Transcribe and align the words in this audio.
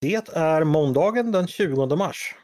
Det 0.00 0.28
är 0.28 0.64
måndagen 0.64 1.32
den 1.32 1.46
20 1.46 1.96
mars. 1.96 2.34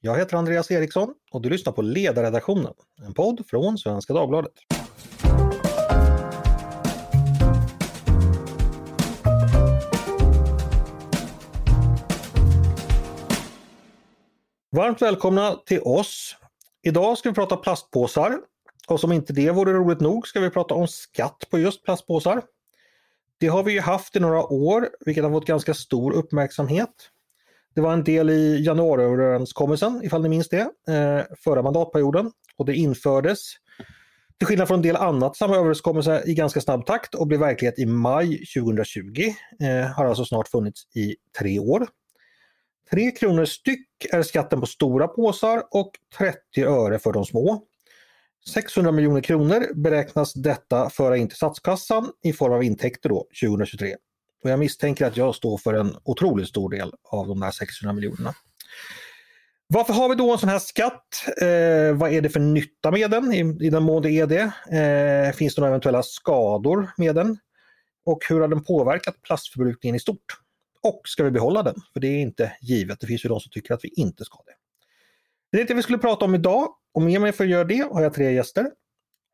Jag 0.00 0.18
heter 0.18 0.36
Andreas 0.36 0.70
Eriksson 0.70 1.14
och 1.32 1.42
du 1.42 1.50
lyssnar 1.50 1.72
på 1.72 1.82
Ledarredaktionen, 1.82 2.72
en 3.06 3.14
podd 3.14 3.46
från 3.46 3.78
Svenska 3.78 4.12
Dagbladet. 4.12 4.52
Varmt 14.76 15.02
välkomna 15.02 15.54
till 15.66 15.80
oss. 15.80 16.36
Idag 16.82 17.18
ska 17.18 17.28
vi 17.28 17.34
prata 17.34 17.56
plastpåsar 17.56 18.38
och 18.88 19.00
som 19.00 19.12
inte 19.12 19.32
det 19.32 19.50
vore 19.50 19.72
roligt 19.72 20.00
nog 20.00 20.28
ska 20.28 20.40
vi 20.40 20.50
prata 20.50 20.74
om 20.74 20.88
skatt 20.88 21.44
på 21.50 21.58
just 21.58 21.84
plastpåsar. 21.84 22.42
Det 23.38 23.46
har 23.46 23.62
vi 23.62 23.72
ju 23.72 23.80
haft 23.80 24.16
i 24.16 24.20
några 24.20 24.46
år, 24.46 24.88
vilket 25.06 25.24
har 25.24 25.30
fått 25.30 25.46
ganska 25.46 25.74
stor 25.74 26.12
uppmärksamhet. 26.12 27.10
Det 27.74 27.80
var 27.80 27.92
en 27.92 28.04
del 28.04 28.30
i 28.30 28.64
januariöverenskommelsen, 28.64 30.00
ifall 30.04 30.22
ni 30.22 30.28
minns 30.28 30.48
det, 30.48 30.60
eh, 30.88 31.36
förra 31.44 31.62
mandatperioden. 31.62 32.32
Och 32.56 32.66
det 32.66 32.74
infördes, 32.74 33.40
till 34.38 34.46
skillnad 34.46 34.68
från 34.68 34.78
en 34.78 34.82
del 34.82 34.96
annat, 34.96 35.36
samma 35.36 35.56
överenskommelse 35.56 36.22
i 36.26 36.34
ganska 36.34 36.60
snabb 36.60 36.86
takt 36.86 37.14
och 37.14 37.26
blev 37.26 37.40
verklighet 37.40 37.78
i 37.78 37.86
maj 37.86 38.46
2020. 38.46 39.34
Eh, 39.60 39.86
har 39.86 40.04
alltså 40.06 40.24
snart 40.24 40.48
funnits 40.48 40.96
i 40.96 41.16
tre 41.38 41.58
år. 41.58 41.86
3 42.90 43.10
kronor 43.10 43.44
styck 43.44 43.88
är 44.12 44.22
skatten 44.22 44.60
på 44.60 44.66
stora 44.66 45.08
påsar 45.08 45.62
och 45.70 45.90
30 46.18 46.64
öre 46.64 46.98
för 46.98 47.12
de 47.12 47.24
små. 47.24 47.62
600 48.48 48.92
miljoner 48.92 49.20
kronor 49.20 49.74
beräknas 49.74 50.34
detta 50.34 50.90
föra 50.90 51.16
in 51.16 51.28
till 51.28 51.36
statskassan 51.36 52.10
i 52.22 52.32
form 52.32 52.52
av 52.52 52.62
intäkter 52.62 53.08
då 53.08 53.26
2023. 53.42 53.96
Och 54.44 54.50
jag 54.50 54.58
misstänker 54.58 55.06
att 55.06 55.16
jag 55.16 55.34
står 55.34 55.58
för 55.58 55.74
en 55.74 55.96
otroligt 56.04 56.48
stor 56.48 56.70
del 56.70 56.92
av 57.04 57.28
de 57.28 57.40
där 57.40 57.50
600 57.50 57.92
miljonerna. 57.92 58.34
Varför 59.68 59.92
har 59.92 60.08
vi 60.08 60.14
då 60.14 60.32
en 60.32 60.38
sån 60.38 60.48
här 60.48 60.58
skatt? 60.58 61.02
Eh, 61.40 61.96
vad 61.96 62.12
är 62.12 62.20
det 62.20 62.28
för 62.28 62.40
nytta 62.40 62.90
med 62.90 63.10
den 63.10 63.32
i, 63.32 63.66
i 63.66 63.70
den 63.70 63.82
mån 63.82 64.02
det 64.02 64.10
är 64.10 64.26
det? 64.26 64.52
Eh, 64.78 65.36
finns 65.36 65.54
det 65.54 65.60
några 65.60 65.70
eventuella 65.70 66.02
skador 66.02 66.90
med 66.96 67.14
den? 67.14 67.38
Och 68.04 68.18
hur 68.28 68.40
har 68.40 68.48
den 68.48 68.64
påverkat 68.64 69.22
plastförbrukningen 69.22 69.96
i 69.96 70.00
stort? 70.00 70.40
Och 70.82 71.00
ska 71.04 71.24
vi 71.24 71.30
behålla 71.30 71.62
den? 71.62 71.74
För 71.92 72.00
det 72.00 72.08
är 72.08 72.20
inte 72.20 72.52
givet. 72.60 73.00
Det 73.00 73.06
finns 73.06 73.24
ju 73.24 73.28
de 73.28 73.40
som 73.40 73.50
tycker 73.50 73.74
att 73.74 73.84
vi 73.84 73.88
inte 73.88 74.24
ska 74.24 74.38
det. 74.46 74.52
Det 75.52 75.62
är 75.62 75.66
det 75.66 75.74
vi 75.74 75.82
skulle 75.82 75.98
prata 75.98 76.24
om 76.24 76.34
idag 76.34 76.68
och 76.96 77.02
med 77.02 77.20
mig 77.20 77.32
för 77.32 77.44
att 77.44 77.50
göra 77.50 77.64
det 77.64 77.88
har 77.92 78.02
jag 78.02 78.14
tre 78.14 78.32
gäster. 78.32 78.70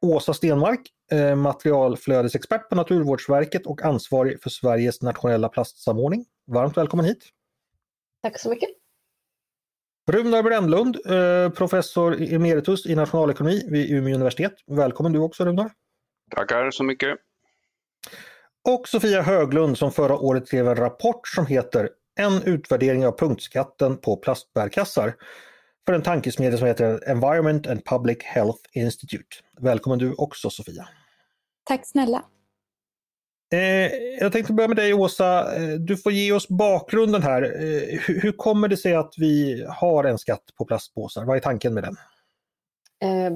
Åsa 0.07 0.35
Stenmark, 0.35 0.81
eh, 1.13 1.37
materialflödesexpert 1.37 2.69
på 2.69 2.75
Naturvårdsverket 2.75 3.67
och 3.67 3.83
ansvarig 3.83 4.43
för 4.43 4.51
Sveriges 4.51 5.03
nationella 5.03 5.49
plastsamordning. 5.49 6.25
Varmt 6.47 6.77
välkommen 6.77 7.07
hit! 7.07 7.29
Tack 8.23 8.41
så 8.41 8.51
mycket! 8.51 8.69
Runar 10.11 10.43
Brännlund, 10.43 10.97
eh, 11.07 11.51
professor 11.51 12.23
emeritus 12.23 12.87
i 12.87 12.95
nationalekonomi 12.95 13.67
vid 13.71 13.91
Umeå 13.91 14.15
universitet. 14.15 14.55
Välkommen 14.67 15.13
du 15.13 15.19
också 15.19 15.45
Runar! 15.45 15.71
Tackar 16.31 16.71
så 16.71 16.85
mycket! 16.85 17.19
Och 18.69 18.89
Sofia 18.89 19.23
Höglund 19.23 19.79
som 19.79 19.93
förra 19.93 20.19
året 20.19 20.47
skrev 20.47 20.69
en 20.69 20.77
rapport 20.77 21.29
som 21.29 21.47
heter 21.47 21.91
En 22.21 22.43
utvärdering 22.43 23.07
av 23.07 23.19
punktskatten 23.19 23.97
på 23.97 24.17
plastbärkassar 24.17 25.15
för 25.87 25.93
en 25.93 26.03
tankesmedja 26.03 26.59
som 26.59 26.67
heter 26.67 27.09
Environment 27.11 27.67
and 27.67 27.85
Public 27.85 28.19
Health 28.23 28.61
Institute. 28.73 29.37
Välkommen 29.61 29.99
du 29.99 30.15
också 30.15 30.51
Sofia. 30.51 30.89
Tack 31.65 31.87
snälla. 31.87 32.25
Eh, 33.53 33.93
jag 34.21 34.33
tänkte 34.33 34.53
börja 34.53 34.69
med 34.69 34.77
dig 34.77 34.95
Åsa. 34.95 35.57
Eh, 35.57 35.69
du 35.69 35.97
får 35.97 36.13
ge 36.13 36.33
oss 36.33 36.49
bakgrunden 36.49 37.23
här. 37.23 37.43
Eh, 37.43 38.01
hur, 38.07 38.33
kommer 38.33 38.69
det 38.69 38.77
sig 38.77 38.95
att 38.95 39.15
vi 39.17 39.67
har 39.69 40.05
en 40.05 40.19
skatt 40.19 40.45
på 40.59 40.65
plastpåsar? 40.65 41.25
Vad 41.25 41.37
är 41.37 41.41
tanken 41.41 41.75
med 41.75 41.83
den? 41.85 41.97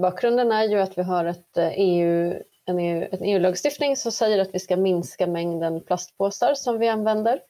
Bakgrunden 0.00 0.52
är 0.52 0.64
ju 0.64 0.80
att 0.80 0.98
vi 0.98 1.02
har 1.02 1.24
ett 1.24 1.56
EU, 1.56 2.32
eh, 2.32 2.38
en 2.64 2.78
EU, 2.78 3.08
en 3.10 3.22
EU-lagstiftning 3.22 3.96
som 3.96 4.12
säger 4.12 4.38
att 4.38 4.54
vi 4.54 4.58
ska 4.58 4.76
minska 4.76 5.26
mängden 5.26 5.80
plastpåsar 5.80 6.54
som 6.54 6.78
vi 6.78 6.88
använder. 6.88 7.40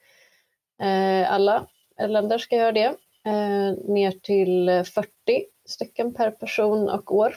Alla 1.27 1.67
länder 2.07 2.37
ska 2.37 2.55
göra 2.55 2.71
det 2.71 2.95
eh, 3.25 3.91
ner 3.93 4.11
till 4.11 4.69
eh, 4.69 4.83
40 4.83 5.09
stycken 5.65 6.13
per 6.13 6.31
person 6.31 6.89
och 6.89 7.15
år. 7.15 7.35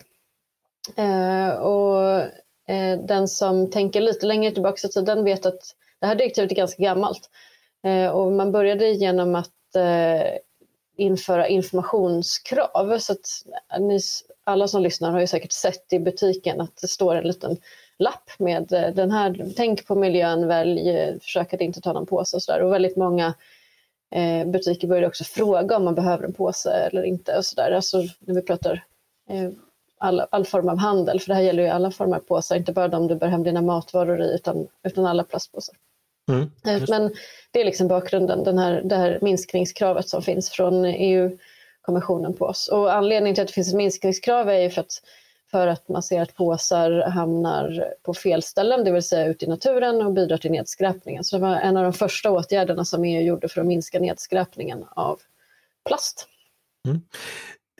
Eh, 0.96 1.50
och 1.50 2.20
eh, 2.74 2.98
den 3.08 3.28
som 3.28 3.70
tänker 3.70 4.00
lite 4.00 4.26
längre 4.26 4.52
tillbaka 4.52 4.88
i 4.88 4.90
tiden 4.90 5.24
vet 5.24 5.46
att 5.46 5.60
det 6.00 6.06
här 6.06 6.14
direktivet 6.14 6.50
är 6.52 6.56
ganska 6.56 6.82
gammalt 6.82 7.30
eh, 7.84 8.08
och 8.08 8.32
man 8.32 8.52
började 8.52 8.90
genom 8.90 9.34
att 9.34 9.76
eh, 9.76 10.38
införa 10.96 11.48
informationskrav. 11.48 12.98
Så 12.98 13.12
att 13.12 13.26
eh, 13.74 13.80
ni, 13.80 14.00
alla 14.44 14.68
som 14.68 14.82
lyssnar 14.82 15.10
har 15.10 15.20
ju 15.20 15.26
säkert 15.26 15.52
sett 15.52 15.92
i 15.92 15.98
butiken 15.98 16.60
att 16.60 16.76
det 16.80 16.88
står 16.88 17.14
en 17.14 17.26
liten 17.26 17.56
lapp 17.98 18.30
med 18.38 18.72
eh, 18.72 18.88
den 18.94 19.10
här, 19.10 19.52
tänk 19.56 19.86
på 19.86 19.94
miljön, 19.94 20.46
välj, 20.46 21.18
försök 21.20 21.54
att 21.54 21.60
inte 21.60 21.80
ta 21.80 21.92
någon 21.92 22.06
påse 22.06 22.36
och 22.36 22.42
sådär. 22.42 22.62
Och 22.62 22.72
väldigt 22.72 22.96
många 22.96 23.34
eh, 24.10 24.46
butiker 24.46 24.88
började 24.88 25.06
också 25.06 25.24
fråga 25.24 25.76
om 25.76 25.84
man 25.84 25.94
behöver 25.94 26.24
en 26.24 26.32
påse 26.32 26.70
eller 26.70 27.02
inte 27.02 27.36
och 27.36 27.44
sådär. 27.44 27.72
Alltså 27.72 27.98
när 28.18 28.34
vi 28.34 28.42
pratar 28.42 28.84
eh, 29.30 29.50
all, 29.98 30.22
all 30.30 30.44
form 30.44 30.68
av 30.68 30.78
handel, 30.78 31.20
för 31.20 31.28
det 31.28 31.34
här 31.34 31.42
gäller 31.42 31.62
ju 31.62 31.68
alla 31.68 31.90
former 31.90 32.16
av 32.16 32.20
påsar, 32.20 32.56
inte 32.56 32.72
bara 32.72 32.88
de 32.88 33.06
du 33.06 33.14
bär 33.14 33.28
hem 33.28 33.42
dina 33.42 33.62
matvaror 33.62 34.20
i 34.22 34.34
utan, 34.34 34.66
utan 34.82 35.06
alla 35.06 35.24
plastpåsar. 35.24 35.74
Mm, 36.28 36.42
eh, 36.66 36.88
Men 36.88 37.14
det 37.50 37.60
är 37.60 37.64
liksom 37.64 37.88
bakgrunden, 37.88 38.44
den 38.44 38.58
här, 38.58 38.82
det 38.84 38.96
här 38.96 39.18
minskningskravet 39.22 40.08
som 40.08 40.22
finns 40.22 40.50
från 40.50 40.84
EU-kommissionen 40.84 42.34
på 42.34 42.44
oss. 42.44 42.68
Och 42.68 42.94
anledningen 42.94 43.34
till 43.34 43.42
att 43.42 43.48
det 43.48 43.54
finns 43.54 43.68
ett 43.68 43.74
minskningskrav 43.74 44.48
är 44.48 44.58
ju 44.58 44.70
för 44.70 44.80
att 44.80 45.02
för 45.50 45.66
att 45.66 45.88
man 45.88 46.02
ser 46.02 46.22
att 46.22 46.34
påsar 46.34 47.10
hamnar 47.10 47.94
på 48.02 48.14
fel 48.14 48.42
ställen, 48.42 48.84
det 48.84 48.90
vill 48.90 49.02
säga 49.02 49.26
ute 49.26 49.44
i 49.44 49.48
naturen 49.48 50.06
och 50.06 50.12
bidrar 50.12 50.36
till 50.36 50.50
nedskräpningen. 50.50 51.24
Så 51.24 51.36
det 51.36 51.42
var 51.42 51.56
en 51.56 51.76
av 51.76 51.84
de 51.84 51.92
första 51.92 52.30
åtgärderna 52.30 52.84
som 52.84 53.04
EU 53.04 53.22
gjorde 53.22 53.48
för 53.48 53.60
att 53.60 53.66
minska 53.66 54.00
nedskräpningen 54.00 54.84
av 54.90 55.20
plast. 55.88 56.26
Mm. 56.88 57.00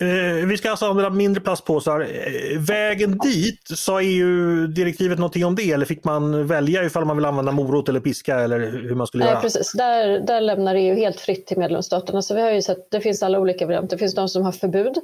Eh, 0.00 0.46
vi 0.46 0.56
ska 0.56 0.70
alltså 0.70 0.86
använda 0.86 1.10
mindre 1.10 1.40
plastpåsar. 1.40 2.00
Eh, 2.00 2.60
vägen 2.60 3.18
dit, 3.18 3.68
sa 3.76 4.02
EU-direktivet 4.02 5.18
någonting 5.18 5.44
om 5.44 5.54
det 5.54 5.70
eller 5.72 5.86
fick 5.86 6.04
man 6.04 6.46
välja 6.46 6.84
ifall 6.84 7.04
man 7.04 7.16
vill 7.16 7.26
använda 7.26 7.52
morot 7.52 7.88
eller 7.88 8.00
piska 8.00 8.40
eller 8.40 8.58
hur 8.60 8.94
man 8.94 9.06
skulle 9.06 9.24
Nej, 9.24 9.32
göra? 9.32 9.40
Precis, 9.40 9.72
där, 9.72 10.20
där 10.20 10.40
lämnar 10.40 10.74
EU 10.74 10.94
helt 10.94 11.20
fritt 11.20 11.46
till 11.46 11.58
medlemsstaterna. 11.58 12.22
Så 12.22 12.34
vi 12.34 12.40
har 12.40 12.50
ju 12.50 12.62
sett, 12.62 12.90
det 12.90 13.00
finns 13.00 13.22
alla 13.22 13.40
olika 13.40 13.66
varianter. 13.66 13.96
Det 13.96 13.98
finns 13.98 14.14
de 14.14 14.28
som 14.28 14.42
har 14.42 14.52
förbud 14.52 14.94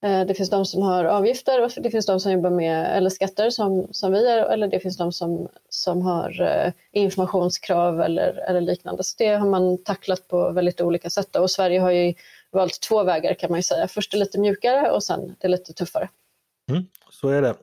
det 0.00 0.34
finns 0.34 0.50
de 0.50 0.66
som 0.66 0.82
har 0.82 1.04
avgifter 1.04 1.62
och 1.62 1.70
det 1.76 1.90
finns 1.90 2.06
de 2.06 2.20
som 2.20 2.32
jobbar 2.32 2.50
med 2.50 2.96
eller 2.96 3.10
skatter 3.10 3.50
som, 3.50 3.88
som 3.90 4.12
vi 4.12 4.28
är 4.28 4.38
eller 4.38 4.68
det 4.68 4.80
finns 4.80 4.96
de 4.96 5.12
som, 5.12 5.48
som 5.68 6.02
har 6.02 6.40
eh, 6.40 6.72
informationskrav 6.92 8.00
eller, 8.00 8.34
eller 8.48 8.60
liknande. 8.60 9.04
Så 9.04 9.14
det 9.18 9.26
har 9.26 9.46
man 9.46 9.84
tacklat 9.84 10.28
på 10.28 10.50
väldigt 10.52 10.80
olika 10.80 11.10
sätt 11.10 11.36
och 11.36 11.50
Sverige 11.50 11.80
har 11.80 11.90
ju 11.90 12.14
valt 12.50 12.80
två 12.80 13.02
vägar 13.02 13.34
kan 13.34 13.50
man 13.50 13.58
ju 13.58 13.62
säga. 13.62 13.88
Först 13.88 14.14
är 14.14 14.18
lite 14.18 14.40
mjukare 14.40 14.90
och 14.90 15.02
sen 15.02 15.36
det 15.38 15.48
lite 15.48 15.72
tuffare. 15.72 16.08
Mm, 16.70 16.84
så 17.10 17.28
är 17.28 17.42
det. 17.42 17.54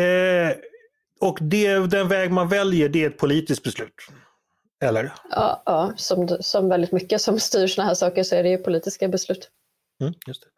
Eh, 0.00 0.56
och 1.20 1.38
det, 1.40 1.90
den 1.90 2.08
väg 2.08 2.30
man 2.30 2.48
väljer 2.48 2.88
det 2.88 3.04
är 3.04 3.10
ett 3.10 3.18
politiskt 3.18 3.62
beslut? 3.62 3.94
Eller? 4.84 5.12
Ja, 5.30 5.62
ja 5.66 5.92
som, 5.96 6.28
som 6.40 6.68
väldigt 6.68 6.92
mycket 6.92 7.20
som 7.20 7.40
styr 7.40 7.66
sådana 7.66 7.88
här 7.88 7.94
saker 7.94 8.22
så 8.22 8.34
är 8.34 8.42
det 8.42 8.48
ju 8.48 8.58
politiska 8.58 9.08
beslut. 9.08 9.50
Mm, 10.00 10.14
just 10.26 10.42
det. 10.42 10.48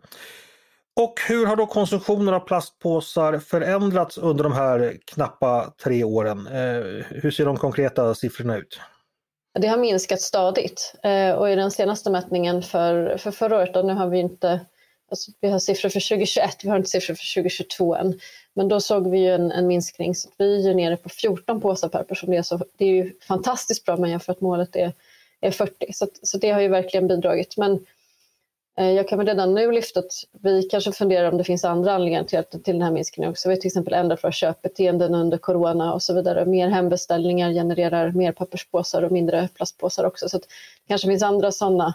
Och 1.00 1.20
hur 1.28 1.46
har 1.46 1.56
då 1.56 1.66
konsumtionen 1.66 2.34
av 2.34 2.40
plastpåsar 2.40 3.38
förändrats 3.38 4.18
under 4.18 4.44
de 4.44 4.52
här 4.52 4.96
knappa 5.04 5.72
tre 5.84 6.04
åren? 6.04 6.46
Eh, 6.46 7.04
hur 7.08 7.30
ser 7.30 7.44
de 7.44 7.56
konkreta 7.56 8.14
siffrorna 8.14 8.56
ut? 8.56 8.80
Det 9.58 9.68
har 9.68 9.78
minskat 9.78 10.20
stadigt 10.20 10.94
eh, 11.02 11.32
och 11.32 11.50
i 11.50 11.54
den 11.54 11.70
senaste 11.70 12.10
mätningen 12.10 12.62
för, 12.62 13.16
för 13.16 13.30
förra 13.30 13.56
året, 13.56 13.76
och 13.76 13.84
nu 13.84 13.92
har 13.92 14.08
vi 14.08 14.18
inte 14.18 14.60
alltså 15.10 15.30
vi 15.40 15.48
har 15.48 15.58
siffror 15.58 15.88
för 15.88 16.08
2021, 16.08 16.56
vi 16.62 16.68
har 16.68 16.76
inte 16.76 16.90
siffror 16.90 17.14
för 17.14 17.34
2022 17.34 17.94
än, 17.94 18.20
men 18.54 18.68
då 18.68 18.80
såg 18.80 19.10
vi 19.10 19.18
ju 19.18 19.34
en, 19.34 19.52
en 19.52 19.66
minskning 19.66 20.14
så 20.14 20.28
vi 20.38 20.56
är 20.56 20.68
ju 20.68 20.74
nere 20.74 20.96
på 20.96 21.08
14 21.08 21.60
påsar 21.60 21.88
per 21.88 22.02
person. 22.02 22.30
Det 22.30 22.36
är, 22.36 22.42
så, 22.42 22.60
det 22.76 22.84
är 22.84 22.88
ju 22.88 23.12
fantastiskt 23.20 23.84
bra 23.84 23.96
men 23.96 24.10
jämfört 24.10 24.36
att 24.36 24.40
målet 24.40 24.76
är, 24.76 24.92
är 25.40 25.50
40 25.50 25.92
så, 25.92 26.06
så 26.22 26.38
det 26.38 26.50
har 26.50 26.60
ju 26.60 26.68
verkligen 26.68 27.08
bidragit. 27.08 27.56
Men 27.56 27.86
jag 28.84 29.08
kan 29.08 29.18
väl 29.18 29.26
redan 29.26 29.54
nu 29.54 29.72
lyfta 29.72 30.00
att 30.00 30.12
vi 30.42 30.62
kanske 30.62 30.92
funderar 30.92 31.30
om 31.30 31.38
det 31.38 31.44
finns 31.44 31.64
andra 31.64 31.92
anledningar 31.92 32.24
till, 32.24 32.60
till 32.62 32.74
den 32.74 32.82
här 32.82 32.90
minskningen 32.90 33.30
också. 33.30 33.48
Vi 33.48 33.54
har 33.54 33.60
till 33.60 33.68
exempel 33.68 33.94
ändrat 33.94 34.24
våra 34.24 34.32
köpbeteenden 34.32 35.14
under 35.14 35.38
corona 35.38 35.94
och 35.94 36.02
så 36.02 36.14
vidare. 36.14 36.46
Mer 36.46 36.68
hembeställningar 36.68 37.52
genererar 37.52 38.12
mer 38.12 38.32
papperspåsar 38.32 39.02
och 39.02 39.12
mindre 39.12 39.48
plastpåsar 39.54 40.04
också. 40.04 40.28
Så 40.28 40.38
det 40.38 40.46
kanske 40.88 41.08
finns 41.08 41.22
andra 41.22 41.52
sådana 41.52 41.94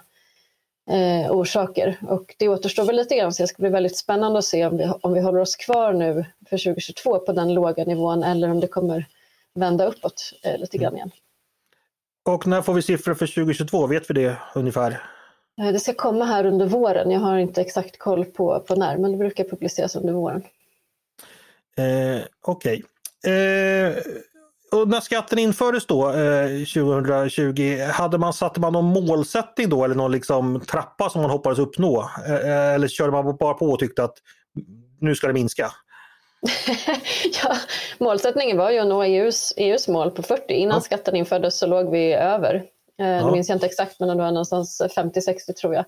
eh, 0.89 1.31
orsaker. 1.31 1.97
Och 2.09 2.35
det 2.37 2.49
återstår 2.49 2.85
väl 2.85 2.95
lite 2.95 3.15
grann 3.15 3.33
så 3.33 3.43
det 3.43 3.47
ska 3.47 3.61
bli 3.61 3.69
väldigt 3.69 3.97
spännande 3.97 4.39
att 4.39 4.45
se 4.45 4.65
om 4.65 4.77
vi, 4.77 4.91
om 5.01 5.13
vi 5.13 5.21
håller 5.21 5.39
oss 5.39 5.55
kvar 5.55 5.93
nu 5.93 6.25
för 6.49 6.57
2022 6.57 7.19
på 7.19 7.31
den 7.31 7.53
låga 7.53 7.83
nivån 7.83 8.23
eller 8.23 8.49
om 8.49 8.59
det 8.59 8.67
kommer 8.67 9.05
vända 9.53 9.85
uppåt 9.85 10.33
eh, 10.43 10.57
lite 10.57 10.77
grann 10.77 10.95
igen. 10.95 11.11
Och 12.25 12.47
när 12.47 12.61
får 12.61 12.73
vi 12.73 12.81
siffror 12.81 13.13
för 13.13 13.27
2022? 13.27 13.87
Vet 13.87 14.09
vi 14.09 14.13
det 14.13 14.37
ungefär? 14.55 15.01
Det 15.57 15.79
ska 15.79 15.93
komma 15.93 16.25
här 16.25 16.45
under 16.45 16.65
våren. 16.65 17.11
Jag 17.11 17.19
har 17.19 17.37
inte 17.37 17.61
exakt 17.61 17.97
koll 17.97 18.25
på, 18.25 18.59
på 18.59 18.75
när, 18.75 18.97
men 18.97 19.11
det 19.11 19.17
brukar 19.17 19.43
publiceras 19.43 19.95
under 19.95 20.13
våren. 20.13 20.43
Eh, 21.77 22.21
Okej. 22.41 22.83
Okay. 23.23 23.33
Eh, 23.33 23.95
och 24.71 24.87
när 24.87 24.99
skatten 24.99 25.39
infördes 25.39 25.85
då 25.85 26.09
eh, 26.09 26.47
2020, 26.47 27.77
hade 27.91 28.17
man, 28.17 28.33
satte 28.33 28.59
man 28.59 28.73
någon 28.73 29.05
målsättning 29.05 29.69
då 29.69 29.83
eller 29.83 29.95
någon 29.95 30.11
liksom 30.11 30.61
trappa 30.67 31.09
som 31.09 31.21
man 31.21 31.31
hoppades 31.31 31.59
uppnå? 31.59 32.09
Eh, 32.27 32.73
eller 32.73 32.87
körde 32.87 33.11
man 33.11 33.37
bara 33.37 33.53
på 33.53 33.65
och 33.65 33.79
tyckte 33.79 34.03
att 34.03 34.17
nu 34.99 35.15
ska 35.15 35.27
det 35.27 35.33
minska? 35.33 35.71
ja, 37.43 37.55
målsättningen 37.97 38.57
var 38.57 38.71
ju 38.71 38.79
att 38.79 38.87
nå 38.87 39.03
EUs, 39.03 39.53
EUs 39.57 39.87
mål 39.87 40.11
på 40.11 40.23
40. 40.23 40.53
Innan 40.53 40.77
ja. 40.77 40.81
skatten 40.81 41.15
infördes 41.15 41.57
så 41.57 41.67
låg 41.67 41.91
vi 41.91 42.13
över. 42.13 42.63
Eh, 43.01 43.07
ja. 43.07 43.25
Nu 43.25 43.31
minns 43.31 43.49
jag 43.49 43.55
inte 43.55 43.65
exakt 43.65 43.99
men 43.99 44.09
det 44.09 44.15
var 44.15 44.31
någonstans 44.31 44.81
50-60 44.81 45.53
tror 45.53 45.73
jag. 45.73 45.85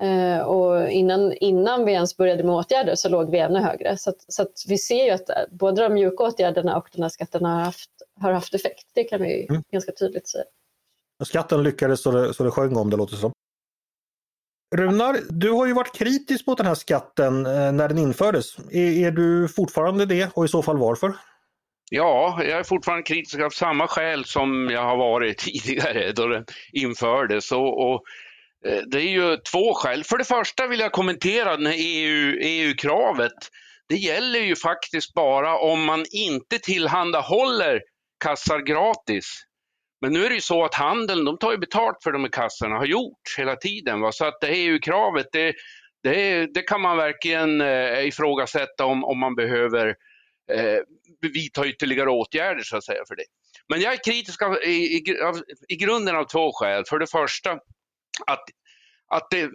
Eh, 0.00 0.40
och 0.40 0.90
innan, 0.90 1.32
innan 1.32 1.84
vi 1.84 1.92
ens 1.92 2.16
började 2.16 2.44
med 2.44 2.54
åtgärder 2.54 2.94
så 2.94 3.08
låg 3.08 3.30
vi 3.30 3.38
ännu 3.38 3.58
högre. 3.58 3.96
Så, 3.96 4.10
att, 4.10 4.24
så 4.28 4.42
att 4.42 4.64
vi 4.68 4.78
ser 4.78 5.04
ju 5.04 5.10
att 5.10 5.30
både 5.50 5.82
de 5.82 5.94
mjuka 5.94 6.24
åtgärderna 6.24 6.76
och 6.76 6.88
den 6.92 7.02
här 7.02 7.08
skatten 7.08 7.44
har 7.44 7.60
haft, 7.60 7.90
har 8.20 8.32
haft 8.32 8.54
effekt. 8.54 8.86
Det 8.94 9.04
kan 9.04 9.22
vi 9.22 9.46
mm. 9.50 9.62
ganska 9.72 9.92
tydligt 9.92 10.28
säga. 10.28 10.44
Skatten 11.24 11.62
lyckades 11.62 12.02
så 12.02 12.10
det, 12.10 12.34
så 12.34 12.44
det 12.44 12.50
sjöng 12.50 12.76
om 12.76 12.90
det 12.90 12.96
låter 12.96 13.16
som. 13.16 13.32
Runar, 14.76 15.18
du 15.28 15.50
har 15.50 15.66
ju 15.66 15.72
varit 15.72 15.94
kritisk 15.94 16.46
mot 16.46 16.58
den 16.58 16.66
här 16.66 16.74
skatten 16.74 17.46
eh, 17.46 17.72
när 17.72 17.88
den 17.88 17.98
infördes. 17.98 18.58
Är, 18.58 19.06
är, 19.06 19.10
du 19.10 19.48
fortfarande 19.48 20.06
det 20.06 20.30
och 20.34 20.44
i 20.44 20.48
så 20.48 20.62
fall 20.62 20.78
varför? 20.78 21.14
Ja, 21.90 22.40
jag 22.42 22.58
är 22.58 22.62
fortfarande 22.62 23.02
kritisk 23.02 23.40
av 23.40 23.50
samma 23.50 23.88
skäl 23.88 24.24
som 24.24 24.68
jag 24.70 24.82
har 24.82 24.96
varit 24.96 25.38
tidigare 25.64 26.12
då 26.12 26.26
den 26.26 26.44
infördes. 26.72 27.52
Och, 27.52 27.90
och 27.90 28.02
det 28.86 28.98
är 28.98 29.10
ju 29.10 29.36
två 29.36 29.74
skäl. 29.74 30.04
För 30.04 30.18
det 30.18 30.24
första 30.24 30.66
vill 30.66 30.80
jag 30.80 30.92
kommentera 30.92 31.56
det 31.56 31.74
EU, 31.74 32.38
EU-kravet. 32.40 33.32
Det 33.88 33.96
gäller 33.96 34.40
ju 34.40 34.56
faktiskt 34.56 35.14
bara 35.14 35.58
om 35.58 35.84
man 35.84 36.04
inte 36.10 36.58
tillhandahåller 36.58 37.82
kassar 38.24 38.58
gratis. 38.58 39.42
Men 40.00 40.12
nu 40.12 40.24
är 40.24 40.28
det 40.28 40.34
ju 40.34 40.40
så 40.40 40.64
att 40.64 40.74
handeln, 40.74 41.24
de 41.24 41.38
tar 41.38 41.52
ju 41.52 41.58
betalt 41.58 41.96
för 42.02 42.12
de 42.12 42.22
här 42.22 42.30
kassorna, 42.30 42.76
har 42.76 42.86
gjort 42.86 43.36
hela 43.38 43.56
tiden. 43.56 44.00
Va? 44.00 44.12
Så 44.12 44.24
att 44.24 44.40
det 44.40 44.48
EU-kravet, 44.48 45.26
det, 45.32 45.54
det, 46.02 46.46
det, 46.54 46.62
kan 46.62 46.80
man 46.80 46.96
verkligen 46.96 47.60
eh, 47.60 48.06
ifrågasätta 48.06 48.84
om, 48.84 49.04
om 49.04 49.18
man 49.18 49.34
behöver 49.34 49.94
eh, 50.52 50.80
vidta 51.32 51.66
ytterligare 51.66 52.10
åtgärder 52.10 52.62
så 52.62 52.76
att 52.76 52.84
säga 52.84 53.02
för 53.08 53.16
det. 53.16 53.24
Men 53.68 53.80
jag 53.80 53.92
är 53.92 54.04
kritisk 54.04 54.42
av, 54.42 54.56
i, 54.64 54.68
i, 54.68 55.02
i 55.68 55.76
grunden 55.76 56.16
av 56.16 56.24
två 56.24 56.52
skäl. 56.52 56.84
För 56.88 56.98
det 56.98 57.10
första 57.10 57.52
att, 58.26 58.44
att 59.14 59.30
det 59.30 59.40
är 59.40 59.50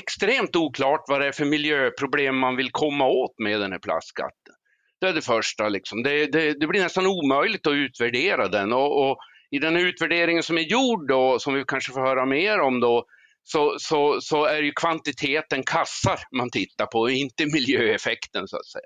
extremt 0.00 0.56
oklart 0.56 1.04
vad 1.08 1.20
det 1.20 1.26
är 1.26 1.32
för 1.32 1.44
miljöproblem 1.44 2.38
man 2.38 2.56
vill 2.56 2.70
komma 2.70 3.06
åt 3.06 3.38
med 3.38 3.60
den 3.60 3.72
här 3.72 3.78
plastskatten. 3.78 4.54
Det 5.00 5.08
är 5.08 5.12
det 5.12 5.22
första. 5.22 5.68
Liksom. 5.68 6.02
Det, 6.02 6.26
det, 6.26 6.60
det 6.60 6.66
blir 6.66 6.82
nästan 6.82 7.06
omöjligt 7.06 7.66
att 7.66 7.72
utvärdera 7.72 8.48
den. 8.48 8.72
Och, 8.72 9.10
och 9.10 9.18
i 9.50 9.58
den 9.58 9.76
utvärderingen 9.76 10.42
som 10.42 10.58
är 10.58 10.62
gjord 10.62 11.08
då, 11.08 11.38
som 11.38 11.54
vi 11.54 11.64
kanske 11.66 11.92
får 11.92 12.00
höra 12.00 12.26
mer 12.26 12.60
om 12.60 12.80
då, 12.80 13.04
så, 13.44 13.76
så, 13.78 14.20
så 14.20 14.44
är 14.44 14.62
ju 14.62 14.72
kvantiteten 14.72 15.62
kassar 15.62 16.18
man 16.36 16.50
tittar 16.50 16.86
på, 16.86 17.10
inte 17.10 17.46
miljöeffekten 17.46 18.48
så 18.48 18.56
att 18.56 18.66
säga. 18.66 18.84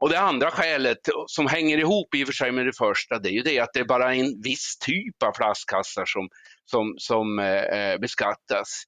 Och 0.00 0.08
det 0.08 0.20
andra 0.20 0.50
skälet 0.50 0.98
som 1.26 1.46
hänger 1.46 1.78
ihop 1.78 2.14
i 2.14 2.22
och 2.24 2.26
för 2.26 2.34
sig 2.34 2.52
med 2.52 2.66
det 2.66 2.76
första, 2.78 3.18
det 3.18 3.28
är 3.28 3.32
ju 3.32 3.42
det 3.42 3.60
att 3.60 3.72
det 3.74 3.80
är 3.80 3.84
bara 3.84 4.14
en 4.14 4.42
viss 4.42 4.78
typ 4.78 5.22
av 5.22 5.32
plastkassar 5.32 6.04
som, 6.06 6.28
som, 6.64 6.94
som 6.98 7.38
eh, 7.38 7.62
eh, 7.62 7.98
beskattas. 7.98 8.82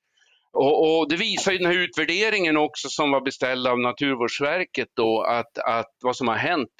Och, 0.53 0.99
och, 0.99 1.09
det 1.09 1.17
visar 1.17 1.53
ju 1.53 1.59
den 1.59 1.67
här 1.67 1.79
utvärderingen 1.79 2.57
också 2.57 2.89
som 2.89 3.11
var 3.11 3.21
beställd 3.21 3.67
av 3.67 3.79
Naturvårdsverket 3.79 4.89
då 4.97 5.23
att, 5.23 5.59
att 5.59 5.97
vad 6.03 6.17
som 6.17 6.29
har 6.29 6.37
hänt. 6.37 6.71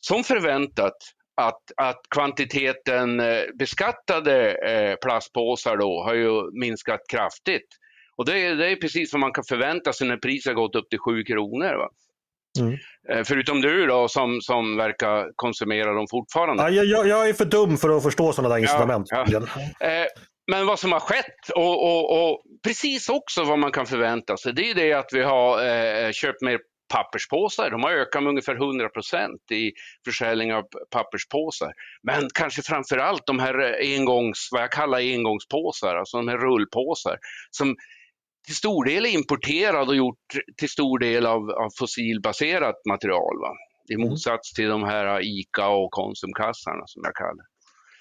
Som 0.00 0.24
förväntat 0.24 0.96
att, 1.36 1.62
att 1.76 2.00
kvantiteten 2.10 3.20
eh, 3.20 3.42
beskattade 3.58 4.52
eh, 4.52 4.96
plastpåsar 4.96 5.76
då 5.76 6.02
har 6.02 6.14
ju 6.14 6.60
minskat 6.60 7.00
kraftigt. 7.08 7.68
Och 8.16 8.24
det 8.26 8.38
är, 8.38 8.54
det 8.54 8.70
är 8.70 8.76
precis 8.76 9.12
vad 9.12 9.20
man 9.20 9.32
kan 9.32 9.44
förvänta 9.44 9.92
sig 9.92 10.08
när 10.08 10.16
priset 10.16 10.50
har 10.50 10.54
gått 10.54 10.76
upp 10.76 10.90
till 10.90 10.98
7 10.98 11.24
kronor. 11.24 11.74
Va? 11.74 11.88
Mm. 12.58 12.78
Eh, 13.10 13.24
förutom 13.24 13.60
du 13.60 13.86
då 13.86 14.08
som, 14.08 14.40
som 14.40 14.76
verkar 14.76 15.30
konsumera 15.36 15.92
dem 15.92 16.06
fortfarande. 16.10 16.62
Ja, 16.62 16.70
jag, 16.70 17.08
jag 17.08 17.28
är 17.28 17.32
för 17.32 17.44
dum 17.44 17.76
för 17.76 17.96
att 17.96 18.02
förstå 18.02 18.32
sådana 18.32 18.54
där 18.54 18.60
incitament. 18.60 19.06
Ja, 19.10 19.24
ja. 19.28 19.40
Men 20.50 20.66
vad 20.66 20.78
som 20.78 20.92
har 20.92 21.00
skett 21.00 21.50
och, 21.54 21.84
och, 21.84 22.30
och, 22.30 22.42
precis 22.64 23.08
också 23.08 23.44
vad 23.44 23.58
man 23.58 23.72
kan 23.72 23.86
förvänta 23.86 24.36
sig, 24.36 24.52
det 24.52 24.70
är 24.70 24.74
det 24.74 24.92
att 24.92 25.08
vi 25.12 25.22
har 25.22 25.66
eh, 25.66 26.12
köpt 26.12 26.42
mer 26.42 26.58
papperspåsar. 26.94 27.70
De 27.70 27.82
har 27.82 27.90
ökat 27.90 28.22
med 28.22 28.30
ungefär 28.30 28.54
100 28.54 28.88
procent 28.88 29.50
i 29.52 29.72
försäljning 30.04 30.54
av 30.54 30.62
papperspåsar. 30.90 31.72
Men 32.02 32.28
kanske 32.34 32.62
framför 32.62 32.98
allt 32.98 33.26
de 33.26 33.38
här 33.38 33.76
engångs, 33.80 34.48
vad 34.52 34.62
jag 34.62 34.72
kallar 34.72 34.98
engångspåsar, 34.98 35.96
alltså 35.96 36.16
de 36.16 36.28
här 36.28 36.38
rullpåsar 36.38 37.16
som 37.50 37.76
till 38.46 38.56
stor 38.56 38.84
del 38.84 39.06
är 39.06 39.10
importerad 39.10 39.88
och 39.88 39.96
gjort 39.96 40.16
till 40.58 40.68
stor 40.68 40.98
del 40.98 41.26
av, 41.26 41.50
av 41.50 41.70
fossilbaserat 41.78 42.76
material. 42.88 43.38
Va? 43.40 43.54
I 43.90 43.94
mm. 43.94 44.08
motsats 44.08 44.52
till 44.52 44.68
de 44.68 44.84
här 44.84 45.20
ICA 45.22 45.68
och 45.68 45.90
Konsumkassarna 45.90 46.82
som 46.86 47.02
jag 47.04 47.14
kallar 47.14 47.44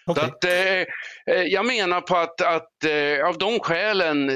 okay. 0.06 0.24
Så 0.24 0.32
att, 0.32 0.44
eh, 0.44 1.36
eh, 1.36 1.44
Jag 1.48 1.66
menar 1.66 2.02
på 2.02 2.18
att, 2.18 2.42
att 2.42 2.84
eh, 2.84 3.28
av 3.28 3.38
de 3.38 3.60
skälen, 3.60 4.30
eh, 4.30 4.36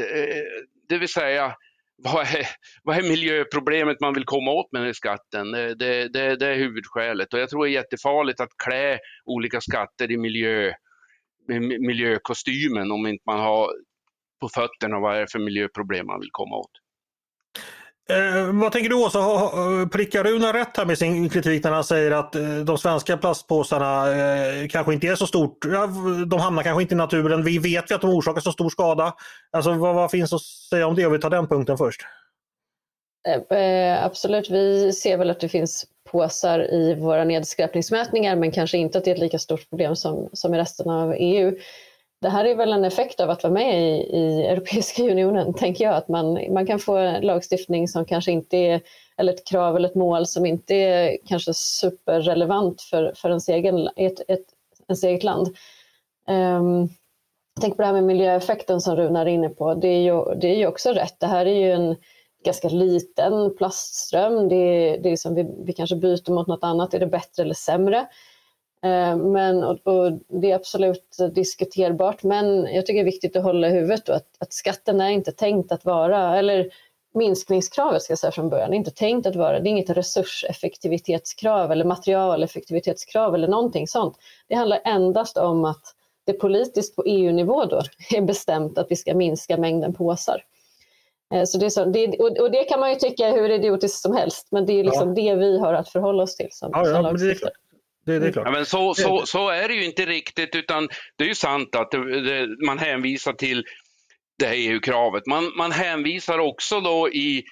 det 0.89 0.97
vill 0.97 1.09
säga 1.09 1.55
vad 1.97 2.21
är, 2.21 2.47
vad 2.83 2.97
är 2.97 3.09
miljöproblemet 3.09 3.99
man 4.01 4.13
vill 4.13 4.25
komma 4.25 4.51
åt 4.51 4.71
med 4.71 4.81
den 4.81 4.87
här 4.87 4.93
skatten? 4.93 5.51
Det, 5.51 6.07
det, 6.07 6.35
det 6.35 6.47
är 6.47 6.55
huvudskälet 6.55 7.33
och 7.33 7.39
jag 7.39 7.49
tror 7.49 7.65
det 7.65 7.71
är 7.71 7.73
jättefarligt 7.73 8.39
att 8.39 8.57
klä 8.63 8.99
olika 9.25 9.61
skatter 9.61 10.11
i 10.11 10.17
miljö, 10.17 10.73
miljökostymen 11.79 12.91
om 12.91 13.07
inte 13.07 13.23
man 13.25 13.39
har 13.39 13.69
på 14.43 14.49
fötterna 14.49 14.99
vad 14.99 15.15
är 15.15 15.21
det 15.21 15.31
för 15.31 15.39
miljöproblem 15.39 16.07
man 16.07 16.19
vill 16.19 16.29
komma 16.31 16.55
åt. 16.57 16.71
Eh, 18.09 18.61
vad 18.61 18.71
tänker 18.71 18.89
du 18.89 18.95
Åsa, 18.95 19.19
prickar 19.91 20.23
Runar 20.23 20.53
rätt 20.53 20.77
här 20.77 20.85
med 20.85 20.97
sin 20.97 21.29
kritik 21.29 21.63
när 21.63 21.71
han 21.71 21.83
säger 21.83 22.11
att 22.11 22.35
eh, 22.35 22.55
de 22.65 22.77
svenska 22.77 23.17
plastpåsarna 23.17 24.11
eh, 24.11 24.67
kanske 24.67 24.93
inte 24.93 25.07
är 25.07 25.15
så 25.15 25.27
stort, 25.27 25.57
ja, 25.65 25.87
de 26.27 26.39
hamnar 26.39 26.63
kanske 26.63 26.81
inte 26.81 26.93
i 26.93 26.97
naturen, 26.97 27.43
vi 27.43 27.57
vet 27.57 27.91
ju 27.91 27.95
att 27.95 28.01
de 28.01 28.09
orsakar 28.09 28.41
så 28.41 28.51
stor 28.51 28.69
skada. 28.69 29.13
Alltså 29.51 29.73
vad, 29.73 29.95
vad 29.95 30.11
finns 30.11 30.33
att 30.33 30.41
säga 30.41 30.87
om 30.87 30.95
det 30.95 31.05
om 31.05 31.11
vi 31.13 31.19
tar 31.19 31.29
den 31.29 31.47
punkten 31.47 31.77
först? 31.77 32.01
Eh, 33.27 33.57
eh, 33.57 34.05
absolut, 34.05 34.49
vi 34.49 34.93
ser 34.93 35.17
väl 35.17 35.29
att 35.29 35.39
det 35.39 35.49
finns 35.49 35.85
påsar 36.11 36.73
i 36.73 36.95
våra 36.95 37.23
nedskräpningsmätningar 37.23 38.35
men 38.35 38.51
kanske 38.51 38.77
inte 38.77 38.97
att 38.97 39.05
det 39.05 39.11
är 39.11 39.15
ett 39.15 39.21
lika 39.21 39.39
stort 39.39 39.69
problem 39.69 39.95
som, 39.95 40.29
som 40.33 40.53
i 40.53 40.57
resten 40.57 40.89
av 40.89 41.15
EU 41.17 41.57
det 42.23 42.29
här 42.29 42.45
är 42.45 42.55
väl 42.55 42.73
en 42.73 42.85
effekt 42.85 43.19
av 43.19 43.29
att 43.29 43.43
vara 43.43 43.53
med 43.53 43.81
i, 43.81 44.17
i 44.17 44.45
Europeiska 44.45 45.03
unionen, 45.11 45.53
tänker 45.53 45.83
jag, 45.83 45.95
att 45.95 46.07
man, 46.07 46.53
man 46.53 46.67
kan 46.67 46.79
få 46.79 47.19
lagstiftning 47.21 47.87
som 47.87 48.05
kanske 48.05 48.31
inte 48.31 48.57
är, 48.57 48.81
eller 49.17 49.33
ett 49.33 49.47
krav 49.47 49.75
eller 49.75 49.89
ett 49.89 49.95
mål 49.95 50.25
som 50.25 50.45
inte 50.45 50.75
är 50.75 51.17
kanske 51.27 51.53
superrelevant 51.53 52.81
för, 52.81 53.13
för 53.15 53.29
ens, 53.29 53.49
egen, 53.49 53.89
ett, 53.95 54.21
ett, 54.27 54.45
ens 54.87 55.03
eget 55.03 55.23
land. 55.23 55.47
Um, 56.27 56.89
tänk 57.61 57.75
på 57.75 57.81
det 57.81 57.85
här 57.85 57.93
med 57.93 58.03
miljöeffekten 58.03 58.81
som 58.81 58.95
Runar 58.95 59.25
är 59.25 59.29
inne 59.29 59.49
på, 59.49 59.73
det 59.73 59.87
är 59.87 60.01
ju, 60.01 60.35
det 60.35 60.47
är 60.47 60.57
ju 60.57 60.67
också 60.67 60.89
rätt. 60.89 61.19
Det 61.19 61.27
här 61.27 61.45
är 61.45 61.55
ju 61.55 61.71
en 61.71 61.95
ganska 62.45 62.69
liten 62.69 63.55
plastström, 63.57 64.49
det 64.49 64.55
är, 64.55 64.97
det 64.97 65.09
är 65.09 65.15
som 65.15 65.35
vi, 65.35 65.55
vi 65.65 65.73
kanske 65.73 65.95
byter 65.95 66.31
mot 66.31 66.47
något 66.47 66.63
annat, 66.63 66.93
är 66.93 66.99
det 66.99 67.07
bättre 67.07 67.43
eller 67.43 67.53
sämre? 67.53 68.07
Eh, 68.83 69.17
men, 69.17 69.63
och, 69.63 69.87
och, 69.87 70.11
det 70.27 70.51
är 70.51 70.55
absolut 70.55 71.17
diskuterbart, 71.35 72.23
men 72.23 72.73
jag 72.73 72.85
tycker 72.85 73.03
det 73.03 73.09
är 73.09 73.11
viktigt 73.11 73.35
att 73.35 73.43
hålla 73.43 73.67
i 73.67 73.71
huvudet 73.71 74.09
att, 74.09 74.27
att 74.39 74.53
skatten 74.53 75.01
är 75.01 75.09
inte 75.09 75.31
tänkt 75.31 75.71
att 75.71 75.85
vara, 75.85 76.37
eller 76.37 76.69
minskningskravet 77.13 78.01
ska 78.01 78.11
jag 78.11 78.19
säga 78.19 78.31
från 78.31 78.49
början, 78.49 78.73
är 78.73 78.77
inte 78.77 78.91
tänkt 78.91 79.27
att 79.27 79.35
vara, 79.35 79.59
det 79.59 79.69
är 79.69 79.71
inget 79.71 79.89
resurseffektivitetskrav 79.89 81.71
eller 81.71 81.85
materialeffektivitetskrav 81.85 83.35
eller 83.35 83.47
någonting 83.47 83.87
sånt. 83.87 84.17
Det 84.47 84.55
handlar 84.55 84.81
endast 84.85 85.37
om 85.37 85.65
att 85.65 85.83
det 86.25 86.33
politiskt 86.33 86.95
på 86.95 87.03
EU-nivå 87.05 87.65
då 87.65 87.81
är 88.15 88.21
bestämt 88.21 88.77
att 88.77 88.91
vi 88.91 88.95
ska 88.95 89.15
minska 89.15 89.57
mängden 89.57 89.93
påsar. 89.93 90.43
Eh, 91.33 91.43
så 91.43 91.57
det, 91.57 91.71
så, 91.71 91.85
det 91.85 92.07
och, 92.19 92.51
det 92.51 92.63
kan 92.63 92.79
man 92.79 92.89
ju 92.89 92.95
tycka 92.95 93.27
är 93.27 93.31
hur 93.31 93.49
idiotiskt 93.49 94.01
som 94.01 94.15
helst, 94.15 94.47
men 94.51 94.65
det 94.65 94.79
är 94.79 94.83
liksom 94.83 95.07
ja. 95.07 95.15
det 95.15 95.35
vi 95.35 95.59
har 95.59 95.73
att 95.73 95.89
förhålla 95.89 96.23
oss 96.23 96.35
till 96.35 96.47
som, 96.51 96.71
ja, 96.73 96.85
som 96.85 97.03
lagstiftare. 97.03 97.51
Det, 98.05 98.19
det, 98.19 98.27
är 98.27 98.31
klart. 98.31 98.45
Ja, 98.47 98.51
men 98.51 98.65
så, 98.65 98.93
så, 98.93 99.25
så 99.25 99.49
är 99.49 99.67
det 99.67 99.73
ju 99.73 99.85
inte 99.85 100.05
riktigt 100.05 100.55
utan 100.55 100.89
det 101.15 101.23
är 101.23 101.27
ju 101.27 101.35
sant 101.35 101.75
att 101.75 101.91
det, 101.91 102.21
det, 102.21 102.65
man 102.65 102.77
hänvisar 102.77 103.33
till 103.33 103.65
det 104.39 104.45
här 104.45 104.55
EU-kravet. 104.55 105.25
Man, 105.27 105.51
man 105.57 105.71
hänvisar 105.71 106.39
också 106.39 106.81
då 106.81 107.09
i 107.09 107.43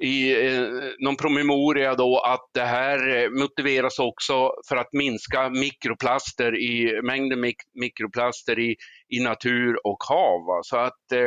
i 0.00 0.46
eh, 0.46 0.68
någon 0.98 1.16
promemoria 1.16 1.94
då 1.94 2.18
att 2.18 2.50
det 2.52 2.64
här 2.64 3.16
eh, 3.16 3.30
motiveras 3.30 3.98
också 3.98 4.52
för 4.68 4.76
att 4.76 4.92
minska 4.92 5.50
mikroplaster 5.50 6.56
i, 6.58 7.00
mängden 7.02 7.40
mik 7.40 7.56
mikroplaster 7.74 8.58
i, 8.58 8.76
i 9.08 9.20
natur 9.20 9.86
och 9.86 10.04
hav. 10.08 10.46
Va? 10.46 10.60
Så 10.62 10.76
att 10.76 11.12
eh, 11.12 11.20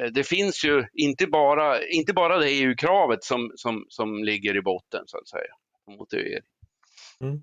eh 0.00 0.10
det 0.12 0.24
finns 0.24 0.64
ju 0.64 0.84
inte 0.92 1.26
bara, 1.26 1.82
inte 1.82 2.12
bara 2.12 2.38
det 2.38 2.50
EU-kravet 2.50 3.24
som, 3.24 3.52
som, 3.56 3.86
som 3.88 4.24
ligger 4.24 4.56
i 4.56 4.62
botten 4.62 5.02
så 5.06 5.18
att 5.18 5.28
säga. 5.28 5.52
Motivering. 5.98 6.44
Mm. 7.20 7.42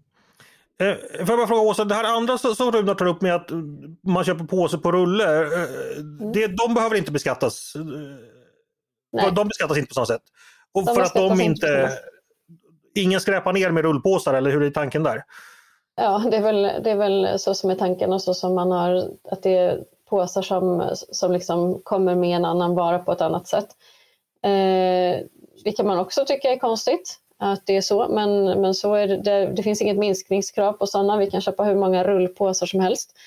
Eh, 0.81 0.95
får 0.95 1.29
jag 1.29 1.37
bara 1.37 1.47
fråga 1.47 1.61
Åsa, 1.61 1.85
det 1.85 1.95
här 1.95 2.03
andra 2.17 2.37
som 2.37 2.71
Runar 2.71 2.95
tar 2.95 3.05
upp 3.05 3.21
med 3.21 3.35
att 3.35 3.49
man 4.07 4.23
köper 4.23 4.45
påse 4.45 4.77
på 4.77 4.91
rulle, 4.91 5.41
eh, 5.41 5.99
mm. 5.99 6.31
det, 6.31 6.47
de 6.47 6.73
behöver 6.73 6.95
inte 6.95 7.11
beskattas? 7.11 7.73
Nej. 9.11 9.31
De 9.31 9.47
beskattas 9.47 9.77
inte 9.77 9.87
på 9.87 9.93
samma 9.93 10.05
sätt? 10.05 10.23
Och 10.73 10.85
de 10.85 10.95
för 10.95 11.01
att 11.01 11.13
de 11.13 11.41
inte... 11.41 11.89
Ingen 12.95 13.19
skräpar 13.19 13.53
ner 13.53 13.71
med 13.71 13.83
rullpåsar 13.83 14.33
eller 14.33 14.51
hur 14.51 14.63
är 14.63 14.71
tanken 14.71 15.03
där? 15.03 15.23
Ja, 15.95 16.23
det 16.31 16.37
är 16.37 16.41
väl, 16.41 16.61
det 16.61 16.91
är 16.91 16.95
väl 16.95 17.39
så 17.39 17.53
som 17.53 17.69
är 17.69 17.75
tanken 17.75 18.13
och 18.13 18.21
så 18.21 18.33
som 18.33 18.55
man 18.55 18.71
har, 18.71 19.03
att 19.31 19.43
det 19.43 19.57
är 19.57 19.83
påsar 20.09 20.41
som, 20.41 20.89
som 20.95 21.31
liksom 21.31 21.81
kommer 21.83 22.15
med 22.15 22.35
en 22.35 22.45
annan 22.45 22.75
vara 22.75 22.99
på 22.99 23.11
ett 23.11 23.21
annat 23.21 23.47
sätt. 23.47 23.67
Eh, 24.43 25.25
det 25.63 25.71
kan 25.77 25.87
man 25.87 25.99
också 25.99 26.25
tycka 26.25 26.51
är 26.51 26.59
konstigt 26.59 27.19
att 27.51 27.65
det 27.65 27.77
är 27.77 27.81
så, 27.81 28.07
men, 28.07 28.62
men 28.62 28.73
så 28.73 28.93
är 28.93 29.07
det, 29.07 29.17
det, 29.17 29.45
det 29.45 29.63
finns 29.63 29.81
inget 29.81 29.97
minskningskrav 29.97 30.73
på 30.73 30.88
sådana. 30.88 31.17
Vi 31.17 31.31
kan 31.31 31.41
köpa 31.41 31.63
hur 31.63 31.75
många 31.75 32.03
rullpåsar 32.03 32.65
som 32.65 32.79
helst. 32.79 33.17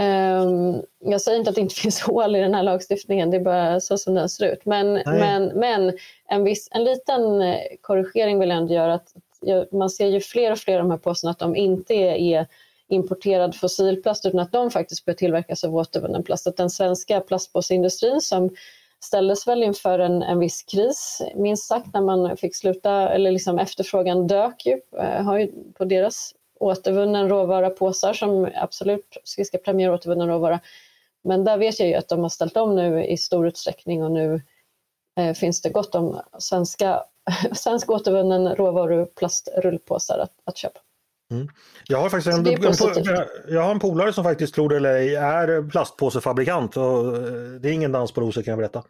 Um, 0.00 0.82
jag 0.98 1.20
säger 1.20 1.38
inte 1.38 1.50
att 1.50 1.56
det 1.56 1.62
inte 1.62 1.74
finns 1.80 2.00
hål 2.00 2.36
i 2.36 2.40
den 2.40 2.54
här 2.54 2.62
lagstiftningen, 2.62 3.30
det 3.30 3.36
är 3.36 3.40
bara 3.40 3.80
så 3.80 3.98
som 3.98 4.14
den 4.14 4.28
ser 4.28 4.52
ut. 4.52 4.64
Men, 4.64 4.92
men, 5.06 5.46
men 5.46 5.92
en, 6.28 6.44
viss, 6.44 6.68
en 6.72 6.84
liten 6.84 7.42
eh, 7.42 7.58
korrigering 7.80 8.38
vill 8.38 8.48
jag 8.48 8.58
ändå 8.58 8.74
göra. 8.74 8.94
Att, 8.94 9.14
man 9.72 9.90
ser 9.90 10.06
ju 10.06 10.20
fler 10.20 10.52
och 10.52 10.58
fler 10.58 10.74
av 10.74 10.84
de 10.84 10.90
här 10.90 10.98
påsarna 10.98 11.30
att 11.30 11.38
de 11.38 11.56
inte 11.56 11.94
är 11.94 12.46
importerad 12.88 13.56
fossilplast 13.56 14.26
utan 14.26 14.40
att 14.40 14.52
de 14.52 14.70
faktiskt 14.70 15.04
börjar 15.04 15.16
tillverkas 15.16 15.64
av 15.64 15.76
återvunnen 15.76 16.22
plast. 16.22 16.46
Att 16.46 16.56
den 16.56 16.70
svenska 16.70 17.20
plastpåseindustrin 17.20 18.20
som 18.20 18.50
ställdes 19.00 19.46
väl 19.46 19.62
inför 19.62 19.98
en, 19.98 20.22
en 20.22 20.38
viss 20.38 20.62
kris, 20.62 21.22
minst 21.34 21.66
sagt, 21.66 21.94
när 21.94 22.00
man 22.00 22.36
fick 22.36 22.56
sluta, 22.56 23.08
eller 23.08 23.30
liksom 23.30 23.58
efterfrågan 23.58 24.26
dök 24.26 24.66
ju, 24.66 24.80
eh, 24.98 25.22
har 25.22 25.38
ju 25.38 25.52
på 25.72 25.84
deras 25.84 26.34
återvunnen 26.60 27.28
råvara-påsar 27.28 28.12
som 28.12 28.48
absolut 28.54 29.16
ska 29.24 29.58
premiera 29.58 29.94
återvunnen 29.94 30.28
råvara. 30.28 30.60
Men 31.24 31.44
där 31.44 31.58
vet 31.58 31.80
jag 31.80 31.88
ju 31.88 31.94
att 31.94 32.08
de 32.08 32.20
har 32.20 32.28
ställt 32.28 32.56
om 32.56 32.76
nu 32.76 33.04
i 33.04 33.16
stor 33.16 33.46
utsträckning 33.46 34.04
och 34.04 34.10
nu 34.12 34.42
eh, 35.18 35.34
finns 35.34 35.62
det 35.62 35.70
gott 35.70 35.94
om 35.94 36.20
svenska, 36.38 37.04
svensk 37.52 37.90
återvunnen 37.90 38.56
råvaruplastrullpåsar 38.56 40.18
att, 40.18 40.32
att 40.44 40.56
köpa. 40.56 40.80
Mm. 41.30 41.48
Jag 41.86 41.98
har 41.98 42.08
faktiskt 42.08 42.36
en, 42.36 42.46
en, 42.46 43.26
jag 43.48 43.62
har 43.62 43.70
en 43.70 43.78
polare 43.78 44.12
som 44.12 44.24
faktiskt 44.24 44.54
tror 44.54 44.68
det 44.68 44.76
eller 44.76 44.94
ej 44.94 45.14
är 45.14 45.70
plastpåsefabrikant 45.70 46.76
och 46.76 47.16
eh, 47.16 47.22
det 47.60 47.68
är 47.68 47.72
ingen 47.72 47.92
dans 47.92 48.12
på 48.12 48.20
rosor 48.20 48.42
kan 48.42 48.52
jag 48.52 48.58
berätta. 48.58 48.82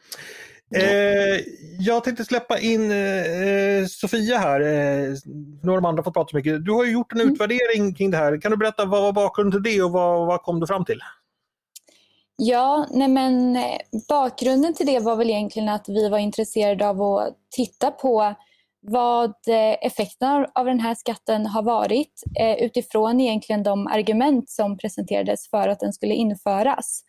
Eh, 0.75 1.41
jag 1.79 2.05
tänkte 2.05 2.25
släppa 2.25 2.59
in 2.59 2.91
eh, 2.91 3.87
Sofia 3.89 4.39
här. 4.39 4.61
Eh, 4.61 5.15
nu 5.63 5.71
har 5.71 5.75
de 5.75 5.85
andra 5.85 6.03
fått 6.03 6.15
prata 6.15 6.31
så 6.31 6.37
mycket. 6.37 6.65
Du 6.65 6.73
har 6.73 6.85
ju 6.85 6.93
gjort 6.93 7.13
en 7.13 7.21
mm. 7.21 7.33
utvärdering 7.33 7.95
kring 7.95 8.11
det 8.11 8.17
här. 8.17 8.41
Kan 8.41 8.51
du 8.51 8.57
berätta 8.57 8.85
vad 8.85 9.03
var 9.03 9.13
bakgrunden 9.13 9.63
till 9.63 9.73
det 9.73 9.83
och 9.83 9.93
vad, 9.93 10.27
vad 10.27 10.43
kom 10.43 10.61
du 10.61 10.67
fram 10.67 10.85
till? 10.85 11.01
Ja, 12.37 12.87
nej 12.91 13.09
men 13.09 13.57
eh, 13.57 13.79
bakgrunden 14.09 14.75
till 14.75 14.87
det 14.87 14.99
var 14.99 15.17
väl 15.17 15.31
egentligen 15.31 15.69
att 15.69 15.89
vi 15.89 16.09
var 16.09 16.19
intresserade 16.19 16.89
av 16.89 17.03
att 17.03 17.37
titta 17.51 17.91
på 17.91 18.35
vad 18.83 19.35
eh, 19.49 19.77
effekterna 19.81 20.47
av 20.55 20.67
den 20.67 20.81
här 20.81 20.95
skatten 20.95 21.47
har 21.47 21.63
varit 21.63 22.23
eh, 22.41 22.55
utifrån 22.55 23.21
egentligen 23.21 23.63
de 23.63 23.87
argument 23.87 24.51
som 24.51 24.79
presenterades 24.79 25.51
för 25.51 25.69
att 25.69 25.81
den 25.81 25.93
skulle 25.93 26.15
införas. 26.15 27.03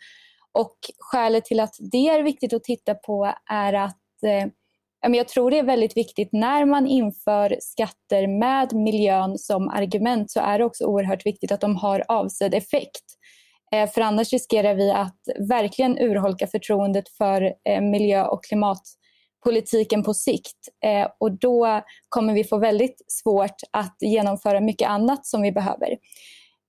Och 0.52 0.78
skälet 1.00 1.46
till 1.46 1.60
att 1.60 1.76
det 1.92 2.08
är 2.10 2.24
viktigt 2.24 2.54
att 2.54 2.64
titta 2.64 2.96
på 2.96 3.34
är 3.50 3.74
att 3.74 4.24
eh, 4.26 4.48
jag 5.14 5.28
tror 5.28 5.52
det 5.52 5.60
är 5.60 5.64
väldigt 5.64 5.98
viktigt 5.98 6.30
när 6.32 6.66
man 6.66 6.88
inför 6.88 7.56
skatter 7.60 8.28
med 8.40 8.74
miljön 8.74 9.38
som 9.38 9.70
argument 9.70 10.32
så 10.32 10.40
är 10.40 10.60
det 10.60 10.66
också 10.66 10.86
oerhört 10.86 11.26
viktigt 11.26 11.52
att 11.52 11.62
de 11.62 11.76
har 11.76 12.04
avsedd 12.08 12.54
effekt. 12.54 13.04
För 13.94 14.02
annars 14.02 14.34
riskerar 14.34 14.76
vi 14.76 14.92
att 14.92 15.50
verkligen 15.50 16.00
urholka 16.00 16.48
förtroendet 16.48 17.10
för 17.10 17.54
miljö 17.82 18.26
och 18.26 18.44
klimat 18.44 18.82
politiken 19.44 20.04
på 20.04 20.14
sikt. 20.14 20.70
Eh, 20.86 21.08
och 21.18 21.32
då 21.32 21.82
kommer 22.10 22.34
vi 22.34 22.44
få 22.44 22.58
väldigt 22.58 23.02
svårt 23.08 23.56
att 23.72 23.96
genomföra 24.00 24.60
mycket 24.60 24.90
annat 24.90 25.26
som 25.26 25.42
vi 25.42 25.52
behöver. 25.52 25.98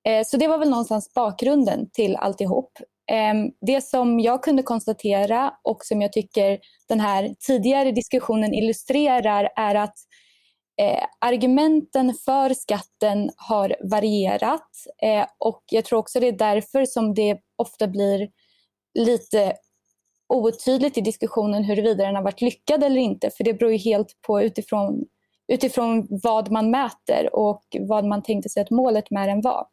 Eh, 0.08 0.24
så 0.26 0.36
det 0.36 0.48
var 0.48 0.58
väl 0.58 0.70
någonstans 0.70 1.14
bakgrunden 1.14 1.90
till 1.90 2.16
alltihop. 2.16 2.72
Eh, 3.10 3.34
det 3.66 3.80
som 3.84 4.20
jag 4.20 4.42
kunde 4.42 4.62
konstatera 4.62 5.52
och 5.62 5.84
som 5.84 6.02
jag 6.02 6.12
tycker 6.12 6.58
den 6.88 7.00
här 7.00 7.34
tidigare 7.46 7.92
diskussionen 7.92 8.54
illustrerar 8.54 9.48
är 9.56 9.74
att 9.74 9.96
eh, 10.80 11.04
argumenten 11.18 12.14
för 12.24 12.54
skatten 12.54 13.30
har 13.36 13.76
varierat 13.90 14.70
eh, 15.02 15.26
och 15.38 15.62
jag 15.70 15.84
tror 15.84 15.98
också 15.98 16.20
det 16.20 16.28
är 16.28 16.38
därför 16.38 16.84
som 16.84 17.14
det 17.14 17.38
ofta 17.56 17.86
blir 17.86 18.28
lite 18.98 19.54
otydligt 20.32 20.98
i 20.98 21.00
diskussionen 21.00 21.64
huruvida 21.64 22.04
den 22.04 22.16
har 22.16 22.22
varit 22.22 22.40
lyckad 22.40 22.82
eller 22.84 23.00
inte 23.00 23.30
för 23.30 23.44
det 23.44 23.54
beror 23.54 23.72
ju 23.72 23.78
helt 23.78 24.22
på 24.26 24.42
utifrån, 24.42 25.04
utifrån 25.52 26.06
vad 26.10 26.50
man 26.50 26.70
mäter 26.70 27.36
och 27.36 27.62
vad 27.80 28.04
man 28.04 28.22
tänkte 28.22 28.48
sig 28.48 28.62
att 28.62 28.70
målet 28.70 29.10
med 29.10 29.28
den 29.28 29.40
var. 29.40 29.66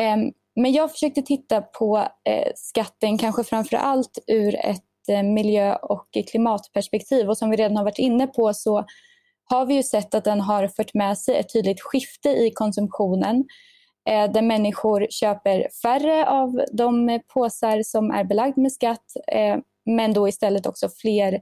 Ehm, 0.00 0.32
men 0.56 0.72
jag 0.72 0.92
försökte 0.92 1.22
titta 1.22 1.62
på 1.62 1.98
eh, 2.28 2.52
skatten 2.54 3.18
kanske 3.18 3.44
framför 3.44 3.76
allt 3.76 4.18
ur 4.26 4.54
ett 4.54 5.08
eh, 5.08 5.22
miljö 5.22 5.74
och 5.74 6.08
klimatperspektiv 6.30 7.28
och 7.28 7.38
som 7.38 7.50
vi 7.50 7.56
redan 7.56 7.76
har 7.76 7.84
varit 7.84 7.98
inne 7.98 8.26
på 8.26 8.54
så 8.54 8.84
har 9.44 9.66
vi 9.66 9.74
ju 9.74 9.82
sett 9.82 10.14
att 10.14 10.24
den 10.24 10.40
har 10.40 10.68
fört 10.68 10.94
med 10.94 11.18
sig 11.18 11.36
ett 11.36 11.52
tydligt 11.52 11.80
skifte 11.80 12.28
i 12.28 12.50
konsumtionen 12.50 13.44
Eh, 14.08 14.32
där 14.32 14.42
människor 14.42 15.06
köper 15.10 15.68
färre 15.82 16.26
av 16.28 16.64
de 16.72 17.08
eh, 17.08 17.20
påsar 17.34 17.82
som 17.82 18.10
är 18.10 18.24
belagd 18.24 18.58
med 18.58 18.72
skatt 18.72 19.16
eh, 19.32 19.56
men 19.86 20.12
då 20.12 20.28
istället 20.28 20.66
också 20.66 20.88
fler 20.88 21.40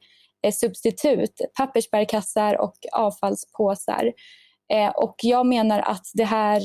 substitut, 0.53 1.41
pappersbärkassar 1.59 2.61
och 2.61 2.75
avfallspåsar. 2.93 4.13
Och 4.95 5.15
jag 5.23 5.47
menar 5.47 5.81
att 5.81 6.07
det 6.15 6.25
här 6.25 6.63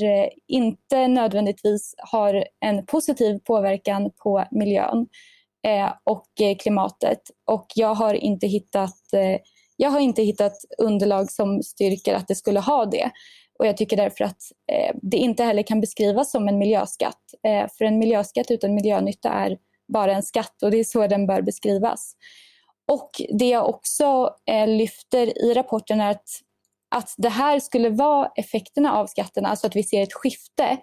inte 0.48 1.08
nödvändigtvis 1.08 1.94
har 1.98 2.44
en 2.60 2.86
positiv 2.86 3.38
påverkan 3.38 4.10
på 4.22 4.44
miljön 4.50 5.06
och 6.04 6.26
klimatet. 6.60 7.20
Och 7.46 7.66
jag 7.74 7.94
har 7.94 8.14
inte 8.14 8.46
hittat 8.46 9.00
jag 9.76 9.90
har 9.90 10.00
inte 10.00 10.22
hittat 10.22 10.52
underlag 10.78 11.30
som 11.30 11.62
styrker 11.62 12.14
att 12.14 12.28
det 12.28 12.34
skulle 12.34 12.60
ha 12.60 12.86
det. 12.86 13.10
Och 13.58 13.66
jag 13.66 13.76
tycker 13.76 13.96
därför 13.96 14.24
att 14.24 14.42
eh, 14.72 14.96
det 15.02 15.16
inte 15.16 15.44
heller 15.44 15.62
kan 15.62 15.80
beskrivas 15.80 16.30
som 16.30 16.48
en 16.48 16.58
miljöskatt. 16.58 17.22
Eh, 17.46 17.66
för 17.78 17.84
en 17.84 17.98
miljöskatt 17.98 18.50
utan 18.50 18.74
miljönytta 18.74 19.30
är 19.30 19.58
bara 19.92 20.14
en 20.14 20.22
skatt 20.22 20.62
och 20.62 20.70
det 20.70 20.76
är 20.76 20.84
så 20.84 21.06
den 21.06 21.26
bör 21.26 21.42
beskrivas. 21.42 22.16
Och 22.92 23.10
det 23.38 23.48
jag 23.48 23.68
också 23.68 24.30
eh, 24.50 24.68
lyfter 24.68 25.44
i 25.44 25.54
rapporten 25.54 26.00
är 26.00 26.10
att 26.10 26.26
att 26.88 27.14
det 27.16 27.28
här 27.28 27.60
skulle 27.60 27.90
vara 27.90 28.30
effekterna 28.36 28.92
av 28.92 29.06
skatterna, 29.06 29.48
alltså 29.48 29.66
att 29.66 29.76
vi 29.76 29.82
ser 29.82 30.02
ett 30.02 30.12
skifte, 30.12 30.78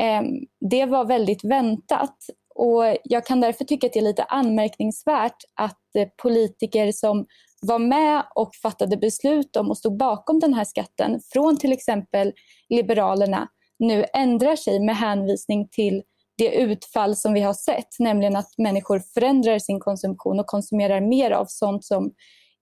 ehm, 0.00 0.26
det 0.70 0.86
var 0.86 1.04
väldigt 1.04 1.44
väntat. 1.44 2.16
Och 2.58 2.96
jag 3.04 3.26
kan 3.26 3.40
därför 3.40 3.64
tycka 3.64 3.86
att 3.86 3.92
det 3.92 3.98
är 3.98 4.02
lite 4.02 4.24
anmärkningsvärt 4.24 5.36
att 5.54 5.96
eh, 5.98 6.08
politiker 6.22 6.92
som 6.92 7.26
var 7.62 7.78
med 7.78 8.22
och 8.34 8.54
fattade 8.54 8.96
beslut 8.96 9.56
om 9.56 9.70
och 9.70 9.78
stod 9.78 9.96
bakom 9.96 10.40
den 10.40 10.54
här 10.54 10.64
skatten 10.64 11.20
från 11.32 11.56
till 11.56 11.72
exempel 11.72 12.32
Liberalerna 12.68 13.48
nu 13.78 14.04
ändrar 14.14 14.56
sig 14.56 14.80
med 14.80 14.96
hänvisning 14.96 15.68
till 15.68 16.02
det 16.38 16.54
utfall 16.54 17.16
som 17.16 17.32
vi 17.32 17.40
har 17.40 17.54
sett, 17.54 17.98
nämligen 17.98 18.36
att 18.36 18.58
människor 18.58 19.02
förändrar 19.14 19.58
sin 19.58 19.80
konsumtion 19.80 20.40
och 20.40 20.46
konsumerar 20.46 21.00
mer 21.00 21.30
av 21.30 21.46
sånt 21.48 21.84
som 21.84 22.12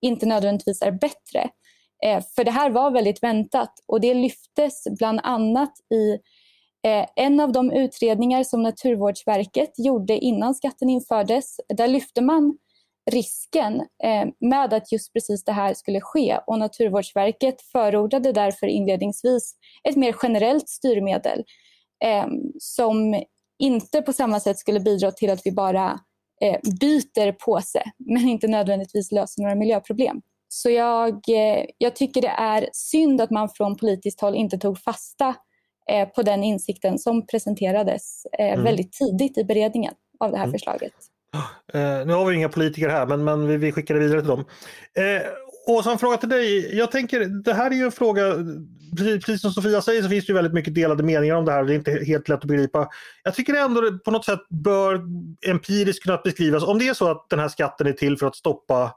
inte 0.00 0.26
nödvändigtvis 0.26 0.82
är 0.82 0.90
bättre. 0.90 1.48
Eh, 2.04 2.24
för 2.36 2.44
det 2.44 2.50
här 2.50 2.70
var 2.70 2.90
väldigt 2.90 3.22
väntat 3.22 3.72
och 3.86 4.00
det 4.00 4.14
lyftes 4.14 4.84
bland 4.98 5.20
annat 5.22 5.72
i 5.94 6.18
eh, 6.84 7.06
en 7.16 7.40
av 7.40 7.52
de 7.52 7.72
utredningar 7.72 8.44
som 8.44 8.62
Naturvårdsverket 8.62 9.72
gjorde 9.76 10.18
innan 10.18 10.54
skatten 10.54 10.90
infördes. 10.90 11.56
Där 11.68 11.88
lyfte 11.88 12.20
man 12.20 12.58
risken 13.10 13.80
eh, 14.04 14.26
med 14.40 14.72
att 14.72 14.92
just 14.92 15.12
precis 15.12 15.44
det 15.44 15.52
här 15.52 15.74
skulle 15.74 16.00
ske 16.00 16.38
och 16.46 16.58
Naturvårdsverket 16.58 17.62
förordade 17.72 18.32
därför 18.32 18.66
inledningsvis 18.66 19.54
ett 19.88 19.96
mer 19.96 20.16
generellt 20.22 20.68
styrmedel 20.68 21.44
eh, 22.04 22.26
som 22.58 23.22
inte 23.58 24.02
på 24.02 24.12
samma 24.12 24.40
sätt 24.40 24.58
skulle 24.58 24.80
bidra 24.80 25.10
till 25.10 25.30
att 25.30 25.40
vi 25.44 25.52
bara 25.52 26.00
eh, 26.40 26.60
byter 26.80 27.32
påse 27.32 27.82
men 27.98 28.28
inte 28.28 28.48
nödvändigtvis 28.48 29.12
löser 29.12 29.42
några 29.42 29.54
miljöproblem. 29.54 30.22
Så 30.48 30.70
jag, 30.70 31.14
eh, 31.28 31.64
jag 31.78 31.96
tycker 31.96 32.22
det 32.22 32.34
är 32.38 32.68
synd 32.72 33.20
att 33.20 33.30
man 33.30 33.48
från 33.48 33.76
politiskt 33.76 34.20
håll 34.20 34.34
inte 34.34 34.58
tog 34.58 34.78
fasta 34.78 35.34
eh, 35.90 36.08
på 36.08 36.22
den 36.22 36.44
insikten 36.44 36.98
som 36.98 37.26
presenterades 37.26 38.26
eh, 38.38 38.52
mm. 38.52 38.64
väldigt 38.64 38.92
tidigt 38.92 39.38
i 39.38 39.44
beredningen 39.44 39.94
av 40.20 40.30
det 40.30 40.36
här 40.36 40.44
mm. 40.44 40.52
förslaget. 40.52 40.92
Uh, 41.74 42.06
nu 42.06 42.12
har 42.12 42.24
vi 42.24 42.36
inga 42.36 42.48
politiker 42.48 42.88
här 42.88 43.06
men, 43.06 43.24
men 43.24 43.46
vi, 43.46 43.56
vi 43.56 43.72
skickar 43.72 43.94
det 43.94 44.00
vidare 44.00 44.20
till 44.20 44.28
dem. 44.28 44.40
Uh, 44.40 45.22
Åsa, 45.66 45.92
en 45.92 45.98
fråga 45.98 46.16
till 46.16 46.28
dig. 46.28 46.76
Jag 46.76 46.90
tänker, 46.90 47.24
det 47.24 47.54
här 47.54 47.70
är 47.70 47.74
ju 47.74 47.84
en 47.84 47.92
fråga, 47.92 48.22
precis, 48.96 49.24
precis 49.24 49.40
som 49.40 49.50
Sofia 49.50 49.82
säger 49.82 50.02
så 50.02 50.08
finns 50.08 50.26
det 50.26 50.30
ju 50.30 50.34
väldigt 50.34 50.52
mycket 50.52 50.74
delade 50.74 51.02
meningar 51.02 51.34
om 51.34 51.44
det 51.44 51.52
här. 51.52 51.64
Det 51.64 51.72
är 51.72 51.76
inte 51.76 52.04
helt 52.06 52.28
lätt 52.28 52.38
att 52.38 52.44
begripa. 52.44 52.88
Jag 53.22 53.34
tycker 53.34 53.54
ändå 53.54 53.80
det 53.80 53.98
på 53.98 54.10
något 54.10 54.24
sätt 54.24 54.48
bör 54.48 55.00
empiriskt 55.46 56.04
kunna 56.04 56.20
beskrivas. 56.24 56.62
Om 56.62 56.78
det 56.78 56.88
är 56.88 56.94
så 56.94 57.10
att 57.10 57.30
den 57.30 57.38
här 57.38 57.48
skatten 57.48 57.86
är 57.86 57.92
till 57.92 58.18
för 58.18 58.26
att 58.26 58.36
stoppa 58.36 58.90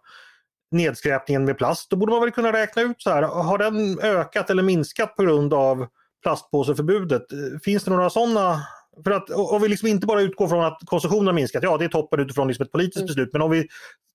nedskräpningen 0.72 1.46
med 1.46 1.58
plast, 1.58 1.89
då 1.89 1.98
borde 1.98 2.12
man 2.12 2.22
väl 2.22 2.32
kunna 2.32 2.53
räkna 2.53 2.82
ut 2.82 3.01
så 3.01 3.10
här, 3.10 3.22
har 3.22 3.58
den 3.58 4.00
ökat 4.00 4.50
eller 4.50 4.63
minskat 4.63 5.15
på 5.15 5.24
grund 5.24 5.53
av 5.53 5.88
plastpåseförbudet? 6.27 7.24
Finns 7.63 7.84
det 7.84 7.91
några 7.91 8.10
sådana 8.10 8.62
för 9.03 9.12
att 9.12 9.29
om 9.29 9.62
vi 9.62 9.67
liksom 9.67 9.88
inte 9.88 10.07
bara 10.07 10.22
utgår 10.22 10.48
från 10.48 10.65
att 10.65 10.79
konsumtionen 10.86 11.27
har 11.27 11.34
minskat, 11.34 11.63
ja 11.63 11.77
det 11.77 11.86
är 11.86 11.89
toppen 11.89 12.19
utifrån 12.19 12.48
liksom 12.48 12.65
ett 12.65 12.72
politiskt 12.72 12.98
mm. 12.98 13.07
beslut, 13.07 13.34
men 13.34 13.41
om 13.41 13.51
vi 13.51 13.67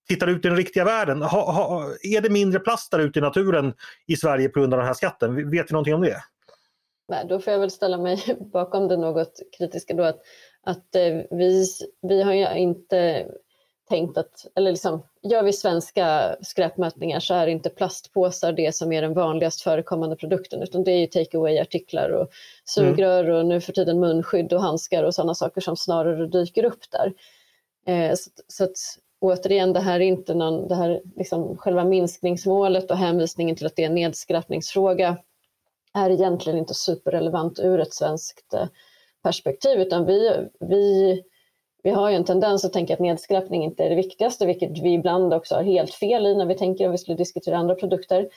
tittar 0.09 0.27
ut 0.27 0.45
i 0.45 0.49
den 0.49 0.57
riktiga 0.57 0.85
världen, 0.85 1.23
ha, 1.23 1.53
ha, 1.53 1.85
är 2.03 2.21
det 2.21 2.31
mindre 2.31 2.61
plast 2.61 2.91
där 2.91 2.99
ute 2.99 3.19
i 3.19 3.23
naturen 3.23 3.75
i 4.07 4.17
Sverige 4.17 4.49
på 4.49 4.61
grund 4.61 4.75
av 4.75 4.79
den 4.79 4.87
här 4.87 4.95
skatten? 4.95 5.51
Vet 5.51 5.71
vi 5.71 5.73
någonting 5.73 5.95
om 5.95 6.01
det? 6.01 6.17
Nej, 7.09 7.27
då 7.29 7.41
får 7.41 7.53
jag 7.53 7.61
väl 7.61 7.71
ställa 7.71 7.99
mig 7.99 8.37
bakom 8.53 8.89
det 8.89 8.97
något 8.97 9.33
kritiska 9.59 9.95
då 9.95 10.03
att, 10.03 10.21
att 10.63 10.95
eh, 10.95 11.39
vi, 11.39 11.67
vi 12.03 12.23
har 12.23 12.33
ju 12.33 12.59
inte 12.59 13.27
tänkt 13.93 14.19
att, 14.19 14.47
eller 14.55 14.71
liksom, 14.71 15.03
gör 15.23 15.43
vi 15.43 15.53
svenska 15.53 16.37
skräpmätningar 16.41 17.21
så 17.21 17.35
är 17.35 17.47
inte 17.47 17.71
plastpåsar 17.71 18.53
det 18.53 18.75
som 18.75 18.93
är 18.93 19.03
den 19.03 19.15
vanligast 19.15 19.61
förekommande 19.61 20.17
produkten 20.17 20.63
utan 20.63 20.85
det 20.85 20.93
är 20.93 20.99
ju 20.99 21.07
takeaway-artiklar 21.07 22.11
och 22.11 22.29
sugrör 22.65 23.25
mm. 23.25 23.37
och 23.37 23.47
nu 23.47 23.61
för 23.61 23.73
tiden 23.73 24.01
munskydd 24.01 24.53
och 24.53 24.63
handskar 24.63 25.05
och 25.05 25.15
sådana 25.15 25.35
saker 25.35 25.61
som 25.61 25.77
snarare 25.77 26.27
dyker 26.27 26.65
upp 26.65 26.91
där. 26.91 27.13
Eh, 27.87 28.15
så, 28.15 28.31
så 28.49 28.65
att, 28.65 28.77
återigen, 29.21 29.73
det 29.73 29.81
här 29.81 30.01
är 30.01 30.05
inte 30.05 30.35
någon, 30.35 30.69
det 30.69 30.75
här 30.75 31.01
liksom, 31.17 31.57
själva 31.57 31.85
minskningsmålet 31.85 32.91
och 32.91 32.97
hänvisningen 32.97 33.57
till 33.57 33.67
att 33.67 33.77
det 33.77 33.83
är 33.83 33.87
en 33.87 33.95
nedskräpningsfråga 33.95 35.17
är 35.95 36.11
egentligen 36.11 36.59
inte 36.59 36.75
superrelevant 36.75 37.59
ur 37.59 37.81
ett 37.81 37.95
svenskt 37.95 38.55
eh, 38.55 38.67
perspektiv 39.23 39.81
utan 39.81 40.07
vi, 40.07 40.49
vi 40.61 41.23
vi 41.83 41.91
har 41.91 42.11
ju 42.11 42.17
en 42.17 42.25
tendens 42.25 42.65
att 42.65 42.73
tänka 42.73 42.95
att 42.95 43.01
nedskräpning 43.01 43.65
inte 43.65 43.85
är 43.85 43.91
det 43.91 43.97
viktigaste, 43.97 44.47
vilket 44.47 44.79
vi 44.79 44.93
ibland 44.93 45.35
också 45.35 45.55
har 45.55 45.63
helt 45.63 45.95
fel 45.95 46.27
i 46.27 46.35
när 46.35 46.47
vi 46.47 46.55
tänker 46.55 46.87
om 46.87 46.93
vi 46.93 46.99
skulle 46.99 47.17
diskutera 47.17 47.57
andra 47.57 47.75
produkter. 47.75 48.29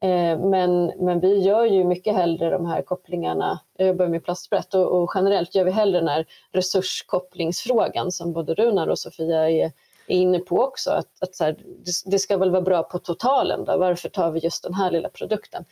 Eh, 0.00 0.38
men, 0.38 0.86
men 0.86 1.20
vi 1.20 1.38
gör 1.38 1.64
ju 1.64 1.84
mycket 1.84 2.14
hellre 2.14 2.50
de 2.50 2.66
här 2.66 2.82
kopplingarna, 2.82 3.60
jag 3.76 3.88
jobbar 3.88 4.08
med 4.08 4.24
plastbrett 4.24 4.74
och, 4.74 5.02
och 5.02 5.12
generellt 5.14 5.54
gör 5.54 5.64
vi 5.64 5.70
hellre 5.70 5.98
den 5.98 6.08
här 6.08 6.26
resurskopplingsfrågan 6.52 8.12
som 8.12 8.32
både 8.32 8.54
Runar 8.54 8.86
och 8.86 8.98
Sofia 8.98 9.50
är, 9.50 9.72
är 10.06 10.16
inne 10.16 10.38
på 10.38 10.62
också. 10.62 10.90
Att, 10.90 11.22
att 11.22 11.34
så 11.34 11.44
här, 11.44 11.52
det, 11.84 12.10
det, 12.10 12.18
ska 12.18 12.36
väl 12.36 12.50
vara 12.50 12.62
bra 12.62 12.82
på 12.82 12.98
totalen 12.98 13.64
då, 13.64 13.78
varför 13.78 14.08
tar 14.08 14.30
vi 14.30 14.40
just 14.40 14.62
den 14.62 14.74
här 14.74 14.90
lilla 14.90 15.08
produkten? 15.08 15.64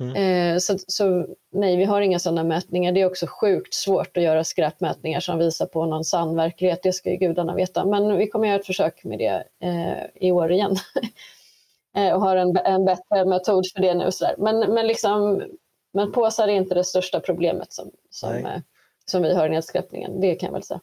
Mm. 0.00 0.16
Eh, 0.16 0.58
så, 0.58 0.78
så, 0.86 1.26
nej, 1.52 1.76
vi 1.76 1.84
har 1.84 2.00
inga 2.00 2.18
sådana 2.18 2.44
mätningar. 2.44 2.92
Det 2.92 3.00
är 3.00 3.06
också 3.06 3.26
sjukt 3.26 3.74
svårt 3.74 4.16
att 4.16 4.22
göra 4.22 4.44
skräpmätningar 4.44 5.20
som 5.20 5.38
visar 5.38 5.66
på 5.66 5.86
någon 5.86 6.04
sann 6.04 6.36
verklighet. 6.36 6.82
Det 6.82 6.92
ska 6.92 7.10
ju 7.10 7.16
gudarna 7.16 7.54
veta. 7.54 7.84
Men 7.84 8.16
vi 8.16 8.26
kommer 8.26 8.48
göra 8.48 8.60
ett 8.60 8.66
försök 8.66 9.04
med 9.04 9.18
det 9.18 9.44
eh, 9.66 10.28
i 10.28 10.32
år 10.32 10.52
igen. 10.52 10.76
eh, 11.96 12.14
och 12.14 12.20
har 12.20 12.36
en, 12.36 12.56
en 12.56 12.84
bättre 12.84 13.24
metod 13.24 13.64
för 13.74 13.80
det 13.80 13.94
nu. 13.94 14.12
Så 14.12 14.26
men, 14.38 14.58
men, 14.58 14.86
liksom, 14.86 15.42
men 15.92 16.12
påsar 16.12 16.48
är 16.48 16.52
inte 16.52 16.74
det 16.74 16.84
största 16.84 17.20
problemet 17.20 17.72
som, 17.72 17.90
som, 18.10 18.34
eh, 18.34 18.60
som 19.04 19.22
vi 19.22 19.34
har 19.34 19.46
i 19.46 19.50
nedskräpningen. 19.50 20.20
Det 20.20 20.34
kan 20.34 20.46
jag 20.46 20.52
väl 20.52 20.62
säga. 20.62 20.80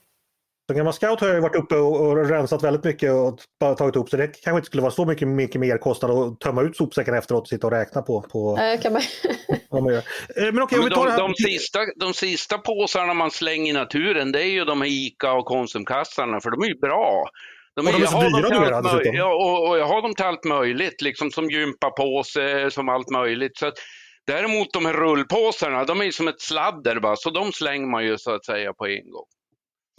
Som 0.68 0.78
gammal 0.78 0.94
scout 0.94 1.22
har 1.22 1.28
jag 1.28 1.42
varit 1.42 1.56
uppe 1.56 1.76
och, 1.76 2.08
och 2.08 2.30
rensat 2.30 2.64
väldigt 2.64 2.84
mycket 2.84 3.12
och 3.12 3.40
tagit 3.78 3.96
upp 3.96 4.10
så 4.10 4.18
det 4.18 4.28
kanske 4.28 4.58
inte 4.58 4.66
skulle 4.66 4.82
vara 4.82 4.92
så 4.92 5.06
mycket, 5.06 5.28
mycket 5.28 5.62
mer 5.62 5.78
kostnad 5.78 6.12
att 6.12 6.40
tömma 6.40 6.62
ut 6.62 6.78
sopsäcken 6.78 7.14
efteråt 7.14 7.42
och 7.42 7.48
sitta 7.48 7.68
och 7.68 7.74
räkna 7.74 8.02
på. 8.02 8.22
på 8.22 8.60
kan 8.82 8.94
man... 8.94 9.02
vad 9.70 9.84
man 9.84 9.94
gör. 9.94 10.04
Eh, 10.36 10.54
men 10.54 10.62
okej, 10.62 10.80
tar 10.90 11.08
de, 11.08 11.18
de, 11.18 11.34
sista, 11.34 11.80
de 11.96 12.14
sista 12.14 12.58
påsarna 12.58 13.14
man 13.14 13.32
slänger 13.32 13.70
i 13.70 13.74
naturen 13.74 14.32
det 14.32 14.42
är 14.42 14.50
ju 14.50 14.66
de 14.66 14.82
här 14.82 14.90
ICA 14.90 15.34
och 15.34 15.46
Konsumkassarna 15.46 16.40
för 16.42 16.52
de 16.52 16.64
är 16.64 16.68
ju 16.68 16.80
bra. 16.80 17.24
De, 17.76 17.88
och 17.88 17.94
de 17.94 18.04
är 18.04 18.06
så 18.06 18.22
dyra 18.22 18.60
numera 18.60 18.82
dessutom. 18.82 19.16
Ja, 19.16 19.34
och, 19.36 19.70
och 19.70 19.78
jag 19.78 19.86
har 19.86 20.02
dem 20.02 20.16
till 20.16 20.26
allt 20.26 20.46
möjligt, 20.46 21.02
liksom 21.02 21.32
som 21.32 21.50
gympapåse, 21.50 22.72
som 22.72 22.90
allt 22.90 23.10
möjligt. 23.10 23.58
Så 23.58 23.68
att, 23.68 23.74
däremot 24.28 24.74
de 24.74 24.86
här 24.86 24.94
rullpåsarna, 24.94 25.84
de 25.84 26.02
är 26.02 26.12
som 26.12 26.28
ett 26.28 26.42
sladder 26.42 27.00
bara, 27.00 27.16
så 27.16 27.30
de 27.30 27.52
slänger 27.52 27.88
man 27.88 28.06
ju 28.06 28.18
så 28.18 28.32
att 28.32 28.46
säga 28.46 28.74
på 28.74 28.88
en 28.88 29.12
gång. 29.12 29.28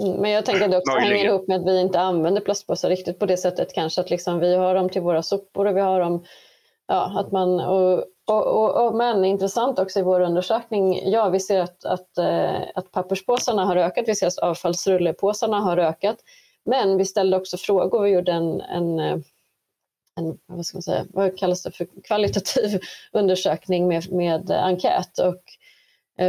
Mm, 0.03 0.21
men 0.21 0.31
jag 0.31 0.47
tänker 0.47 0.65
att 0.65 0.71
det 0.71 0.79
också 0.79 0.93
Möjligen. 0.93 1.17
hänger 1.17 1.31
ihop 1.31 1.49
med 1.49 1.61
att 1.61 1.67
vi 1.67 1.81
inte 1.81 2.01
använder 2.01 2.41
plastpåsar 2.41 2.89
riktigt 2.89 3.19
på 3.19 3.27
det 3.27 3.37
sättet. 3.37 3.75
Kanske 3.75 4.01
att 4.01 4.11
liksom 4.11 4.39
vi 4.39 4.55
har 4.55 4.75
dem 4.75 4.89
till 4.89 5.03
våra 5.03 5.23
sopor 5.23 5.67
och 5.67 5.77
vi 5.77 5.81
har 5.81 6.01
dem, 6.01 6.25
ja 6.87 7.21
att 7.21 7.33
man, 7.33 7.61
och, 7.61 8.05
och, 8.27 8.47
och, 8.47 8.87
och 8.87 8.95
men 8.95 9.25
intressant 9.25 9.79
också 9.79 9.99
i 10.01 10.03
vår 10.03 10.21
undersökning, 10.21 11.11
ja 11.11 11.29
vi 11.29 11.41
ser 11.41 11.61
att, 11.61 11.85
att, 11.85 12.19
äh, 12.19 12.61
att 12.75 12.91
papperspåsarna 12.93 13.65
har 13.65 13.77
ökat, 13.77 14.05
vi 14.09 14.15
ser 14.15 14.27
att 14.27 14.39
avfallsrullepåsarna 14.39 15.61
har 15.61 15.77
ökat, 15.77 16.17
men 16.65 16.97
vi 16.97 17.05
ställde 17.05 17.37
också 17.37 17.57
frågor, 17.57 18.03
vi 18.03 18.11
gjorde 18.11 18.33
en, 18.33 18.61
en 18.61 19.01
eh, 19.01 19.19
en, 20.17 20.39
vad 20.47 20.67
ska 20.67 20.77
man 20.77 20.83
säga, 20.83 21.07
vad 21.09 21.39
kallas 21.39 21.63
det 21.63 21.71
för 21.71 21.87
kvalitativ 22.05 22.81
undersökning 23.13 23.89
med, 23.89 24.13
med 24.13 24.51
enkät. 24.51 25.19
Och 25.19 25.35
Eh, 25.35 25.58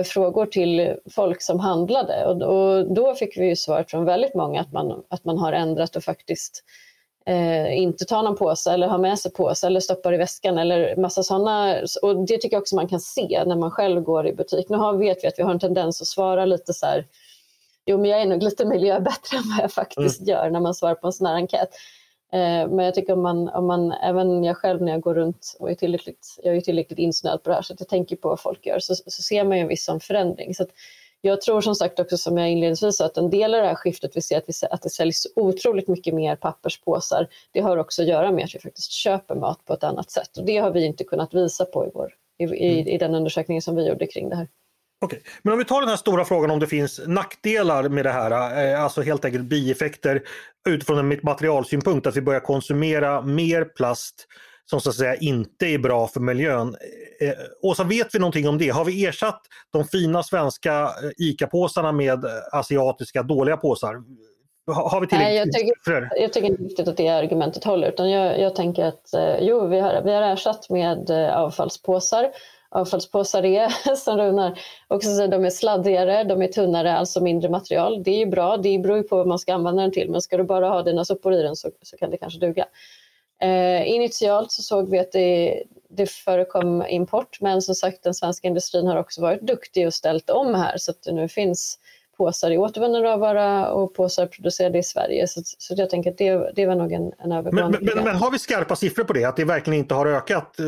frågor 0.06 0.46
till 0.46 0.96
folk 1.16 1.42
som 1.42 1.60
handlade 1.60 2.26
och, 2.26 2.42
och, 2.42 2.94
då 2.94 3.16
fick 3.16 3.38
vi 3.38 3.46
ju 3.46 3.56
svar 3.56 3.86
från 3.88 4.06
väldigt 4.06 4.36
många 4.36 4.62
att 4.62 4.72
man, 4.72 5.04
att 5.10 5.26
man 5.26 5.38
har 5.38 5.54
ändrat 5.54 5.96
och 5.96 6.04
faktiskt 6.04 6.64
eh, 7.26 7.78
inte 7.78 8.06
tar 8.06 8.24
någon 8.24 8.36
påse 8.36 8.72
eller 8.72 8.88
har 8.88 8.98
med 8.98 9.20
sig 9.20 9.32
påse 9.32 9.68
eller 9.68 9.80
stoppar 9.80 10.14
i 10.14 10.18
väskan 10.18 10.58
eller 10.58 10.96
massa 10.96 11.24
sådana. 11.24 11.76
Och 12.02 12.26
det 12.26 12.38
tycker 12.38 12.56
jag 12.56 12.62
också 12.62 12.76
man 12.76 12.88
kan 12.88 13.00
se 13.00 13.44
när 13.46 13.56
man 13.56 13.72
själv 13.72 14.02
går 14.02 14.28
i 14.28 14.34
butik. 14.34 14.70
Nu 14.70 14.78
har, 14.78 14.94
vet 14.94 15.24
vi 15.24 15.28
att 15.28 15.38
vi 15.40 15.44
har 15.44 15.52
en 15.52 15.60
tendens 15.60 16.02
att 16.02 16.08
svara 16.08 16.46
lite 16.46 16.74
så 16.74 16.86
här 16.86 17.06
Jo, 17.86 17.98
men 17.98 18.10
jag 18.10 18.22
är 18.22 18.26
nog 18.26 18.44
lite 18.44 18.66
miljöbättre 18.66 19.38
än 19.38 19.44
vad 19.50 19.64
jag 19.64 19.72
faktiskt 19.72 20.20
mm. 20.20 20.30
gör 20.30 20.50
när 20.50 20.60
man 20.60 20.74
svarar 20.74 20.96
på 20.96 21.08
en 21.08 21.14
sån 21.14 21.28
här 21.28 21.36
enkät. 21.36 21.70
Eh, 22.34 22.70
men 22.70 22.86
jag 22.86 22.96
tycker 22.96 23.14
om 23.14 23.22
man, 23.22 23.50
om 23.50 23.66
man, 23.68 23.92
även 23.92 24.44
jag 24.44 24.58
själv 24.58 24.82
när 24.82 24.92
jag 24.92 25.02
går 25.02 25.16
runt 25.16 25.56
och 25.60 25.72
är 25.72 25.76
tillräckligt, 25.76 26.40
jag 26.44 26.58
är 26.58 26.62
tillräckligt 26.62 27.00
insnöad 27.00 27.44
på 27.44 27.50
det 27.50 27.56
här 27.56 27.62
så 27.62 27.74
att 27.74 27.80
jag 27.80 27.90
tänker 27.90 28.16
på 28.16 28.30
vad 28.30 28.40
folk 28.40 28.66
gör 28.66 28.80
så, 28.80 28.96
så 28.96 29.22
ser 29.22 29.44
man 29.44 29.58
ju 29.58 29.62
en 29.62 29.68
viss 29.68 29.86
sån 29.86 30.00
förändring. 30.00 30.56
Så 30.56 30.66
jag 31.22 31.42
tror 31.42 31.62
som 31.62 31.76
sagt 31.76 32.00
också 32.00 32.18
som 32.18 32.38
jag 32.38 32.50
inledningsvis 32.50 32.98
sa 32.98 33.06
att 33.06 33.18
en 33.18 33.30
del 33.30 33.56
av 33.56 33.62
det 33.62 33.68
här 33.68 33.76
skiftet 33.76 34.18
vi 34.18 34.22
ser 34.22 34.38
att, 34.38 34.44
vi, 34.48 34.54
att 34.72 34.82
det 34.82 34.90
säljs 34.90 35.28
otroligt 35.36 35.88
mycket 35.88 36.14
mer 36.14 36.36
papperspåsar. 36.36 37.28
Det 37.52 37.60
har 37.60 37.78
också 37.78 38.02
att 38.02 38.08
göra 38.08 38.32
med 38.32 38.46
att 38.46 38.56
vi 38.56 38.60
faktiskt 38.60 38.92
köper 38.92 39.36
mat 39.36 39.66
på 39.66 39.74
ett 39.74 39.84
annat 39.84 40.12
sätt 40.12 40.38
och 40.38 40.46
det 40.46 40.58
har 40.58 40.72
vi 40.72 40.86
inte 40.86 41.04
kunnat 41.04 41.34
visa 41.34 41.66
på 41.66 41.88
i, 41.88 41.90
vår, 41.94 42.14
i, 42.38 42.44
i, 42.44 42.94
i 42.94 42.98
den 42.98 43.16
undersökningen 43.16 43.62
som 43.62 43.76
vi 43.76 43.88
gjorde 43.88 44.08
kring 44.08 44.30
det 44.30 44.36
här. 44.36 44.48
Okej, 45.02 45.22
men 45.42 45.54
om 45.54 45.60
vi 45.60 45.66
tar 45.66 45.80
den 45.80 45.90
här 45.90 45.96
stora 45.96 46.26
frågan 46.26 46.52
om 46.52 46.60
det 46.60 46.68
finns 46.68 47.02
nackdelar 47.08 47.90
med 47.90 48.06
det 48.06 48.12
här, 48.12 48.32
eh, 48.72 48.84
alltså 48.84 49.02
helt 49.02 49.26
enkelt 49.26 49.44
bieffekter 49.44 50.22
utifrån 50.70 50.98
en 50.98 51.20
materialsynpunkt, 51.24 52.08
att 52.08 52.16
vi 52.16 52.22
börjar 52.22 52.40
konsumera 52.40 53.22
mer 53.22 53.66
plast 53.66 54.28
som 54.66 54.82
så 54.82 54.90
att 54.90 54.96
säga 54.96 55.16
inte 55.16 55.66
är 55.66 55.78
bra 55.78 56.08
för 56.08 56.20
miljön. 56.20 56.76
Eh, 57.22 57.34
Åsa, 57.62 57.84
vet 57.84 58.16
vi 58.16 58.20
någonting 58.20 58.48
om 58.48 58.58
det? 58.58 58.70
Har 58.70 58.86
vi 58.86 59.06
ersatt 59.06 59.42
de 59.74 59.86
fina 59.86 60.24
svenska 60.24 60.84
eh, 60.84 61.10
ICA-påsarna 61.18 61.92
med 61.92 62.26
asiatiska 62.52 63.24
dåliga 63.24 63.58
påsar? 63.58 64.04
Har 64.72 65.02
vi 65.02 65.08
Nej, 65.12 65.36
jag 65.36 65.54
tycker, 65.54 66.10
jag 66.22 66.34
tycker 66.34 66.48
inte 66.48 66.64
riktigt 66.64 66.88
att 66.88 66.98
det 66.98 67.10
argumentet 67.10 67.64
håller 67.64 67.88
utan 67.88 68.10
jag, 68.10 68.40
jag 68.40 68.56
tänker 68.56 68.86
att 68.86 69.04
jo, 69.40 69.68
vi 69.68 69.80
har, 69.80 70.02
vi 70.02 70.14
har 70.14 70.22
ersatt 70.22 70.70
med 70.70 71.12
avfallspåsar 71.36 72.32
avfallspåsar 72.72 73.46
är, 73.46 73.96
som 73.96 74.18
Runar 74.18 74.60
också 74.88 75.16
säger, 75.16 75.28
de 75.28 75.46
är 75.46 75.50
sladdigare, 75.50 76.24
de 76.24 76.42
är 76.42 76.48
tunnare, 76.48 76.94
alltså 76.94 77.22
mindre 77.22 77.50
material. 77.50 78.04
Det 78.04 78.12
är 78.12 78.18
ju 78.18 78.26
bra, 78.26 78.58
det 78.58 78.80
beror 78.80 78.98
ju 78.98 79.04
på 79.04 79.18
vad 79.18 79.28
man 79.28 79.40
ska 79.40 79.54
använda 79.54 79.82
den 79.82 79.92
till, 79.92 80.10
men 80.10 80.22
ska 80.22 80.38
du 80.38 80.44
bara 80.44 80.70
ha 80.70 80.84
dina 80.84 81.06
sopor 81.06 81.34
i 81.34 81.42
den 81.42 81.56
så, 81.56 81.70
så 81.82 81.98
kan 81.98 82.10
det 82.12 82.18
kanske 82.18 82.40
duga. 82.40 82.66
Eh, 83.42 83.90
initialt 83.90 84.52
så 84.52 84.62
såg 84.62 84.90
vi 84.90 85.00
att 85.00 85.12
det, 85.12 85.64
det 85.90 86.10
förekom 86.10 86.86
import, 86.90 87.42
men 87.42 87.62
som 87.62 87.76
sagt 87.76 88.04
den 88.04 88.14
svenska 88.14 88.48
industrin 88.48 88.88
har 88.88 88.98
också 88.98 89.22
varit 89.22 89.42
duktig 89.42 89.88
och 89.88 89.94
ställt 89.94 90.30
om 90.30 90.56
här 90.56 90.78
så 90.78 90.92
att 90.92 91.04
det 91.04 91.12
nu 91.12 91.28
finns 91.28 91.80
påsar 92.20 92.52
i 92.52 92.58
återvunnen 92.58 93.02
råvara 93.04 93.72
och 93.72 93.94
påsar 93.94 94.26
producerade 94.26 94.78
i 94.78 94.84
Sverige. 94.84 95.28
Så, 95.28 95.42
så 95.44 95.74
jag 95.78 95.90
tänker 95.90 96.12
att 96.12 96.18
det, 96.18 96.52
det 96.56 96.66
var 96.66 96.76
nog 96.76 96.92
en, 96.92 97.12
en 97.18 97.30
men, 97.30 97.44
men, 97.44 97.76
men, 97.82 98.04
men, 98.04 98.16
har 98.16 98.32
vi 98.32 98.40
skarpa 98.40 98.76
siffror 98.76 99.04
på 99.04 99.14
det? 99.14 99.26
Att 99.26 99.36
det 99.36 99.46
verkligen 99.46 99.80
inte 99.80 99.96
har 99.96 100.06
ökat 100.06 100.60
eh, 100.60 100.66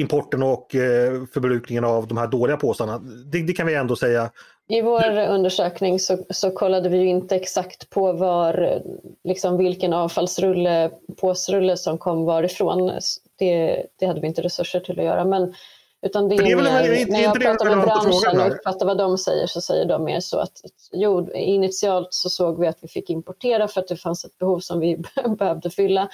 importen 0.00 0.42
och 0.42 0.74
eh, 0.74 1.22
förbrukningen 1.34 1.84
av 1.84 2.06
de 2.06 2.18
här 2.18 2.26
dåliga 2.26 2.56
påsarna? 2.56 2.98
Det, 3.32 3.42
det 3.42 3.52
kan 3.52 3.66
vi 3.66 3.74
ändå 3.74 3.96
säga. 3.96 4.30
I 4.68 4.82
vår 4.82 5.18
undersökning 5.18 5.98
så, 5.98 6.18
så 6.30 6.50
kollade 6.50 6.88
vi 6.88 7.04
inte 7.04 7.36
exakt 7.36 7.90
på 7.90 8.12
var, 8.12 8.82
liksom 9.24 9.58
vilken 9.58 9.92
avfallsrulle, 9.92 10.90
påsrulle 11.20 11.76
som 11.76 11.98
kom 11.98 12.24
varifrån. 12.24 12.92
det, 13.38 13.86
det 13.98 14.06
hade 14.06 14.20
vi 14.20 14.26
inte 14.26 14.42
resurser 14.42 14.80
till 14.80 14.98
att 14.98 15.04
göra. 15.04 15.24
Men, 15.24 15.54
utan 16.02 16.28
det 16.28 16.34
är, 16.34 16.42
det 16.42 16.50
är 16.50 16.56
mer, 16.56 16.62
väl, 16.62 17.08
när 17.08 17.22
jag 17.22 17.40
pratar 17.40 17.76
med 17.76 17.84
branschen 17.84 18.40
och 18.40 18.52
uppfattar 18.52 18.86
vad 18.86 18.98
de 18.98 19.18
säger 19.18 19.46
så 19.46 19.60
säger 19.60 19.84
de 19.84 20.04
mer 20.04 20.20
så 20.20 20.38
att 20.38 20.60
jo, 20.92 21.32
initialt 21.34 22.08
så 22.10 22.30
såg 22.30 22.60
vi 22.60 22.66
att 22.66 22.78
vi 22.80 22.88
fick 22.88 23.10
importera 23.10 23.68
för 23.68 23.80
att 23.80 23.88
det 23.88 23.96
fanns 23.96 24.24
ett 24.24 24.38
behov 24.38 24.60
som 24.60 24.80
vi 24.80 25.02
behövde 25.38 25.70
fylla. 25.70 26.08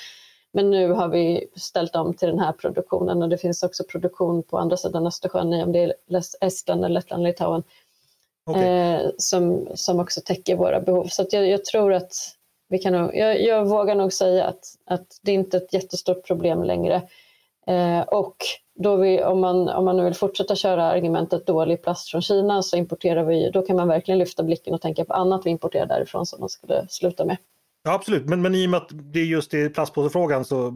Men 0.53 0.71
nu 0.71 0.93
har 0.93 1.09
vi 1.09 1.47
ställt 1.57 1.97
om 1.97 2.15
till 2.15 2.29
den 2.29 2.39
här 2.39 2.53
produktionen 2.53 3.23
och 3.23 3.29
det 3.29 3.39
finns 3.39 3.63
också 3.63 3.85
produktion 3.85 4.43
på 4.43 4.59
andra 4.59 4.77
sidan 4.77 5.07
Östersjön, 5.07 5.53
om 5.53 5.73
det 5.73 5.83
är 5.83 5.95
Estland, 6.41 6.93
Lettland, 6.93 7.23
Litauen, 7.23 7.63
okay. 8.47 8.65
eh, 8.65 9.01
som, 9.19 9.69
som 9.75 10.01
också 10.01 10.21
täcker 10.25 10.57
våra 10.57 10.81
behov. 10.81 11.05
Så 11.05 11.27
jag, 11.31 11.49
jag, 11.49 11.65
tror 11.65 11.93
att 11.93 12.13
vi 12.69 12.79
kan 12.79 12.95
jag, 12.95 13.43
jag, 13.43 13.69
vågar 13.69 13.95
nog 13.95 14.13
säga 14.13 14.45
att, 14.45 14.65
att 14.87 15.19
det 15.23 15.33
inte 15.33 15.57
är 15.57 15.61
ett 15.61 15.73
jättestort 15.73 16.27
problem 16.27 16.63
längre. 16.63 17.03
Eh, 17.69 18.01
och 18.01 18.37
då 18.75 18.97
vi, 18.97 19.25
om, 19.25 19.41
man, 19.41 19.69
om 19.69 19.85
man 19.85 19.97
nu 19.97 20.05
vill 20.05 20.15
fortsätta 20.15 20.57
köra 20.57 20.85
argumentet 20.85 21.47
dålig 21.47 21.83
plast 21.83 22.11
från 22.11 22.23
Kina 22.23 22.63
så 22.63 22.77
importerar 22.77 23.25
vi, 23.25 23.51
då 23.51 23.63
kan 23.63 23.77
man 23.77 23.89
verkligen 23.89 24.19
lyfta 24.19 24.43
blicken 24.43 24.75
och 24.75 24.81
tänka 24.81 25.05
på 25.05 25.13
annat 25.13 25.47
vi 25.47 25.51
importerar 25.51 25.87
därifrån 25.87 26.27
som 26.27 26.41
man 26.41 26.49
skulle 26.49 26.87
sluta 26.89 27.25
med. 27.25 27.37
Ja, 27.85 27.93
absolut, 27.93 28.29
men, 28.29 28.43
men 28.43 28.55
i 28.55 28.67
och 28.67 28.71
med 28.71 28.79
att 28.79 28.89
det 28.93 29.21
är 29.21 29.25
just 29.25 29.55
i 29.55 29.69
plastpåsefrågan 29.69 30.45
så 30.45 30.73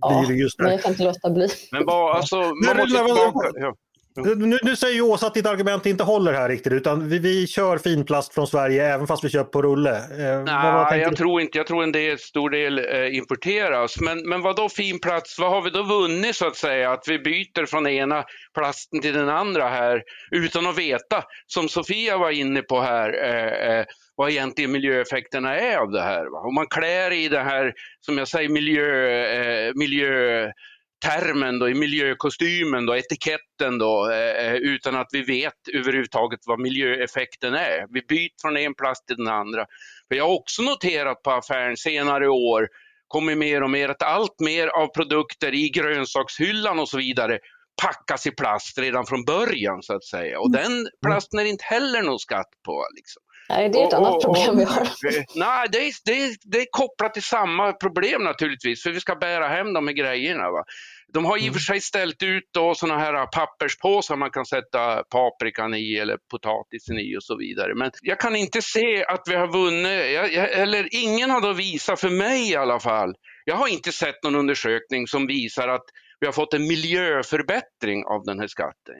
ja, 0.00 0.18
blir 0.18 0.36
det 0.36 0.42
just 0.42 0.58
det. 0.58 0.62
men 0.62 0.72
jag 0.72 0.82
kan 0.82 0.92
inte 0.92 1.04
låta 1.04 1.30
bli. 1.30 1.48
Men 1.72 1.86
vad, 1.86 2.16
alltså, 2.16 2.36
man 2.66 2.76
måste 2.76 3.04
tillbaka, 3.04 3.50
ja. 3.54 3.74
Nu, 4.16 4.58
nu, 4.62 4.76
säger 4.76 4.94
ju 4.94 5.00
Åsa 5.00 5.26
att 5.26 5.34
ditt 5.34 5.46
argument 5.46 5.86
inte 5.86 6.04
håller 6.04 6.32
här 6.32 6.48
riktigt 6.48 6.72
utan 6.72 7.08
vi, 7.08 7.18
vi 7.18 7.46
kör 7.46 7.78
finplast 7.78 8.34
från 8.34 8.46
Sverige 8.46 8.94
även 8.94 9.06
fast 9.06 9.24
vi 9.24 9.28
kör 9.28 9.44
på 9.44 9.62
rulle. 9.62 9.96
Eh, 9.96 10.44
Nej, 10.44 11.00
jag 11.00 11.12
du? 11.12 11.16
tror 11.16 11.40
inte. 11.40 11.58
Jag 11.58 11.66
tror 11.66 11.82
en 11.82 11.92
del, 11.92 12.18
stor 12.18 12.50
del 12.50 12.78
eh, 12.78 13.16
importeras. 13.16 14.00
Men, 14.00 14.28
men 14.28 14.42
vad 14.42 14.56
då 14.56 14.68
finplast? 14.68 15.38
Vad 15.38 15.50
har 15.50 15.62
vi 15.62 15.70
då 15.70 15.82
vunnit 15.82 16.36
så 16.36 16.46
att 16.46 16.56
säga? 16.56 16.92
Att 16.92 17.08
vi 17.08 17.18
byter 17.18 17.66
från 17.66 17.86
ena 17.86 18.24
plasten 18.54 19.00
till 19.00 19.14
den 19.14 19.28
andra 19.28 19.68
här 19.68 20.02
utan 20.30 20.66
att 20.66 20.78
veta, 20.78 21.24
som 21.46 21.68
Sofia 21.68 22.18
var 22.18 22.30
inne 22.30 22.62
på 22.62 22.80
här, 22.80 23.24
eh, 23.24 23.78
eh 23.78 23.86
vad 24.16 24.30
egentligen 24.30 24.72
miljöeffekterna 24.72 25.56
är 25.56 25.76
av 25.76 25.90
det 25.90 26.02
här. 26.02 26.26
Va? 26.26 26.38
Om 26.38 26.54
man 26.54 26.66
klär 26.66 27.10
i 27.10 27.28
det 27.28 27.40
här, 27.40 27.72
som 28.00 28.18
jag 28.18 28.28
säger, 28.28 28.48
miljö, 28.48 29.08
eh, 29.18 29.72
miljö 29.74 30.50
termen, 31.06 31.58
då, 31.58 31.68
i 31.68 31.74
miljökostymen, 31.74 32.86
då, 32.86 32.96
etiketten 32.96 33.78
då, 33.78 34.10
eh, 34.10 34.54
utan 34.54 34.96
att 34.96 35.08
vi 35.12 35.22
vet 35.22 35.52
överhuvudtaget 35.74 36.40
vad 36.46 36.60
miljöeffekten 36.60 37.54
är. 37.54 37.86
Vi 37.92 38.02
byter 38.08 38.40
från 38.42 38.56
en 38.56 38.74
plast 38.74 39.06
till 39.06 39.16
den 39.16 39.28
andra. 39.28 39.66
För 40.08 40.16
jag 40.16 40.24
har 40.24 40.34
också 40.34 40.62
noterat 40.62 41.22
på 41.22 41.30
affären 41.30 41.76
senare 41.76 42.28
år, 42.28 42.68
kommer 43.08 43.34
mer 43.34 43.62
och 43.62 43.70
mer 43.70 43.88
att 43.88 44.02
allt 44.02 44.40
mer 44.40 44.66
av 44.66 44.86
produkter 44.86 45.54
i 45.54 45.68
grönsakshyllan 45.68 46.78
och 46.78 46.88
så 46.88 46.96
vidare 46.96 47.38
packas 47.82 48.26
i 48.26 48.30
plast 48.30 48.78
redan 48.78 49.06
från 49.06 49.24
början 49.24 49.82
så 49.82 49.94
att 49.94 50.04
säga. 50.04 50.40
Och 50.40 50.50
den 50.50 50.88
plasten 51.06 51.38
är 51.38 51.44
inte 51.44 51.64
heller 51.64 52.02
någon 52.02 52.18
skatt 52.18 52.50
på. 52.66 52.86
Liksom. 52.96 53.22
Nej, 53.48 53.68
det 53.68 53.80
är 53.80 53.86
ett 53.86 53.92
och, 53.92 54.06
annat 54.06 54.22
problem 54.22 54.50
och, 54.50 54.60
vi 54.60 54.64
har. 54.64 54.88
Nej, 55.38 55.68
det 55.72 55.78
är, 55.78 55.92
det, 56.04 56.24
är, 56.24 56.34
det 56.42 56.58
är 56.58 56.66
kopplat 56.70 57.14
till 57.14 57.22
samma 57.22 57.72
problem 57.72 58.22
naturligtvis, 58.24 58.82
för 58.82 58.90
vi 58.90 59.00
ska 59.00 59.14
bära 59.14 59.48
hem 59.48 59.72
de 59.72 59.86
här 59.86 59.94
grejerna. 59.94 60.50
Va? 60.50 60.64
De 61.12 61.24
har 61.24 61.36
i 61.36 61.40
och 61.40 61.44
för 61.44 61.50
mm. 61.50 61.58
sig 61.60 61.80
ställt 61.80 62.22
ut 62.22 62.44
då 62.54 62.74
såna 62.74 62.98
här 62.98 63.26
papperspåsar 63.26 64.16
man 64.16 64.30
kan 64.30 64.46
sätta 64.46 65.02
paprikan 65.02 65.74
i 65.74 65.94
eller 65.94 66.18
potatisen 66.30 66.98
i 66.98 67.16
och 67.16 67.22
så 67.22 67.36
vidare. 67.36 67.74
Men 67.74 67.90
jag 68.02 68.20
kan 68.20 68.36
inte 68.36 68.62
se 68.62 69.04
att 69.04 69.22
vi 69.26 69.34
har 69.34 69.52
vunnit, 69.52 70.36
eller 70.36 70.88
ingen 70.90 71.30
har 71.30 71.40
då 71.40 71.52
visat, 71.52 72.00
för 72.00 72.10
mig 72.10 72.50
i 72.50 72.56
alla 72.56 72.80
fall, 72.80 73.14
jag 73.44 73.56
har 73.56 73.68
inte 73.68 73.92
sett 73.92 74.22
någon 74.22 74.34
undersökning 74.34 75.06
som 75.06 75.26
visar 75.26 75.68
att 75.68 75.84
vi 76.20 76.26
har 76.26 76.32
fått 76.32 76.54
en 76.54 76.66
miljöförbättring 76.66 78.04
av 78.04 78.24
den 78.24 78.40
här 78.40 78.46
skatten. 78.46 78.94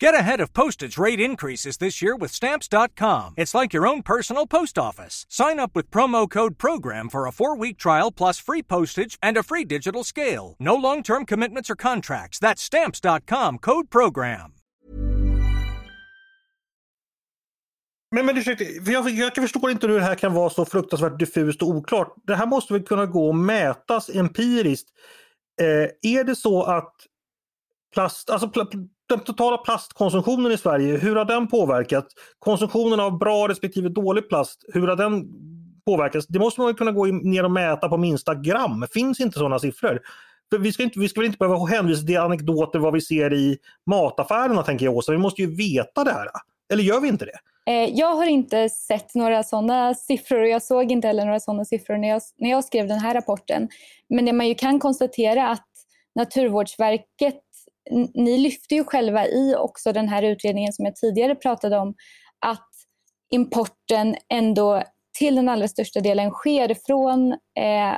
Get 0.00 0.14
ahead 0.14 0.40
of 0.40 0.52
postage 0.52 0.96
rate 0.96 1.18
increases 1.18 1.78
this 1.78 2.00
year 2.00 2.14
with 2.14 2.32
Stamps.com. 2.32 3.34
It's 3.36 3.52
like 3.52 3.72
your 3.72 3.84
own 3.84 4.02
personal 4.02 4.46
post 4.46 4.78
office. 4.78 5.26
Sign 5.28 5.58
up 5.58 5.74
with 5.74 5.90
promo 5.90 6.30
code 6.30 6.56
PROGRAM 6.56 7.08
for 7.08 7.26
a 7.26 7.32
four 7.32 7.56
week 7.56 7.78
trial 7.78 8.12
plus 8.12 8.38
free 8.38 8.62
postage 8.62 9.18
and 9.22 9.36
a 9.36 9.42
free 9.42 9.64
digital 9.64 10.04
scale. 10.04 10.54
No 10.60 10.76
long 10.76 11.02
term 11.02 11.26
commitments 11.26 11.68
or 11.68 11.74
contracts. 11.74 12.38
That's 12.38 12.62
Stamps.com 12.62 13.58
code 13.58 13.90
PROGRAM. 13.90 14.52
Men, 18.10 18.26
men 18.26 18.38
ursäkta, 18.38 18.64
för 18.84 18.92
jag, 18.92 19.10
jag 19.10 19.34
förstår 19.34 19.70
inte 19.70 19.86
hur 19.86 19.94
det 19.94 20.04
här 20.04 20.14
kan 20.14 20.34
vara 20.34 20.50
så 20.50 20.64
fruktansvärt 20.64 21.18
diffust 21.18 21.62
och 21.62 21.68
oklart. 21.68 22.14
Det 22.26 22.34
här 22.34 22.46
måste 22.46 22.72
väl 22.72 22.82
kunna 22.82 23.06
gå 23.06 23.28
och 23.28 23.34
mätas 23.34 24.08
empiriskt. 24.08 24.88
Eh, 25.60 26.12
är 26.12 26.24
det 26.24 26.36
så 26.36 26.62
att 26.62 26.94
plast, 27.94 28.30
alltså 28.30 28.48
pl 28.48 28.60
den 29.08 29.20
totala 29.20 29.56
plastkonsumtionen 29.56 30.52
i 30.52 30.58
Sverige, 30.58 30.96
hur 30.96 31.16
har 31.16 31.24
den 31.24 31.48
påverkat? 31.48 32.06
Konsumtionen 32.38 33.00
av 33.00 33.18
bra 33.18 33.48
respektive 33.48 33.88
dålig 33.88 34.28
plast, 34.28 34.64
hur 34.74 34.88
har 34.88 34.96
den 34.96 35.24
påverkats? 35.86 36.26
Det 36.26 36.38
måste 36.38 36.60
man 36.60 36.74
kunna 36.74 36.92
gå 36.92 37.06
ner 37.06 37.44
och 37.44 37.50
mäta 37.50 37.88
på 37.88 37.96
minsta 37.96 38.34
gram. 38.34 38.86
Finns 38.92 39.20
inte 39.20 39.38
sådana 39.38 39.58
siffror? 39.58 40.00
För 40.50 40.58
vi, 40.58 40.72
ska 40.72 40.82
inte, 40.82 41.00
vi 41.00 41.08
ska 41.08 41.20
väl 41.20 41.26
inte 41.26 41.38
behöva 41.38 41.66
hänvisa 41.66 42.06
till 42.06 42.18
anekdoter 42.18 42.78
vad 42.78 42.94
vi 42.94 43.00
ser 43.00 43.32
i 43.32 43.58
mataffärerna 43.86 44.62
tänker 44.62 44.84
jag 44.84 44.96
Åsa. 44.96 45.12
Vi 45.12 45.18
måste 45.18 45.42
ju 45.42 45.56
veta 45.56 46.04
det 46.04 46.12
här. 46.12 46.28
Eller 46.72 46.82
gör 46.82 47.00
vi 47.00 47.08
inte 47.08 47.24
det? 47.24 47.38
Eh, 47.72 47.90
jag 47.94 48.14
har 48.14 48.26
inte 48.26 48.68
sett 48.68 49.14
några 49.14 49.42
sådana 49.42 49.94
siffror 49.94 50.40
och 50.40 50.48
jag 50.48 50.62
såg 50.62 50.92
inte 50.92 51.06
heller 51.06 51.24
några 51.24 51.40
sådana 51.40 51.64
siffror 51.64 51.96
när 51.96 52.08
jag, 52.08 52.22
när 52.38 52.50
jag 52.50 52.64
skrev 52.64 52.88
den 52.88 52.98
här 52.98 53.14
rapporten. 53.14 53.68
Men 54.08 54.24
det 54.24 54.32
man 54.32 54.48
ju 54.48 54.54
kan 54.54 54.78
konstatera 54.78 55.48
att 55.48 55.64
Naturvårdsverket 56.14 57.42
ni 58.14 58.38
lyfter 58.38 58.76
ju 58.76 58.84
själva 58.84 59.26
i 59.26 59.54
också 59.58 59.92
den 59.92 60.08
här 60.08 60.22
utredningen 60.22 60.72
som 60.72 60.84
jag 60.84 60.96
tidigare 60.96 61.34
pratade 61.34 61.78
om 61.78 61.94
att 62.46 62.68
importen 63.30 64.16
ändå 64.28 64.82
till 65.18 65.34
den 65.34 65.48
allra 65.48 65.68
största 65.68 66.00
delen 66.00 66.30
sker 66.30 66.76
från 66.86 67.32
eh, 67.32 67.96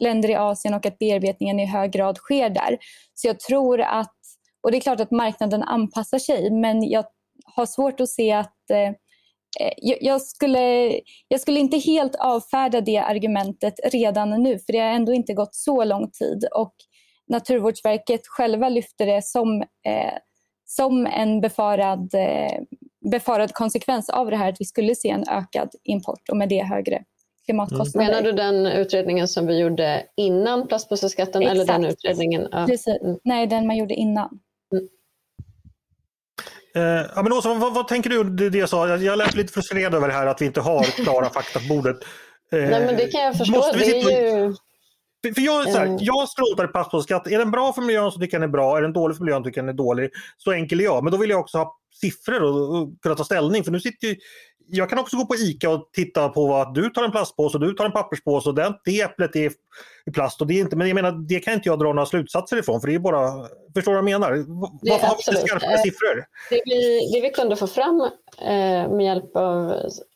länder 0.00 0.30
i 0.30 0.34
Asien 0.34 0.74
och 0.74 0.86
att 0.86 0.98
bearbetningen 0.98 1.60
i 1.60 1.66
hög 1.66 1.92
grad 1.92 2.16
sker 2.16 2.50
där. 2.50 2.78
Så 3.14 3.26
jag 3.26 3.40
tror 3.40 3.80
att, 3.80 4.16
och 4.62 4.70
det 4.70 4.78
är 4.78 4.80
klart 4.80 5.00
att 5.00 5.10
marknaden 5.10 5.62
anpassar 5.62 6.18
sig, 6.18 6.50
men 6.50 6.88
jag 6.88 7.04
har 7.44 7.66
svårt 7.66 8.00
att 8.00 8.08
se 8.08 8.32
att 8.32 8.70
eh, 8.70 8.88
eh 9.60 9.72
jag, 10.00 10.22
skulle, 10.22 10.92
jag 11.28 11.40
skulle 11.40 11.60
inte 11.60 11.78
helt 11.78 12.14
avfärda 12.14 12.80
det 12.80 12.98
argumentet 12.98 13.74
redan 13.92 14.42
nu, 14.42 14.58
för 14.58 14.72
det 14.72 14.78
har 14.78 14.88
ändå 14.88 15.12
inte 15.12 15.34
gått 15.34 15.54
så 15.54 15.84
lång 15.84 16.10
tid. 16.10 16.44
Och 16.54 16.74
Naturvårdsverket 17.28 18.20
själva 18.26 18.68
lyfter 18.68 19.06
det 19.06 19.24
som, 19.24 19.62
eh, 19.62 20.14
som 20.64 21.06
en 21.06 21.40
befarad, 21.40 22.14
eh, 22.14 22.60
befarad 23.10 23.52
konsekvens 23.52 24.10
av 24.10 24.30
det 24.30 24.36
här 24.36 24.48
att 24.48 24.60
vi 24.60 24.64
skulle 24.64 24.94
se 24.94 25.08
en 25.08 25.28
ökad 25.28 25.70
import 25.82 26.28
och 26.30 26.36
med 26.36 26.48
det 26.48 26.62
högre 26.62 27.02
klimatkostnader. 27.44 28.08
Mm. 28.08 28.24
Menar 28.24 28.32
du 28.32 28.32
den 28.32 28.66
utredningen 28.66 29.28
som 29.28 29.46
vi 29.46 29.58
gjorde 29.58 30.06
innan 30.16 30.68
plastpåseskatten 30.68 31.42
eller 31.42 31.64
den 31.64 31.84
utredningen? 31.84 32.48
Ja. 32.52 32.66
Precis. 32.66 33.02
Mm. 33.02 33.18
Nej, 33.24 33.46
den 33.46 33.66
man 33.66 33.76
gjorde 33.76 33.94
innan. 33.94 34.38
Mm. 34.72 34.88
Eh, 36.76 37.06
ja, 37.16 37.22
men 37.22 37.32
Åsa, 37.32 37.54
vad, 37.54 37.74
vad, 37.74 37.88
tänker 37.88 38.10
du 38.10 38.24
det, 38.24 38.50
det 38.50 38.58
jag 38.58 38.68
sa? 38.68 38.88
Jag, 38.88 39.02
jag 39.02 39.18
lät 39.18 39.34
lite 39.34 39.52
frustrerad 39.52 39.94
över 39.94 40.08
det 40.08 40.14
här 40.14 40.26
att 40.26 40.40
vi 40.40 40.46
inte 40.46 40.60
har 40.60 40.82
klara 40.82 41.30
fakta 41.30 41.58
på 41.58 41.74
bordet. 41.74 41.96
Eh, 42.52 42.58
Nej, 42.58 42.86
men 42.86 42.96
det 42.96 43.06
kan 43.06 43.20
jag 43.20 43.38
förstå. 43.38 43.72
Det 43.72 44.02
är 44.02 44.36
ju 44.36 44.54
för, 45.32 45.40
jag, 45.40 45.70
så 45.70 45.78
här, 45.78 45.86
mm. 45.86 45.98
jag 46.00 46.28
struntar 46.28 46.64
i 46.64 46.68
plastpåseskatt. 46.68 47.26
Är 47.26 47.38
den 47.38 47.50
bra 47.50 47.72
för 47.72 47.82
miljön 47.82 48.12
så 48.12 48.18
tycker 48.18 48.34
jag 48.34 48.42
den 48.42 48.50
är 48.50 48.52
bra. 48.52 48.76
Är 48.78 48.82
den 48.82 48.92
dålig 48.92 49.16
för 49.16 49.24
miljön 49.24 49.42
så 49.42 49.44
tycker 49.44 49.60
jag 49.60 49.66
den 49.66 49.74
är 49.74 49.78
dålig. 49.78 50.10
Så 50.36 50.52
enkel 50.52 50.80
är 50.80 50.84
jag. 50.84 51.04
Men 51.04 51.10
då 51.10 51.18
vill 51.18 51.30
jag 51.30 51.40
också 51.40 51.58
ha 51.58 51.76
siffror 52.00 52.42
och, 52.42 52.76
och 52.76 53.00
kunna 53.02 53.14
ta 53.14 53.24
ställning. 53.24 53.64
För 53.64 53.72
nu 53.72 53.80
sitter 53.80 54.08
ju, 54.08 54.16
jag 54.66 54.90
kan 54.90 54.98
också 54.98 55.16
gå 55.16 55.26
på 55.26 55.34
ICA 55.34 55.70
och 55.70 55.90
titta 55.92 56.28
på 56.28 56.56
att 56.56 56.74
du 56.74 56.90
tar 56.90 57.04
en 57.04 57.10
plastpåse 57.10 57.58
och 57.58 57.64
du 57.64 57.72
tar 57.72 57.84
en 57.84 57.92
papperspåse 57.92 58.48
och 58.48 58.54
det, 58.54 58.74
det 58.84 59.00
äpplet 59.00 59.36
är 59.36 59.52
i 60.06 60.10
plast. 60.12 60.40
Och 60.40 60.46
det 60.46 60.54
är 60.54 60.60
inte, 60.60 60.76
men 60.76 60.86
jag 60.86 60.94
menar, 60.94 61.12
det 61.12 61.40
kan 61.40 61.54
inte 61.54 61.68
jag 61.68 61.78
dra 61.78 61.92
några 61.92 62.06
slutsatser 62.06 62.56
ifrån 62.56 62.80
för 62.80 62.88
det 62.88 62.94
är 62.94 62.98
bara, 62.98 63.48
förstår 63.74 63.92
du 63.92 64.02
vad 64.02 64.10
jag 64.10 64.20
menar? 64.20 64.30
Varför 64.90 65.06
har 65.06 65.16
vi 65.16 65.32
inte 65.32 65.46
skarpare 65.46 65.74
eh, 65.74 65.82
siffror? 65.82 66.24
Det 66.50 66.62
vi, 66.64 67.10
det 67.12 67.20
vi 67.20 67.30
kunde 67.30 67.56
få 67.56 67.66
fram 67.66 68.00
eh, 68.38 68.90
med 68.96 69.04
hjälp 69.04 69.36
av 69.36 69.70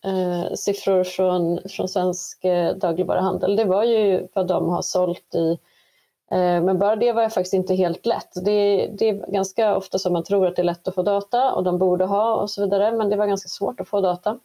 eh, 0.04 0.54
siffror 0.54 1.04
från, 1.04 1.61
från 1.68 1.88
svensk 1.88 2.44
eh, 2.44 2.76
dagligvaruhandel, 2.76 3.56
det 3.56 3.64
var 3.64 3.84
ju 3.84 4.28
vad 4.34 4.46
de 4.46 4.68
har 4.68 4.82
sålt 4.82 5.34
i 5.34 5.58
men 6.36 6.78
bara 6.78 6.96
det 6.96 7.12
var 7.12 7.28
faktiskt 7.28 7.54
inte 7.54 7.74
helt 7.74 8.06
lätt. 8.06 8.44
Det, 8.44 8.86
det, 8.98 9.08
är 9.08 9.32
ganska 9.32 9.76
ofta 9.76 9.98
som 9.98 10.12
man 10.12 10.24
tror 10.24 10.46
att 10.46 10.56
det 10.56 10.62
är 10.62 10.64
lätt 10.64 10.88
att 10.88 10.94
få 10.94 11.02
data 11.02 11.52
och 11.52 11.64
de 11.64 11.78
borde 11.78 12.04
ha 12.04 12.34
och 12.34 12.50
så 12.50 12.64
vidare, 12.64 12.92
men 12.92 13.10
det 13.10 13.16
var 13.16 13.26
ganska 13.26 13.48
svårt 13.48 13.80
att 13.80 13.88
få 13.88 14.00
data. 14.00 14.38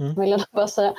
Mm. 0.00 0.14
Vill 0.14 0.30
jag 0.30 0.40
bara 0.52 0.66
säga. 0.66 0.94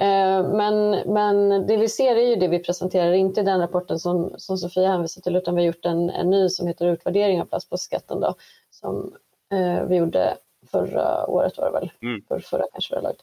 Eh, 0.00 0.48
men, 0.48 0.90
men 0.90 1.66
det 1.66 1.76
vi 1.76 1.88
ser 1.88 2.16
är 2.16 2.28
ju 2.28 2.36
det 2.36 2.48
vi 2.48 2.58
presenterar, 2.58 3.12
inte 3.12 3.42
den 3.42 3.60
rapporten 3.60 3.98
som, 3.98 4.34
som 4.36 4.58
Sofia 4.58 4.88
hänvisar 4.88 5.22
till, 5.22 5.36
utan 5.36 5.54
vi 5.54 5.62
har 5.62 5.66
gjort 5.66 5.84
en, 5.84 6.10
en 6.10 6.30
ny 6.30 6.48
som 6.48 6.66
heter 6.66 6.86
Utvärdering 6.86 7.40
av 7.40 7.44
plastpåseskatten 7.44 8.20
då, 8.20 8.34
som 8.70 9.14
eh, 9.52 9.84
vi 9.84 9.96
gjorde 9.96 10.36
förra 10.70 11.26
året 11.26 11.58
var 11.58 11.64
det 11.64 11.72
väl, 11.72 11.90
mm. 12.02 12.22
för 12.28 12.38
förra 12.38 12.64
kanske 12.72 12.94
det 12.94 13.00
var 13.00 13.08
lagt. 13.08 13.22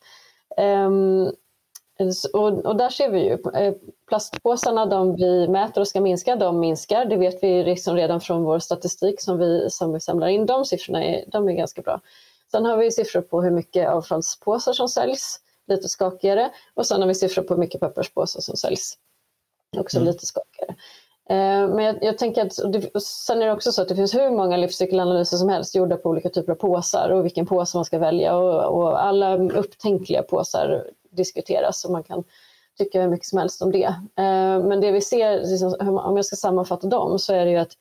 Um, 0.58 1.32
och, 2.34 2.66
och, 2.66 2.76
där 2.76 2.90
ser 2.90 3.10
vi 3.10 3.20
ju 3.20 3.38
eh, 3.56 3.74
plastpåsarna, 4.08 4.86
de 4.86 5.16
vi 5.16 5.48
mäter 5.48 5.82
och 5.82 5.88
ska 5.88 6.02
minska, 6.02 6.36
de 6.36 6.60
minskar. 6.60 7.06
Det 7.06 7.16
vet 7.16 7.44
vi 7.44 7.64
liksom 7.64 7.96
redan 7.96 8.22
från 8.22 8.44
vår 8.44 8.60
statistik 8.60 9.22
som 9.22 9.38
vi, 9.38 9.70
som 9.70 9.94
vi 9.94 10.00
samlar 10.00 10.28
in. 10.28 10.46
De 10.46 10.66
siffrorna 10.66 11.04
är, 11.04 11.26
de 11.28 11.50
är 11.50 11.54
ganska 11.54 11.82
bra. 11.82 12.02
Sen 12.52 12.66
har 12.66 12.78
vi 12.78 12.92
siffror 12.92 13.22
på 13.22 13.42
hur 13.42 13.52
mycket 13.52 13.90
avfallspåsar 13.90 14.74
som 14.74 14.90
säljs, 14.90 15.40
lite 15.68 15.90
skakigare. 15.90 16.52
Och 16.74 16.86
sen 16.86 17.02
har 17.02 17.08
vi 17.08 17.16
siffror 17.16 17.44
på 17.44 17.54
hur 17.54 17.60
mycket 17.60 17.82
papperspåsar 17.82 18.42
som 18.42 18.58
säljs, 18.58 18.98
också 19.78 19.98
mm. 19.98 20.08
lite 20.08 20.26
skakigare. 20.26 20.76
Eh, 21.30 21.76
men 21.76 21.86
jag, 21.86 22.04
jag, 22.04 22.18
tänker 22.18 22.46
att, 22.46 22.54
sen 23.04 23.42
är 23.42 23.46
det 23.46 23.54
också 23.54 23.72
så 23.72 23.82
att 23.82 23.88
det 23.88 23.96
finns 23.96 24.16
hur 24.16 24.30
många 24.30 24.58
livscykelanalyser 24.58 25.38
som 25.38 25.50
helst 25.50 25.76
gjorda 25.76 25.98
på 25.98 26.10
olika 26.10 26.30
typer 26.30 26.52
av 26.52 26.56
påsar 26.56 27.10
och 27.10 27.26
vilken 27.26 27.46
påse 27.46 27.78
man 27.78 27.86
ska 27.86 27.98
välja 27.98 28.36
och, 28.36 28.78
och 28.78 29.04
alla 29.04 29.38
upptänkliga 29.38 30.24
påsar 30.24 30.86
diskuteras 31.16 31.86
och 31.86 31.92
man 31.92 32.04
kan 32.04 32.24
tycka 32.78 33.02
hur 33.02 33.10
mycket 33.10 33.28
som 33.28 33.40
helst 33.40 33.62
om 33.62 33.72
det. 33.72 33.86
Eh, 34.18 34.64
men 34.64 34.82
det 34.82 34.92
vi 34.92 35.02
ser, 35.02 35.40
liksom, 35.40 36.00
om 36.00 36.16
jag 36.16 36.26
ska 36.26 36.36
sammanfatta 36.36 36.88
dem, 36.88 37.20
så 37.20 37.34
är 37.34 37.46
det 37.46 37.52
ju 37.52 37.58
att, 37.58 37.72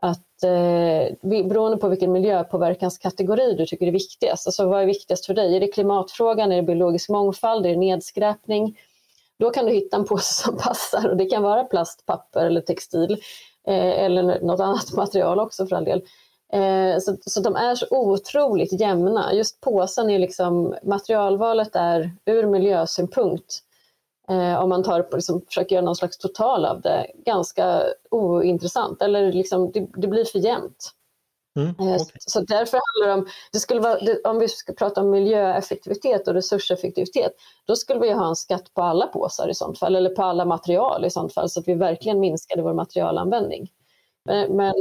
att 0.00 0.42
eh, 0.42 1.48
beroende 1.48 1.76
på 1.76 1.88
vilken 1.88 2.12
miljöpåverkanskategori 2.12 3.54
du 3.54 3.66
tycker 3.66 3.86
är 3.86 3.92
viktigast, 3.92 4.46
alltså 4.46 4.68
vad 4.68 4.82
är 4.82 4.86
viktigast 4.86 5.26
för 5.26 5.34
dig? 5.34 5.56
Är 5.56 5.60
det 5.60 5.68
klimatfrågan, 5.68 6.52
är 6.52 6.56
det 6.56 6.62
biologisk 6.62 7.08
mångfald, 7.08 7.66
är 7.66 7.70
det 7.70 7.76
nedskräpning? 7.76 8.78
Då 9.38 9.50
kan 9.50 9.66
du 9.66 9.72
hitta 9.72 9.96
en 9.96 10.04
påse 10.04 10.34
som 10.34 10.56
passar 10.56 11.08
och 11.08 11.16
det 11.16 11.26
kan 11.26 11.42
vara 11.42 11.64
plast, 11.64 12.06
papper 12.06 12.46
eller 12.46 12.60
textil 12.60 13.12
eh, 13.66 14.04
eller 14.04 14.40
något 14.40 14.60
annat 14.60 14.92
material 14.96 15.40
också 15.40 15.66
för 15.66 15.76
all 15.76 15.84
del. 15.84 16.02
Eh, 16.52 16.98
så, 17.00 17.16
så 17.26 17.40
de 17.40 17.56
är 17.56 17.74
så 17.74 17.86
otroligt 17.90 18.80
jämna. 18.80 19.34
Just 19.34 19.60
påsen 19.60 20.10
är 20.10 20.18
liksom, 20.18 20.74
materialvalet 20.82 21.76
är 21.76 22.12
ur 22.24 22.46
miljösynpunkt, 22.46 23.58
eh, 24.28 24.62
om 24.62 24.68
man 24.68 24.82
tar, 24.82 25.08
liksom, 25.12 25.42
försöker 25.46 25.74
göra 25.74 25.84
någon 25.84 25.96
slags 25.96 26.18
total 26.18 26.64
av 26.64 26.80
det, 26.80 27.06
ganska 27.14 27.82
ointressant. 28.10 29.02
Eller 29.02 29.32
liksom, 29.32 29.70
det, 29.72 29.86
det 29.96 30.08
blir 30.08 30.24
för 30.24 30.38
jämnt. 30.38 30.94
Mm, 31.56 31.68
eh, 31.68 31.94
okay. 31.94 32.16
Så 32.20 32.40
därför 32.40 32.80
handlar 32.86 33.16
det 33.16 33.22
om, 33.22 33.28
det 33.52 33.58
skulle 33.58 33.80
vara, 33.80 33.98
om 34.24 34.38
vi 34.38 34.48
ska 34.48 34.72
prata 34.72 35.00
om 35.00 35.10
miljöeffektivitet 35.10 36.28
och 36.28 36.34
resurseffektivitet, 36.34 37.32
då 37.66 37.76
skulle 37.76 38.00
vi 38.00 38.12
ha 38.12 38.28
en 38.28 38.36
skatt 38.36 38.74
på 38.74 38.82
alla 38.82 39.06
påsar 39.06 39.48
i 39.48 39.54
sånt 39.54 39.78
fall, 39.78 39.96
eller 39.96 40.10
på 40.10 40.22
alla 40.22 40.44
material 40.44 41.04
i 41.04 41.10
sånt 41.10 41.34
fall, 41.34 41.50
så 41.50 41.60
att 41.60 41.68
vi 41.68 41.74
verkligen 41.74 42.20
minskade 42.20 42.62
vår 42.62 42.74
materialanvändning. 42.74 43.70
Men, 44.24 44.56
men 44.56 44.74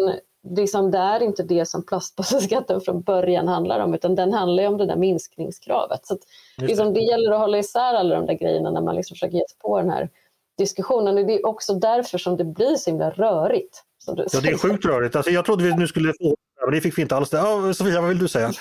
liksom, 0.55 0.91
det 0.91 0.97
är 0.97 1.23
inte 1.23 1.43
det 1.43 1.65
som 1.65 1.86
plastpåseskatten 1.86 2.81
från 2.81 3.01
början 3.01 3.47
handlar 3.47 3.79
om, 3.79 3.93
utan 3.93 4.15
den 4.15 4.33
handlar 4.33 4.67
om 4.67 4.77
det 4.77 4.86
där 4.86 4.95
minskningskravet. 4.95 6.05
Så 6.05 6.13
att, 6.13 6.19
liksom, 6.57 6.93
det 6.93 6.99
gäller 6.99 7.31
att 7.31 7.39
hålla 7.39 7.57
isär 7.57 7.93
alla 7.93 8.15
de 8.15 8.25
där 8.25 8.33
grejerna 8.33 8.71
när 8.71 8.81
man 8.81 8.95
liksom 8.95 9.15
försöker 9.15 9.38
ge 9.38 9.47
sig 9.49 9.57
på 9.60 9.81
den 9.81 9.89
här 9.89 10.10
diskussionen. 10.57 11.17
Och 11.17 11.25
det 11.25 11.33
är 11.33 11.45
också 11.45 11.73
därför 11.73 12.17
som 12.17 12.38
det 12.38 12.45
blir 12.45 12.75
så 12.75 12.89
himla 12.89 13.10
rörigt. 13.10 13.83
ja, 14.05 14.13
det 14.13 14.49
är 14.49 14.57
sjukt 14.57 14.86
rörigt. 14.86 15.15
Alltså, 15.15 15.31
jag 15.31 15.45
trodde 15.45 15.63
vi 15.63 15.75
nu 15.75 15.88
skulle 15.88 16.13
få 16.13 16.36
men 16.65 16.75
det 16.75 16.81
fick 16.81 16.97
vi 16.97 17.01
inte 17.01 17.15
alls. 17.15 17.33
Ja, 17.33 17.73
Sofia, 17.73 18.01
vad 18.01 18.10
vill 18.10 18.19
du 18.19 18.27
säga? 18.27 18.51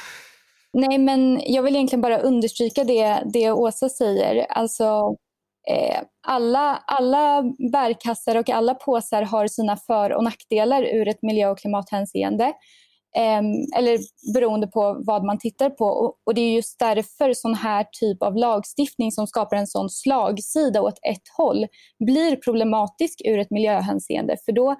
Nej, 0.72 0.98
men 0.98 1.40
jag 1.46 1.62
vill 1.62 1.76
egentligen 1.76 2.00
bara 2.00 2.18
understryka 2.18 2.84
det, 2.84 3.22
det 3.32 3.50
Åsa 3.50 3.88
säger. 3.88 4.46
Alltså, 4.48 5.16
Eh, 5.70 6.00
alla, 6.26 6.82
alla 6.86 7.42
bärkassar 7.72 8.36
och 8.36 8.50
alla 8.50 8.74
påsar 8.74 9.22
har 9.22 9.46
sina 9.46 9.76
för 9.76 10.12
och 10.12 10.24
nackdelar 10.24 10.82
ur 10.82 11.08
ett 11.08 11.22
miljö 11.22 11.48
och 11.48 11.58
klimathänseende. 11.58 12.44
Eh, 13.16 13.42
eller 13.78 13.98
beroende 14.34 14.66
på 14.66 15.02
vad 15.06 15.24
man 15.24 15.38
tittar 15.38 15.70
på. 15.70 15.84
Och, 15.84 16.14
och, 16.24 16.34
det 16.34 16.40
är 16.40 16.54
just 16.54 16.78
därför 16.78 17.32
sån 17.32 17.54
här 17.54 17.86
typ 18.00 18.22
av 18.22 18.36
lagstiftning 18.36 19.12
som 19.12 19.26
skapar 19.26 19.56
en 19.56 19.66
sån 19.66 19.90
slagsida 19.90 20.82
åt 20.82 20.98
ett 21.02 21.28
håll 21.36 21.66
blir 22.06 22.36
problematisk 22.36 23.20
ur 23.24 23.38
ett 23.38 23.50
miljöhänseende. 23.50 24.36
För 24.44 24.52
då, 24.52 24.76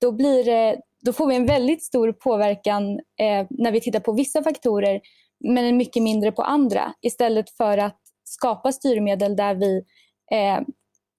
då 0.00 0.12
blir 0.12 0.44
det 0.44 0.76
då 1.00 1.12
får 1.12 1.26
vi 1.26 1.36
en 1.36 1.46
väldigt 1.46 1.84
stor 1.84 2.12
påverkan 2.12 2.90
eh, 2.92 3.46
när 3.50 3.72
vi 3.72 3.80
tittar 3.80 4.00
på 4.00 4.12
vissa 4.12 4.42
faktorer 4.42 5.00
men 5.44 5.76
mycket 5.76 6.02
mindre 6.02 6.32
på 6.32 6.42
andra 6.42 6.94
istället 7.02 7.50
för 7.56 7.78
att 7.78 8.00
skapa 8.24 8.72
styrmedel 8.72 9.36
där 9.36 9.54
vi 9.54 9.82
eh, 10.30 10.60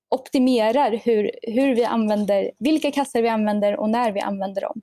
optimerar 0.10 1.02
hur, 1.04 1.32
hur 1.42 1.76
vi 1.76 1.84
använder, 1.84 2.52
vilka 2.60 2.92
kassar 2.92 3.22
vi 3.22 3.30
använder 3.30 3.80
och 3.80 3.90
när 3.90 4.12
vi 4.12 4.20
använder 4.20 4.62
dem. 4.62 4.82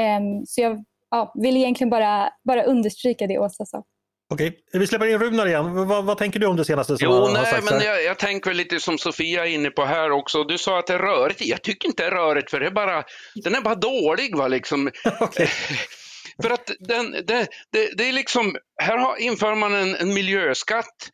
Eh, 0.00 0.44
så 0.46 0.60
jag 0.60 0.84
ja, 1.10 1.32
vill 1.42 1.56
egentligen 1.56 1.90
bara, 1.90 2.30
bara 2.44 2.62
understryka 2.62 3.26
det 3.26 3.38
Åsa 3.38 3.66
sa. 3.66 3.84
Okej, 4.32 4.58
vi 4.72 4.86
släpper 4.86 5.06
in 5.06 5.18
Runar 5.18 5.46
igen. 5.46 5.74
Vad, 5.74 6.04
vad, 6.04 6.18
tänker 6.18 6.40
du 6.40 6.46
om 6.46 6.56
det 6.56 6.64
senaste 6.64 6.96
som 6.96 7.08
jo, 7.08 7.12
har, 7.12 7.32
nej, 7.32 7.46
sagts 7.46 7.70
men 7.70 7.80
jag, 7.80 8.04
jag, 8.04 8.18
tänker 8.18 8.54
lite 8.54 8.80
som 8.80 8.98
Sofia 8.98 9.46
är 9.46 9.50
inne 9.50 9.70
på 9.70 9.84
här 9.84 10.10
också. 10.10 10.44
Du 10.44 10.58
sa 10.58 10.78
att 10.78 10.86
det 10.86 10.94
är 10.94 10.98
rörigt. 10.98 11.46
Jag 11.46 11.62
tycker 11.62 11.88
inte 11.88 12.02
det 12.02 12.06
är 12.06 12.10
rörigt 12.10 12.50
för 12.50 12.60
det 12.60 12.66
är 12.66 12.70
bara, 12.70 13.04
den 13.34 13.54
är 13.54 13.60
bara 13.60 13.74
dålig. 13.74 14.36
Va, 14.36 14.48
liksom. 14.48 14.90
för 16.42 16.50
att 16.50 16.70
den, 16.78 17.10
det, 17.10 17.46
det, 17.72 17.90
det, 17.96 18.08
är 18.08 18.12
liksom, 18.12 18.56
här 18.82 18.98
har, 18.98 19.16
inför 19.16 19.54
man 19.54 19.74
en, 19.74 19.94
en 19.94 20.14
miljöskatt 20.14 21.10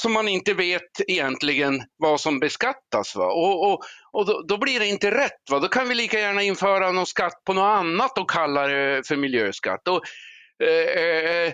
som 0.00 0.12
man 0.12 0.28
inte 0.28 0.54
vet 0.54 1.00
egentligen 1.08 1.82
vad 1.96 2.20
som 2.20 2.40
beskattas. 2.40 3.16
Va? 3.16 3.26
Och, 3.26 3.72
och, 3.72 3.80
och 4.12 4.26
då, 4.26 4.42
då, 4.48 4.58
blir 4.58 4.80
det 4.80 4.86
inte 4.86 5.10
rätt. 5.10 5.50
Va? 5.50 5.58
Då 5.58 5.68
kan 5.68 5.88
vi 5.88 5.94
lika 5.94 6.18
gärna 6.18 6.42
införa 6.42 6.92
någon 6.92 7.06
skatt 7.06 7.44
på 7.46 7.52
något 7.52 7.78
annat 7.78 8.18
och 8.18 8.30
kalla 8.30 8.66
det 8.66 9.08
för 9.08 9.16
miljöskatt. 9.16 9.88
Och, 9.88 10.02
Eh, 10.62 11.00
eh, 11.00 11.52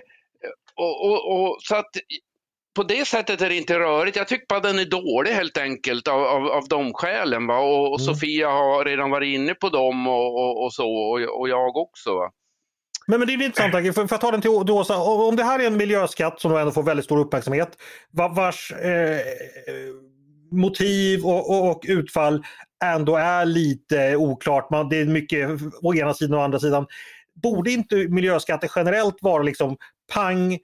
och, 0.76 1.10
och, 1.10 1.32
och, 1.32 1.56
så 1.62 1.76
att 1.76 1.90
på 2.76 2.82
det 2.82 3.08
sättet 3.08 3.40
är 3.40 3.48
det 3.48 3.56
inte 3.56 3.78
rörigt. 3.78 4.16
Jag 4.16 4.28
tycker 4.28 4.46
bara 4.48 4.60
den 4.60 4.78
är 4.78 4.84
dålig 4.84 5.30
helt 5.30 5.58
enkelt 5.58 6.08
av, 6.08 6.24
av, 6.24 6.46
av 6.46 6.68
de 6.68 6.92
skälen. 6.94 7.46
Va? 7.46 7.58
Och, 7.58 7.92
och 7.92 8.00
mm. 8.00 8.14
Sofia 8.14 8.48
har 8.50 8.84
redan 8.84 9.10
varit 9.10 9.34
inne 9.34 9.54
på 9.54 9.68
dem 9.68 10.06
och, 10.06 10.64
och 10.64 10.72
så 10.72 10.88
och, 11.38 11.48
jag 11.48 11.76
också. 11.76 12.14
Va? 12.14 12.30
Men, 13.10 13.20
men 13.20 13.26
det 13.26 13.34
är 13.34 13.42
intressant, 13.42 13.94
för, 13.94 14.06
för 14.06 14.14
att 14.14 14.20
ta 14.20 14.30
den 14.30 14.40
till, 14.40 14.50
till 14.50 14.70
Åsa, 14.70 14.98
om 14.98 15.36
det 15.36 15.44
här 15.44 15.58
är 15.58 15.66
en 15.66 15.76
miljöskatt 15.76 16.40
som 16.40 16.56
ändå 16.56 16.72
får 16.72 16.82
väldigt 16.82 17.04
stor 17.04 17.18
uppmärksamhet, 17.18 17.70
vars 18.10 18.72
eh, 18.72 19.20
motiv 20.52 21.26
och, 21.26 21.50
och, 21.50 21.70
och, 21.70 21.84
utfall 21.88 22.44
ändå 22.84 23.16
är 23.16 23.44
lite 23.44 24.16
oklart. 24.16 24.70
Man, 24.70 24.88
det 24.88 25.00
är 25.00 25.04
mycket 25.04 25.50
å 25.82 25.94
ena 25.94 26.14
sidan 26.14 26.34
och 26.34 26.40
å 26.40 26.44
andra 26.44 26.58
sidan 26.58 26.86
borde 27.42 27.70
inte 27.70 27.96
miljöskatter 27.96 28.70
generellt 28.76 29.16
vara 29.20 29.42
liksom 29.42 29.76
pang, 30.12 30.58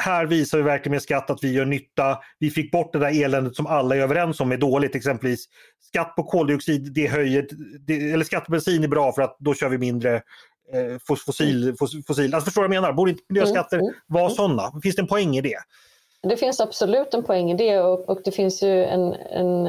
här 0.00 0.26
visar 0.26 0.58
vi 0.58 0.64
verkligen 0.64 0.92
med 0.92 1.02
skatt 1.02 1.30
att 1.30 1.44
vi 1.44 1.52
gör 1.52 1.64
nytta. 1.64 2.18
Vi 2.38 2.50
fick 2.50 2.72
bort 2.72 2.92
det 2.92 2.98
där 2.98 3.24
eländet 3.24 3.56
som 3.56 3.66
alla 3.66 3.96
är 3.96 4.00
överens 4.00 4.40
om 4.40 4.52
är 4.52 4.56
dåligt. 4.56 4.94
Exempelvis 4.94 5.44
skatt 5.80 6.16
på 6.16 6.22
koldioxid, 6.22 6.92
det 6.94 7.06
höjer, 7.06 7.46
det, 7.86 8.12
eller 8.12 8.24
skatt 8.24 8.44
på 8.44 8.52
bensin 8.52 8.84
är 8.84 8.88
bra 8.88 9.12
för 9.12 9.22
att 9.22 9.36
då 9.38 9.54
kör 9.54 9.68
vi 9.68 9.78
mindre 9.78 10.22
fossil, 11.06 11.74
fossil. 12.06 12.34
Alltså 12.34 12.44
förstår 12.44 12.62
du 12.62 12.68
vad 12.68 12.76
jag 12.76 12.82
menar? 12.82 12.92
Borde 12.92 13.10
inte 13.10 13.22
miljöskatter 13.28 13.76
mm, 13.76 13.86
mm, 13.86 14.00
vara 14.06 14.24
mm. 14.24 14.34
sådana? 14.34 14.80
Finns 14.82 14.96
det 14.96 15.02
en 15.02 15.08
poäng 15.08 15.36
i 15.36 15.40
det? 15.40 15.58
Det 16.22 16.36
finns 16.36 16.60
absolut 16.60 17.14
en 17.14 17.22
poäng 17.22 17.50
i 17.50 17.56
det 17.56 17.78
och, 17.78 18.08
och 18.08 18.20
det 18.24 18.32
finns 18.32 18.62
ju 18.62 18.84
en, 18.84 19.12
en 19.12 19.68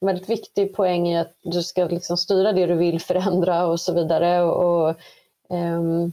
väldigt 0.00 0.30
viktig 0.30 0.74
poäng 0.74 1.08
i 1.08 1.18
att 1.18 1.32
du 1.42 1.62
ska 1.62 1.84
liksom 1.84 2.16
styra 2.16 2.52
det 2.52 2.66
du 2.66 2.74
vill 2.74 3.00
förändra 3.00 3.66
och 3.66 3.80
så 3.80 3.94
vidare. 3.94 4.42
Och, 4.42 4.88
och 4.88 4.96
Um, 5.48 6.12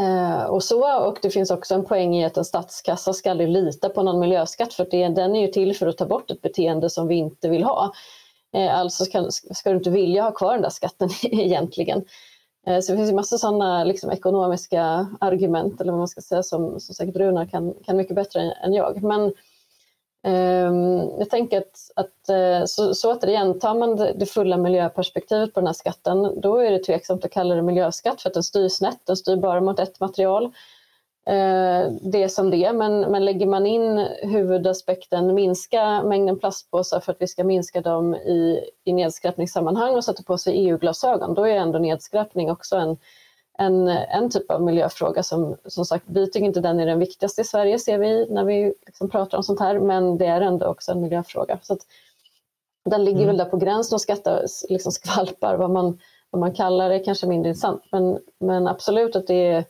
uh, 0.00 0.44
och 0.44 0.64
så, 0.64 1.06
och 1.06 1.18
det 1.22 1.30
finns 1.30 1.50
också 1.50 1.74
en 1.74 1.84
poäng 1.84 2.16
i 2.16 2.24
att 2.24 2.36
en 2.36 2.44
statskassa 2.44 3.12
ska 3.12 3.30
aldrig 3.30 3.48
lita 3.48 3.88
på 3.88 4.02
någon 4.02 4.20
miljöskatt 4.20 4.74
för 4.74 4.86
det, 4.90 5.08
den 5.08 5.36
är 5.36 5.40
ju 5.40 5.48
till 5.48 5.76
för 5.76 5.86
att 5.86 5.98
ta 5.98 6.06
bort 6.06 6.30
ett 6.30 6.42
beteende 6.42 6.90
som 6.90 7.08
vi 7.08 7.14
inte 7.14 7.48
vill 7.48 7.64
ha. 7.64 7.92
Uh, 8.56 8.78
alltså 8.78 9.04
ska, 9.04 9.30
ska, 9.30 9.70
du 9.70 9.76
inte 9.76 9.90
vilja 9.90 10.22
ha 10.22 10.32
kvar 10.32 10.52
den 10.52 10.62
där 10.62 10.70
skatten 10.70 11.08
egentligen. 11.22 12.04
Eh, 12.68 12.80
så 12.80 12.92
det 12.92 12.98
finns 12.98 13.10
ju 13.10 13.14
massa 13.14 13.38
sådana 13.38 13.84
liksom, 13.84 14.10
ekonomiska 14.10 15.06
argument 15.20 15.80
eller 15.80 15.92
vad 15.92 15.98
man 15.98 16.08
ska 16.08 16.20
säga 16.20 16.42
som, 16.42 16.80
som 16.80 16.94
säkert 16.94 17.16
Runar 17.16 17.46
kan, 17.46 17.74
kan 17.84 17.96
mycket 17.96 18.16
bättre 18.16 18.40
än, 18.40 18.52
än 18.64 18.72
jag. 18.72 19.02
Men 19.02 19.32
Ehm, 20.22 21.18
jag 21.18 21.30
tänker 21.30 21.58
att, 21.58 21.90
att 21.96 22.28
eh, 22.28 22.64
så, 22.66 22.94
så 22.94 23.12
återigen, 23.12 23.58
tar 23.58 23.74
man 23.74 23.96
det, 23.96 24.12
det 24.12 24.26
fulla 24.26 24.56
miljöperspektivet 24.56 25.54
på 25.54 25.60
den 25.60 25.66
här 25.66 25.74
skatten, 25.74 26.40
då 26.40 26.56
är 26.56 26.70
det 26.70 26.84
tveksamt 26.84 27.24
att 27.24 27.30
kalla 27.30 27.54
det 27.54 27.62
miljöskatt 27.62 28.22
för 28.22 28.30
att 28.30 28.34
den 28.34 28.42
styr 28.42 28.68
snett, 28.68 29.00
den 29.04 29.16
styr 29.16 29.36
bara 29.36 29.60
mot 29.60 29.78
ett 29.78 30.00
material. 30.00 30.52
Eh, 31.28 31.92
det 32.02 32.22
är 32.22 32.28
som 32.28 32.50
det, 32.50 32.72
men, 32.72 33.00
men 33.00 33.24
lägger 33.24 33.46
man 33.46 33.66
in 33.66 33.98
huvudaspekten 34.22 35.34
minska 35.34 36.02
mängden 36.02 36.38
plastpåsar 36.38 37.00
för 37.00 37.12
att 37.12 37.20
vi 37.20 37.26
ska 37.26 37.44
minska 37.44 37.80
dem 37.80 38.14
i, 38.14 38.60
i 38.84 38.92
nedskräpningssammanhang 38.92 39.94
och 39.94 40.04
sätta 40.04 40.22
på 40.22 40.38
sig 40.38 40.66
EU-glasögon, 40.66 41.34
då 41.34 41.44
är 41.46 41.56
ändå 41.56 41.78
nedskräpning 41.78 42.50
också 42.50 42.76
en, 42.76 42.96
en, 43.58 43.88
en 43.88 44.30
typ 44.30 44.50
av 44.50 44.62
miljöfråga 44.62 45.22
som 45.22 45.56
som 45.64 45.84
sagt, 45.84 46.04
vi 46.06 46.30
tycker 46.30 46.46
inte 46.46 46.60
den 46.60 46.80
är 46.80 46.86
den 46.86 46.98
viktigaste 46.98 47.40
i 47.40 47.44
Sverige 47.44 47.78
ser 47.78 47.98
vi 47.98 48.26
när 48.30 48.44
vi 48.44 48.74
liksom 48.86 49.10
pratar 49.10 49.38
om 49.38 49.44
sånt 49.44 49.60
här, 49.60 49.78
men 49.80 50.18
det 50.18 50.26
är 50.26 50.40
ändå 50.40 50.66
också 50.66 50.92
en 50.92 51.00
miljöfråga. 51.00 51.58
Så 51.62 51.72
att, 51.72 51.80
den 52.84 53.04
ligger 53.04 53.22
mm. 53.22 53.26
väl 53.26 53.36
där 53.36 53.44
på 53.44 53.56
gränsen 53.56 53.96
och 53.96 54.00
skattar, 54.00 54.44
liksom 54.68 54.92
skvalpar, 54.92 55.56
vad 55.56 55.70
man, 55.70 55.98
vad 56.30 56.40
man 56.40 56.54
kallar 56.54 56.88
det, 56.88 56.98
kanske 56.98 57.26
mindre 57.26 57.48
intressant. 57.48 57.82
Men, 57.92 58.18
men 58.40 58.68
absolut 58.68 59.16
att 59.16 59.26
det 59.26 59.46
är, 59.46 59.64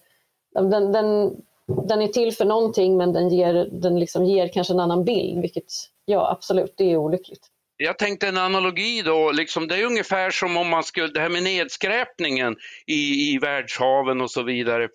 den, 0.54 0.92
den, 0.92 1.36
den 1.68 2.02
är 2.02 2.08
till 2.08 2.32
för 2.32 2.44
någonting 2.44 2.96
men 2.96 3.12
den 3.12 3.28
ger, 3.28 3.68
den 3.72 4.00
liksom 4.00 4.24
ger 4.24 4.48
kanske 4.48 4.72
en 4.72 4.80
annan 4.80 5.04
bild, 5.04 5.40
vilket, 5.40 5.64
ja 6.04 6.30
absolut, 6.30 6.74
det 6.76 6.92
är 6.92 6.96
olyckligt. 6.96 7.46
Jag 7.80 7.98
tänkte 7.98 8.28
en 8.28 8.38
analogi 8.38 9.02
då, 9.02 9.32
liksom, 9.32 9.68
det 9.68 9.76
är 9.76 9.84
ungefär 9.84 10.30
som 10.30 10.56
om 10.56 10.68
man 10.68 10.84
skulle, 10.84 11.06
det 11.06 11.20
här 11.20 11.28
med 11.28 11.42
nedskräpningen 11.42 12.56
i, 12.86 13.32
i 13.32 13.38
världshaven 13.38 14.20
och 14.20 14.30
så 14.30 14.42
vidare. 14.42 14.88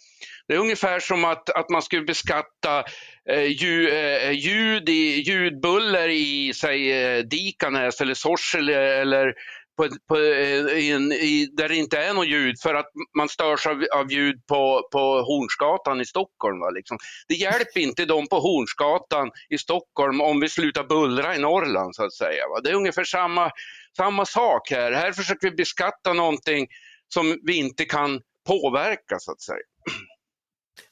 Det 0.47 0.53
är 0.53 0.57
ungefär 0.57 0.99
som 0.99 1.25
att, 1.25 1.49
att 1.49 1.69
man 1.69 1.81
skulle 1.81 2.01
beskatta 2.01 2.83
eh, 3.29 3.43
ljud, 3.43 3.93
eh, 3.93 4.31
ljud 4.31 4.89
i, 4.89 5.21
ljudbuller 5.21 6.09
i 6.09 6.53
säg, 6.55 6.91
eh, 6.91 7.23
Dikanäs 7.23 8.01
eller 8.01 8.13
Sorsele 8.13 9.01
eller 9.01 9.33
på, 9.77 9.87
på, 10.07 10.17
eh, 10.17 10.77
i 10.77 10.91
en, 10.91 11.11
i, 11.11 11.49
där 11.57 11.69
det 11.69 11.75
inte 11.75 11.97
är 11.97 12.13
något 12.13 12.27
ljud 12.27 12.55
för 12.63 12.73
att 12.73 12.89
man 13.17 13.29
störs 13.29 13.67
av, 13.67 13.83
av 13.95 14.11
ljud 14.11 14.47
på, 14.47 14.89
på 14.91 14.99
Hornsgatan 14.99 16.01
i 16.01 16.05
Stockholm. 16.05 16.59
Va, 16.59 16.69
liksom. 16.69 16.97
Det 17.27 17.35
hjälper 17.35 17.79
inte 17.79 18.05
dem 18.05 18.27
på 18.27 18.39
Hornsgatan 18.39 19.31
i 19.49 19.57
Stockholm 19.57 20.21
om 20.21 20.39
vi 20.39 20.49
slutar 20.49 20.83
bullra 20.83 21.35
i 21.35 21.39
Norrland 21.39 21.95
så 21.95 22.05
att 22.05 22.13
säga. 22.13 22.47
Va. 22.47 22.59
Det 22.63 22.69
är 22.69 22.75
ungefär 22.75 23.03
samma, 23.03 23.51
samma 23.97 24.25
sak 24.25 24.71
här. 24.71 24.91
Här 24.91 25.11
försöker 25.11 25.49
vi 25.49 25.55
beskatta 25.55 26.13
någonting 26.13 26.67
som 27.13 27.39
vi 27.43 27.57
inte 27.57 27.85
kan 27.85 28.21
påverka 28.47 29.19
så 29.19 29.31
att 29.31 29.41
säga. 29.41 29.63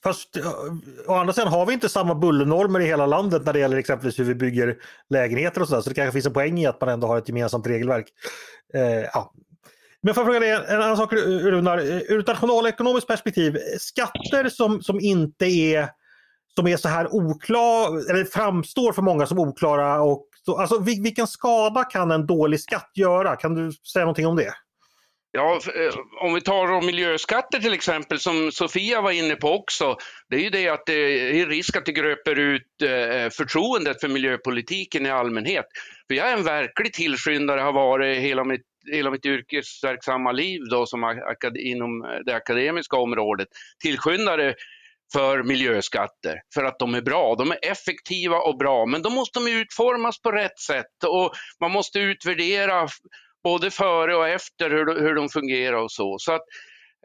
Fast 0.03 0.37
å 1.07 1.13
andra 1.13 1.33
sidan 1.33 1.51
har 1.51 1.65
vi 1.65 1.73
inte 1.73 1.89
samma 1.89 2.15
bullernormer 2.15 2.79
i 2.79 2.85
hela 2.85 3.05
landet 3.05 3.45
när 3.45 3.53
det 3.53 3.59
gäller 3.59 3.77
exempelvis 3.77 4.19
hur 4.19 4.23
vi 4.23 4.35
bygger 4.35 4.77
lägenheter 5.09 5.61
och 5.61 5.67
sådär. 5.67 5.81
Så 5.81 5.89
det 5.89 5.95
kanske 5.95 6.11
finns 6.11 6.25
en 6.25 6.33
poäng 6.33 6.59
i 6.59 6.65
att 6.65 6.81
man 6.81 6.89
ändå 6.89 7.07
har 7.07 7.17
ett 7.17 7.29
gemensamt 7.29 7.67
regelverk. 7.67 8.05
Eh, 8.73 9.09
ja. 9.13 9.33
Men 10.01 10.13
får 10.13 10.21
jag 10.21 10.27
fråga 10.27 10.39
dig 10.39 10.75
en 10.75 10.81
annan 10.81 10.97
sak 10.97 11.13
Runar. 11.13 11.77
Eh, 11.77 11.97
ur 11.97 12.19
ett 12.19 12.27
nationalekonomiskt 12.27 13.07
perspektiv, 13.07 13.57
skatter 13.79 14.49
som, 14.49 14.81
som 14.81 14.99
inte 14.99 15.45
är 15.45 15.89
som 16.55 16.67
är 16.67 16.77
så 16.77 16.89
här 16.89 17.15
oklara, 17.15 17.87
eller 18.09 18.25
framstår 18.25 18.93
för 18.93 19.01
många 19.01 19.25
som 19.25 19.39
oklara. 19.39 20.01
Och, 20.01 20.27
alltså, 20.57 20.79
vilken 20.79 21.27
skada 21.27 21.83
kan 21.83 22.11
en 22.11 22.25
dålig 22.25 22.61
skatt 22.61 22.91
göra? 22.95 23.35
Kan 23.35 23.55
du 23.55 23.71
säga 23.71 24.05
någonting 24.05 24.27
om 24.27 24.35
det? 24.35 24.53
Ja, 25.33 25.59
eh, 25.75 25.93
om 26.21 26.33
vi 26.33 26.41
tar 26.41 26.81
miljöskatter 26.81 27.59
till 27.59 27.73
exempel, 27.73 28.19
som 28.19 28.51
Sofia 28.51 29.01
var 29.01 29.11
inne 29.11 29.35
på 29.35 29.51
också, 29.51 29.97
det 30.29 30.35
är 30.35 30.39
ju 30.39 30.49
det 30.49 30.69
att 30.69 30.85
det 30.85 30.93
är 31.39 31.45
risk 31.45 31.77
att 31.77 31.85
det 31.85 31.91
gröper 31.91 32.39
ut 32.39 32.81
eh, 32.83 33.29
förtroendet 33.29 34.01
för 34.01 34.07
miljöpolitiken 34.07 35.05
i 35.05 35.09
allmänhet. 35.09 35.65
För 36.07 36.15
jag 36.15 36.29
är 36.29 36.37
en 36.37 36.43
verklig 36.43 36.93
tillskyndare, 36.93 37.61
har 37.61 37.73
varit 37.73 38.17
hela 38.17 38.43
mitt, 38.43 38.65
hela 38.91 39.11
mitt 39.11 39.25
yrkesverksamma 39.25 40.31
liv 40.31 40.61
då, 40.69 40.85
som 40.85 41.03
akad, 41.03 41.57
inom 41.57 42.03
eh, 42.03 42.09
det 42.25 42.35
akademiska 42.35 42.97
området, 42.97 43.47
tillskyndare 43.83 44.53
för 45.13 45.43
miljöskatter 45.43 46.41
för 46.53 46.63
att 46.63 46.79
de 46.79 46.95
är 46.95 47.01
bra. 47.01 47.35
De 47.35 47.51
är 47.51 47.59
effektiva 47.61 48.37
och 48.37 48.57
bra, 48.57 48.85
men 48.85 49.01
då 49.01 49.09
måste 49.09 49.39
de 49.39 49.51
utformas 49.51 50.21
på 50.21 50.31
rätt 50.31 50.59
sätt 50.59 51.03
och 51.07 51.31
man 51.59 51.71
måste 51.71 51.99
utvärdera 51.99 52.87
både 53.43 53.71
före 53.71 54.15
och 54.15 54.27
efter 54.27 54.69
hur, 54.69 55.01
hur 55.01 55.15
de 55.15 55.29
fungerar 55.29 55.77
och 55.77 55.91
så. 55.91 56.17
så 56.19 56.33
att, 56.33 56.41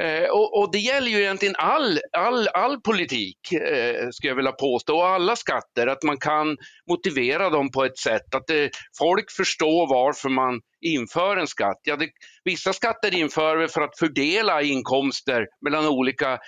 eh, 0.02 0.30
och, 0.30 0.58
och, 0.58 0.72
det 0.72 0.78
gäller 0.78 1.08
ju 1.08 1.18
egentligen 1.18 1.54
all, 1.58 1.98
all, 2.12 2.48
all 2.48 2.80
politik, 2.80 3.52
eh, 3.52 4.08
skulle 4.10 4.30
jag 4.30 4.36
vilja 4.36 4.52
påstå, 4.52 4.96
och 4.96 5.08
alla 5.08 5.36
skatter, 5.36 5.86
att 5.86 6.02
man 6.02 6.18
kan 6.18 6.56
motivera 6.90 7.50
dem 7.50 7.70
på 7.70 7.84
ett 7.84 7.98
sätt, 7.98 8.34
att 8.34 8.46
det, 8.46 8.70
folk 8.98 9.30
förstår 9.30 9.88
varför 9.88 10.28
man 10.28 10.60
inför 10.80 11.36
en 11.36 11.46
skatt. 11.46 11.80
Ja, 11.82 11.96
det, 11.96 12.08
vissa 12.44 12.72
skatter 12.72 13.14
inför 13.14 13.56
vi 13.56 13.68
för 13.68 13.80
att 13.80 13.98
fördela 13.98 14.62
inkomster 14.62 15.46
mellan 15.60 15.86
olika 15.88 16.38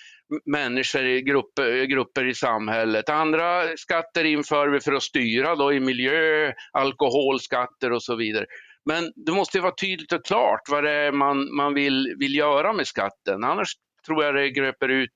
människor, 0.47 1.19
grupper, 1.19 1.77
eh, 1.77 1.85
grupper 1.85 2.27
i 2.29 2.35
samhället. 2.35 3.09
Andra 3.09 3.77
skatter 3.77 4.25
inför 4.25 4.69
vi 4.69 4.81
för 4.81 4.93
att 4.93 5.03
styra 5.03 5.57
då 5.57 5.73
i 5.73 5.81
miljö, 5.81 6.53
alkoholskatter 6.73 7.93
och 7.93 8.03
så 8.03 8.17
vidare. 8.17 8.47
Men 8.89 9.13
det 9.17 9.33
måste 9.33 9.61
vara 9.61 9.75
tydligt 9.75 10.13
och 10.13 10.25
klart 10.25 10.61
vad 10.69 10.85
det 10.85 10.91
är 10.91 11.13
man, 11.13 11.57
man 11.57 11.75
vill, 11.75 12.15
vill 12.19 12.35
göra 12.35 12.73
med 12.73 12.87
skatten. 12.87 13.45
Annars 13.45 13.69
tror 14.07 14.25
jag 14.25 14.35
det 14.35 14.51
gröper 14.51 14.89
ut 14.89 15.11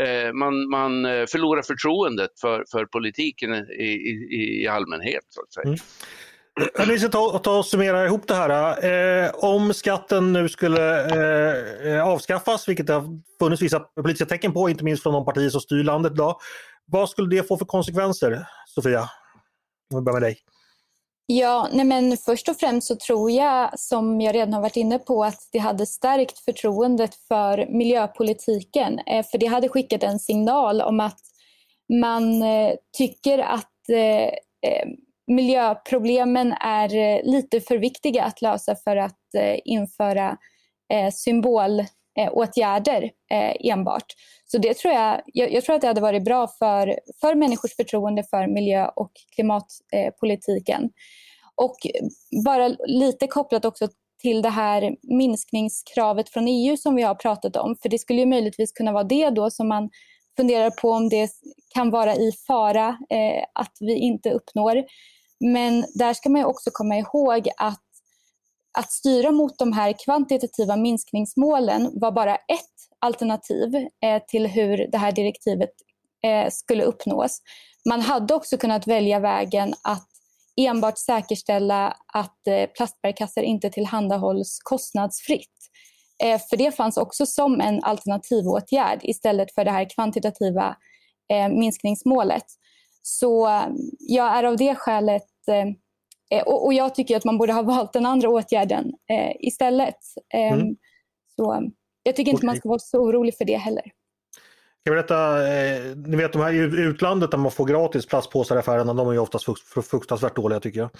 eh, 0.00 0.32
man, 0.32 0.68
man 0.70 1.04
eh, 1.04 1.26
förlorar 1.26 1.62
förtroendet 1.62 2.30
för, 2.40 2.64
för 2.72 2.84
politiken 2.84 3.54
i, 3.54 3.84
i, 3.84 4.62
i 4.62 4.68
allmänhet. 4.68 5.24
Så 5.28 5.42
att 5.42 5.52
säga. 5.52 5.66
Mm. 5.66 5.78
Jag 6.90 7.00
ska 7.00 7.08
ta, 7.08 7.38
ta 7.38 7.58
och 7.58 7.66
summera 7.66 8.06
ihop 8.06 8.28
det 8.28 8.34
här. 8.34 8.84
Eh, 9.24 9.30
om 9.34 9.74
skatten 9.74 10.32
nu 10.32 10.48
skulle 10.48 11.04
eh, 11.04 11.92
eh 11.92 12.06
avskaffas, 12.06 12.68
vilket 12.68 12.86
det 12.86 12.92
har 12.92 13.20
funnits 13.38 13.62
vissa 13.62 13.80
politiska 13.80 14.26
tecken 14.26 14.52
på, 14.52 14.70
inte 14.70 14.84
minst 14.84 15.02
från 15.02 15.12
de 15.12 15.24
partier 15.24 15.50
som 15.50 15.60
styr 15.60 15.84
landet 15.84 16.12
idag. 16.12 16.36
Vad 16.86 17.10
skulle 17.10 17.36
det 17.36 17.48
få 17.48 17.56
för 17.56 17.64
konsekvenser, 17.64 18.46
Sofia? 18.66 19.00
Om 19.94 19.98
vi 19.98 20.02
börjar 20.02 20.20
med 20.20 20.28
dig. 20.28 20.38
Ja, 21.28 21.68
nej 21.72 21.84
men 21.84 22.16
först 22.16 22.48
och 22.48 22.56
främst 22.56 22.86
så 22.86 22.96
tror 22.96 23.30
jag, 23.30 23.78
som 23.78 24.20
jag 24.20 24.34
redan 24.34 24.54
har 24.54 24.60
varit 24.60 24.76
inne 24.76 24.98
på, 24.98 25.24
att 25.24 25.48
det 25.52 25.58
hade 25.58 25.86
stärkt 25.86 26.38
förtroendet 26.38 27.14
för 27.14 27.66
miljöpolitiken. 27.66 28.98
Eh, 28.98 29.26
för 29.26 29.38
det 29.38 29.46
hade 29.46 29.68
skickat 29.68 30.02
en 30.02 30.18
signal 30.18 30.80
om 30.80 31.00
att 31.00 31.20
man 32.00 32.42
eh, 32.42 32.72
tycker 32.96 33.38
att 33.38 33.88
eh, 33.88 34.32
miljöproblemen 35.26 36.52
är 36.52 37.22
lite 37.22 37.60
för 37.60 37.78
viktiga 37.78 38.24
att 38.24 38.42
lösa 38.42 38.76
för 38.76 38.96
att 38.96 39.20
införa 39.64 40.36
symbol 41.12 41.84
Eh, 42.18 42.26
symbolåtgärder 42.26 43.02
eh, 43.30 43.72
enbart. 43.72 44.14
Så 44.46 44.58
det 44.58 44.74
tror 44.74 44.94
jag, 44.94 45.20
jag, 45.26 45.52
jag, 45.52 45.64
tror 45.64 45.76
att 45.76 45.80
det 45.80 45.86
hade 45.86 46.00
varit 46.00 46.24
bra 46.24 46.48
för, 46.48 46.98
för 47.20 47.34
människors 47.34 47.76
förtroende 47.76 48.22
för 48.22 48.46
miljö 48.46 48.88
och 48.96 49.12
klimatpolitiken. 49.34 50.82
Eh, 50.82 50.90
och 51.54 51.76
bara 52.44 52.68
lite 52.86 53.26
kopplat 53.26 53.64
också 53.64 53.88
till 54.22 54.42
det 54.42 54.48
här 54.48 54.96
minskningskravet 55.02 56.28
från 56.28 56.48
EU 56.48 56.76
som 56.76 56.94
vi 56.94 57.02
har 57.02 57.14
pratat 57.14 57.56
om. 57.56 57.76
För 57.82 57.88
det 57.88 57.98
skulle 57.98 58.20
ju 58.20 58.26
möjligtvis 58.26 58.72
kunna 58.72 58.92
vara 58.92 59.04
det 59.04 59.30
då 59.30 59.50
som 59.50 59.68
man 59.68 59.90
funderar 60.36 60.70
på 60.70 60.90
om 60.90 61.08
det 61.08 61.30
kan 61.74 61.90
vara 61.90 62.14
i 62.14 62.32
fara 62.46 62.88
eh, 62.88 63.44
att 63.52 63.76
vi 63.80 63.94
inte 63.94 64.30
uppnår. 64.30 64.84
Men 65.40 65.84
där 65.94 66.14
ska 66.14 66.28
man 66.28 66.44
också 66.44 66.70
komma 66.72 66.96
ihåg 66.96 67.48
att 67.56 67.85
att 68.76 68.92
styra 68.92 69.30
mot 69.30 69.58
de 69.58 69.72
här 69.72 69.94
kvantitativa 70.04 70.76
minskningsmålen 70.76 71.90
var 71.94 72.12
bara 72.12 72.34
ett 72.36 72.76
alternativ 72.98 73.74
eh, 73.74 74.22
till 74.28 74.46
hur 74.46 74.88
det 74.92 74.98
här 74.98 75.12
direktivet 75.12 75.70
eh, 76.24 76.50
skulle 76.50 76.84
uppnås. 76.84 77.40
Man 77.88 78.00
hade 78.00 78.34
också 78.34 78.56
kunnat 78.56 78.86
välja 78.86 79.20
vägen 79.20 79.74
att 79.82 80.08
enbart 80.56 80.98
säkerställa 80.98 81.96
att 82.12 82.46
eh, 82.46 82.66
plastbärkassar 82.66 83.42
inte 83.42 83.70
tillhandahålls 83.70 84.58
kostnadsfritt. 84.62 85.56
Eh, 86.22 86.40
för 86.50 86.56
det 86.56 86.72
fanns 86.72 86.96
också 86.96 87.26
som 87.26 87.60
en 87.60 87.84
alternativåtgärd 87.84 89.00
istället 89.02 89.54
för 89.54 89.64
det 89.64 89.70
här 89.70 89.90
kvantitativa 89.94 90.76
eh, 91.32 91.48
minskningsmålet. 91.48 92.44
Så 93.02 93.48
jag 93.98 94.36
är 94.36 94.44
av 94.44 94.56
det 94.56 94.74
skälet 94.74 95.26
Eh, 95.48 95.66
och, 96.46 96.66
och, 96.66 96.74
jag 96.74 96.94
tycker 96.94 97.16
att 97.16 97.24
man 97.24 97.38
borde 97.38 97.52
ha 97.52 97.62
valt 97.62 97.92
den 97.92 98.06
andra 98.06 98.28
åtgärden 98.28 98.92
eh, 99.10 99.32
istället. 99.40 99.98
Eh, 100.34 100.52
mm. 100.52 100.76
Så 101.36 101.70
jag 102.02 102.16
tycker 102.16 102.30
inte 102.30 102.40
okay. 102.40 102.46
man 102.46 102.56
ska 102.56 102.68
vara 102.68 102.78
så 102.78 102.98
orolig 102.98 103.36
för 103.36 103.44
det 103.44 103.56
heller. 103.56 103.92
Jag 104.86 104.94
berätta, 104.94 105.48
eh, 105.48 105.96
ni 105.96 106.16
vet 106.16 106.32
de 106.32 106.42
här 106.42 106.52
i 106.52 106.56
utlandet 106.58 107.30
där 107.30 107.38
man 107.38 107.50
får 107.50 107.64
gratis 107.64 108.06
plastpåsar 108.06 108.56
i 108.56 108.58
affärerna, 108.58 108.94
de 108.94 109.08
är 109.08 109.12
ju 109.12 109.18
oftast 109.18 109.46
fruktansvärt 109.90 110.36
dåliga 110.36 110.60
tycker 110.60 110.80
jag. 110.80 110.90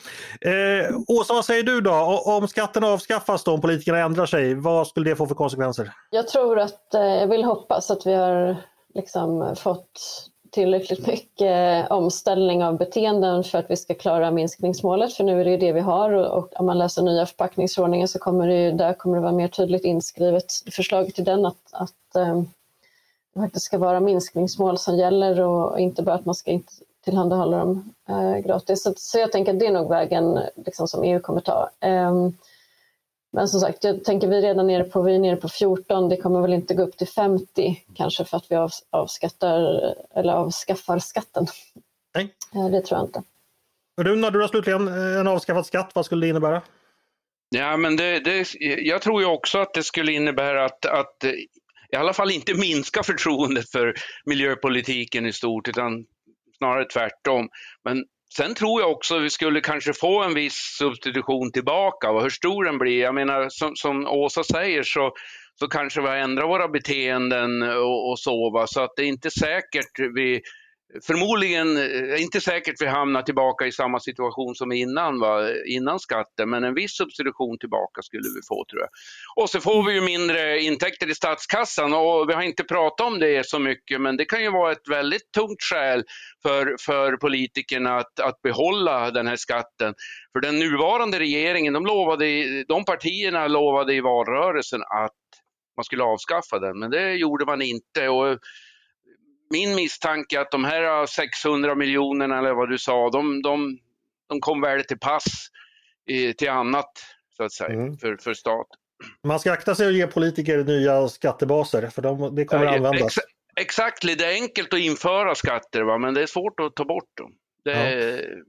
Eh, 0.40 0.96
Åsa, 1.06 1.34
vad 1.34 1.44
säger 1.44 1.62
du 1.62 1.80
då? 1.80 1.92
Om 2.24 2.48
skatten 2.48 2.84
avskaffas 2.84 3.44
då, 3.44 3.52
om 3.52 3.60
politikerna 3.60 3.98
ändrar 3.98 4.26
sig, 4.26 4.54
vad 4.54 4.86
skulle 4.86 5.10
det 5.10 5.16
få 5.16 5.26
för 5.26 5.34
konsekvenser? 5.34 5.92
Jag 6.10 6.28
tror 6.28 6.58
att, 6.58 6.94
eh, 6.94 7.00
jag 7.00 7.26
vill 7.26 7.44
hoppas 7.44 7.90
att 7.90 8.06
vi 8.06 8.14
har 8.14 8.56
liksom 8.94 9.56
fått 9.58 10.00
tillräckligt 10.50 11.06
mycket 11.06 11.90
omställning 11.90 12.64
av 12.64 12.78
beteenden 12.78 13.44
för 13.44 13.58
att 13.58 13.70
vi 13.70 13.76
ska 13.76 13.94
klara 13.94 14.30
minskningsmålet, 14.30 15.12
för 15.12 15.24
nu 15.24 15.40
är 15.40 15.44
det 15.44 15.50
ju 15.50 15.56
det 15.56 15.72
vi 15.72 15.80
har 15.80 16.12
och 16.12 16.60
om 16.60 16.66
man 16.66 16.78
läser 16.78 17.02
nya 17.02 17.26
förpackningsförordningen 17.26 18.08
så 18.08 18.18
kommer 18.18 18.48
det 18.48 18.62
ju, 18.62 18.72
där 18.72 18.94
kommer 18.94 19.16
det 19.16 19.22
vara 19.22 19.32
mer 19.32 19.48
tydligt 19.48 19.84
inskrivet 19.84 20.44
förslaget 20.70 21.14
till 21.14 21.24
den 21.24 21.46
att, 21.46 21.72
att 21.72 22.16
ähm, 22.16 22.48
det 23.52 23.60
ska 23.60 23.78
vara 23.78 24.00
minskningsmål 24.00 24.78
som 24.78 24.96
gäller 24.96 25.40
och 25.40 25.80
inte 25.80 26.02
bara 26.02 26.14
att 26.14 26.24
man 26.24 26.34
ska 26.34 26.50
inte 26.50 26.72
tillhandahålla 27.04 27.58
dem 27.58 27.92
eh, 28.08 28.36
gratis. 28.36 28.82
Så, 28.82 28.92
så, 28.96 29.18
jag 29.18 29.32
tänker 29.32 29.52
att 29.52 29.60
det 29.60 29.66
är 29.66 29.72
nog 29.72 29.88
vägen 29.88 30.38
liksom, 30.66 30.88
som 30.88 31.04
EU 31.04 31.20
kommer 31.20 31.40
ta. 31.40 31.70
Ähm, 31.80 32.34
men 33.36 33.48
som 33.48 33.60
sagt, 33.60 33.84
jag 33.84 34.04
tänker 34.04 34.28
vi 34.28 34.36
är 34.36 34.42
redan 34.42 34.66
nere 34.66 34.84
på, 34.84 35.02
vi 35.02 35.14
är 35.14 35.18
nere 35.18 35.36
på 35.36 35.48
14, 35.48 36.08
det 36.08 36.16
kommer 36.16 36.40
väl 36.40 36.52
inte 36.52 36.74
gå 36.74 36.82
upp 36.82 36.96
till 36.96 37.08
50 37.08 37.84
kanske 37.94 38.24
för 38.24 38.36
att 38.36 38.46
vi 38.50 38.56
av, 38.56 38.70
avskattar, 38.90 39.58
eller 40.14 40.32
avskaffar 40.32 40.98
skatten. 40.98 41.46
Nej. 42.14 42.34
Eh, 42.54 42.70
det 42.70 42.80
tror 42.80 42.98
jag 42.98 43.06
inte. 43.08 43.22
Runa, 44.00 44.30
du 44.30 44.40
har 44.40 44.48
slutligen 44.48 44.88
eh, 44.88 45.20
en 45.20 45.26
avskaffad 45.26 45.66
skatt, 45.66 45.90
vad 45.94 46.04
skulle 46.06 46.26
det 46.26 46.30
innebära? 46.30 46.62
Ja, 47.48 47.76
men 47.76 47.96
det, 47.96 48.20
det, 48.20 48.46
jag 48.60 49.02
tror 49.02 49.20
ju 49.20 49.26
också 49.26 49.58
att 49.58 49.74
det 49.74 49.82
skulle 49.82 50.12
innebära 50.12 50.64
att, 50.64 50.86
att 50.86 51.24
i 51.92 51.96
alla 51.96 52.12
fall 52.12 52.30
inte 52.30 52.54
minska 52.54 53.02
förtroendet 53.02 53.70
för 53.70 53.94
miljöpolitiken 54.24 55.26
i 55.26 55.32
stort, 55.32 55.68
utan 55.68 56.04
snarare 56.58 56.84
tvärtom. 56.84 57.48
Men 57.84 58.04
Sen 58.34 58.54
tror 58.54 58.80
jag 58.80 58.90
också 58.90 59.18
vi 59.18 59.30
skulle 59.30 59.60
kanske 59.60 59.92
få 59.92 60.22
en 60.22 60.34
viss 60.34 60.76
substitution 60.78 61.52
tillbaka 61.52 62.10
och 62.10 62.22
hur 62.22 62.30
stor 62.30 62.64
den 62.64 62.78
blir. 62.78 63.00
Jag 63.00 63.14
menar 63.14 63.46
som, 63.48 63.76
som 63.76 64.06
Åsa 64.06 64.44
säger 64.44 64.82
så, 64.82 65.12
så 65.58 65.68
kanske 65.68 66.00
vi 66.00 66.08
har 66.08 66.16
ändrat 66.16 66.48
våra 66.48 66.68
beteenden 66.68 67.62
och, 67.62 68.10
och 68.10 68.18
så. 68.18 68.50
Va? 68.50 68.66
Så 68.66 68.80
att 68.80 68.90
det 68.96 69.02
är 69.02 69.06
inte 69.06 69.30
säkert 69.30 69.98
vi 70.14 70.40
Förmodligen 71.02 71.76
eh, 71.76 72.22
inte 72.22 72.40
säkert 72.40 72.82
vi 72.82 72.86
hamnar 72.86 73.22
tillbaka 73.22 73.66
i 73.66 73.72
samma 73.72 74.00
situation 74.00 74.54
som 74.54 74.72
innan, 74.72 75.20
va? 75.20 75.50
innan 75.66 76.00
skatten, 76.00 76.50
men 76.50 76.64
en 76.64 76.74
viss 76.74 76.96
substitution 76.96 77.58
tillbaka 77.58 78.02
skulle 78.02 78.22
vi 78.22 78.40
få 78.48 78.64
tror 78.70 78.80
jag. 78.82 78.88
Och 79.36 79.50
så 79.50 79.60
får 79.60 79.82
vi 79.82 79.94
ju 79.94 80.00
mindre 80.00 80.62
intäkter 80.62 81.10
i 81.10 81.14
statskassan 81.14 81.94
och 81.94 82.28
vi 82.28 82.32
har 82.34 82.42
inte 82.42 82.64
pratat 82.64 83.06
om 83.06 83.18
det 83.18 83.46
så 83.46 83.58
mycket, 83.58 84.00
men 84.00 84.16
det 84.16 84.24
kan 84.24 84.42
ju 84.42 84.50
vara 84.50 84.72
ett 84.72 84.88
väldigt 84.88 85.32
tungt 85.32 85.62
skäl 85.62 86.04
för, 86.42 86.76
för 86.80 87.16
politikerna 87.16 87.96
att, 87.96 88.20
att 88.20 88.42
behålla 88.42 89.10
den 89.10 89.26
här 89.26 89.36
skatten. 89.36 89.94
För 90.32 90.40
den 90.40 90.58
nuvarande 90.58 91.18
regeringen, 91.18 91.72
de, 91.72 91.86
lovade, 91.86 92.64
de 92.64 92.84
partierna 92.84 93.48
lovade 93.48 93.94
i 93.94 94.00
valrörelsen 94.00 94.82
att 94.82 95.12
man 95.76 95.84
skulle 95.84 96.04
avskaffa 96.04 96.58
den, 96.58 96.78
men 96.78 96.90
det 96.90 97.14
gjorde 97.14 97.44
man 97.44 97.62
inte. 97.62 98.08
Och 98.08 98.38
min 99.50 99.74
misstanke 99.74 100.36
är 100.36 100.40
att 100.40 100.50
de 100.50 100.64
här 100.64 101.06
600 101.06 101.74
miljonerna 101.74 102.38
eller 102.38 102.54
vad 102.54 102.70
du 102.70 102.78
sa, 102.78 103.10
de, 103.10 103.42
de, 103.42 103.78
de 104.28 104.40
kom 104.40 104.60
väl 104.60 104.84
till 104.84 104.98
pass 104.98 105.24
till 106.36 106.50
annat 106.50 106.92
så 107.36 107.44
att 107.44 107.52
säga 107.52 107.70
mm. 107.70 107.96
för, 107.96 108.16
för 108.16 108.34
staten. 108.34 108.78
Man 109.24 109.40
ska 109.40 109.52
akta 109.52 109.74
sig 109.74 109.88
att 109.88 109.94
ge 109.94 110.06
politiker 110.06 110.64
nya 110.64 111.08
skattebaser 111.08 111.90
för 111.90 112.02
de, 112.02 112.34
det 112.34 112.44
kommer 112.44 112.64
ja, 112.64 112.70
att 112.70 112.76
användas. 112.76 113.18
Ex 113.18 113.24
exakt, 113.56 114.02
det 114.02 114.24
är 114.24 114.42
enkelt 114.42 114.72
att 114.72 114.80
införa 114.80 115.34
skatter 115.34 115.82
va? 115.82 115.98
men 115.98 116.14
det 116.14 116.22
är 116.22 116.26
svårt 116.26 116.60
att 116.60 116.76
ta 116.76 116.84
bort 116.84 117.16
dem. 117.16 117.32
Det, 117.64 117.90
ja. 117.90 118.42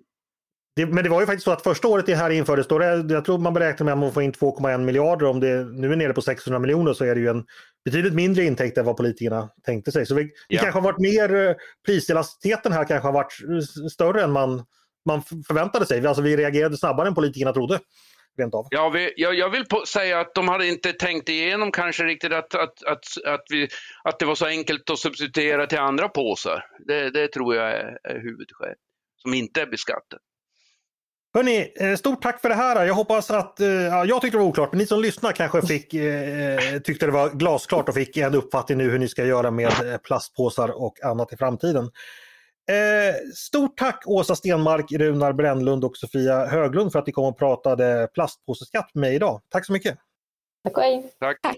Det, 0.77 0.85
men 0.85 1.03
det 1.03 1.09
var 1.09 1.19
ju 1.19 1.25
faktiskt 1.25 1.43
så 1.43 1.51
att 1.51 1.63
första 1.63 1.87
året 1.87 2.05
det 2.05 2.15
här 2.15 2.29
infördes, 2.29 2.67
då 2.67 2.77
det, 2.77 3.13
jag 3.13 3.25
tror 3.25 3.37
man 3.37 3.53
beräknar 3.53 3.85
med 3.85 3.93
att 3.93 3.99
man 3.99 4.13
får 4.13 4.23
in 4.23 4.31
2,1 4.31 4.77
miljarder. 4.77 5.25
Om 5.25 5.39
det 5.39 5.63
nu 5.63 5.91
är 5.91 5.95
nere 5.95 6.13
på 6.13 6.21
600 6.21 6.59
miljoner 6.59 6.93
så 6.93 7.05
är 7.05 7.15
det 7.15 7.21
ju 7.21 7.27
en 7.27 7.45
betydligt 7.85 8.13
mindre 8.13 8.43
intäkt 8.43 8.77
än 8.77 8.85
vad 8.85 8.97
politikerna 8.97 9.49
tänkte 9.65 9.91
sig. 9.91 10.05
Så 10.05 10.15
vi, 10.15 10.31
det 10.49 10.57
kanske 10.57 10.79
har 10.79 10.81
varit 10.81 10.99
mer, 10.99 11.35
eh, 11.35 11.55
priselasticiteten 11.85 12.71
här 12.71 12.85
kanske 12.85 13.07
har 13.07 13.13
varit 13.13 13.33
större 13.91 14.23
än 14.23 14.31
man, 14.31 14.65
man 15.05 15.21
förväntade 15.47 15.85
sig. 15.85 16.07
Alltså 16.07 16.21
vi 16.21 16.37
reagerade 16.37 16.77
snabbare 16.77 17.07
än 17.07 17.15
politikerna 17.15 17.53
trodde. 17.53 17.79
Rent 18.37 18.53
av. 18.53 18.67
Ja, 18.69 18.89
vi, 18.89 19.13
jag, 19.17 19.35
jag 19.35 19.49
vill 19.49 19.65
på, 19.65 19.85
säga 19.87 20.19
att 20.19 20.35
de 20.35 20.47
hade 20.47 20.67
inte 20.67 20.93
tänkt 20.93 21.29
igenom 21.29 21.71
kanske 21.71 22.03
riktigt 22.03 22.33
att, 22.33 22.55
att, 22.55 22.83
att, 22.83 23.03
att, 23.25 23.43
vi, 23.49 23.67
att 24.03 24.19
det 24.19 24.25
var 24.25 24.35
så 24.35 24.45
enkelt 24.45 24.89
att 24.89 24.99
substituera 24.99 25.67
till 25.67 25.79
andra 25.79 26.09
påsar. 26.09 26.65
Det, 26.87 27.09
det 27.09 27.27
tror 27.27 27.55
jag 27.55 27.71
är, 27.71 27.97
är 28.03 28.19
huvudskälet, 28.19 28.77
som 29.21 29.33
inte 29.33 29.61
är 29.61 29.67
beskattat. 29.67 30.21
Hörni, 31.37 31.73
eh, 31.75 31.95
stort 31.95 32.21
tack 32.21 32.41
för 32.41 32.49
det 32.49 32.55
här. 32.55 32.85
Jag 32.85 32.93
hoppas 32.93 33.31
att, 33.31 33.59
eh, 33.59 33.67
ja, 33.67 34.05
jag 34.05 34.21
tyckte 34.21 34.37
det 34.37 34.41
var 34.41 34.49
oklart, 34.49 34.71
men 34.71 34.79
ni 34.79 34.85
som 34.87 35.01
lyssnar 35.01 35.31
kanske 35.31 35.61
fick, 35.61 35.93
eh, 35.93 36.79
tyckte 36.83 37.05
det 37.05 37.11
var 37.11 37.29
glasklart 37.29 37.89
och 37.89 37.95
fick 37.95 38.17
en 38.17 38.35
uppfattning 38.35 38.77
nu 38.77 38.89
hur 38.89 38.99
ni 38.99 39.07
ska 39.07 39.25
göra 39.25 39.51
med 39.51 39.71
plastpåsar 40.03 40.81
och 40.81 41.03
annat 41.03 41.33
i 41.33 41.37
framtiden. 41.37 41.83
Eh, 42.71 43.15
stort 43.35 43.77
tack 43.77 44.03
Åsa 44.05 44.35
Stenmark, 44.35 44.91
Runar 44.91 45.33
Brännlund 45.33 45.83
och 45.83 45.97
Sofia 45.97 46.45
Höglund 46.45 46.91
för 46.91 46.99
att 46.99 47.07
ni 47.07 47.13
kom 47.13 47.25
och 47.25 47.37
pratade 47.37 48.09
plastpåseskatt 48.13 48.89
med 48.93 49.01
mig 49.01 49.15
idag. 49.15 49.41
Tack 49.49 49.65
så 49.65 49.71
mycket! 49.71 49.97
Tack 50.63 50.77
och 50.77 50.83
hej! 50.83 51.11
Tack. 51.19 51.57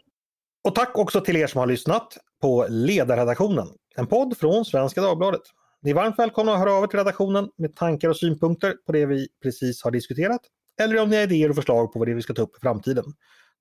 Och 0.63 0.75
tack 0.75 0.97
också 0.97 1.21
till 1.21 1.37
er 1.37 1.47
som 1.47 1.59
har 1.59 1.67
lyssnat 1.67 2.17
på 2.41 2.65
Ledarredaktionen, 2.69 3.67
en 3.95 4.07
podd 4.07 4.37
från 4.37 4.65
Svenska 4.65 5.01
Dagbladet. 5.01 5.41
Ni 5.81 5.89
är 5.89 5.95
varmt 5.95 6.19
välkomna 6.19 6.53
att 6.53 6.59
höra 6.59 6.73
av 6.73 6.83
er 6.83 6.87
till 6.87 6.99
redaktionen 6.99 7.49
med 7.57 7.75
tankar 7.75 8.09
och 8.09 8.17
synpunkter 8.17 8.73
på 8.85 8.91
det 8.91 9.05
vi 9.05 9.27
precis 9.43 9.83
har 9.83 9.91
diskuterat. 9.91 10.41
Eller 10.81 11.01
om 11.01 11.09
ni 11.09 11.15
har 11.15 11.23
idéer 11.23 11.49
och 11.49 11.55
förslag 11.55 11.93
på 11.93 11.99
vad 11.99 12.07
det 12.07 12.11
är 12.11 12.15
vi 12.15 12.21
ska 12.21 12.33
ta 12.33 12.41
upp 12.41 12.57
i 12.57 12.59
framtiden. 12.61 13.03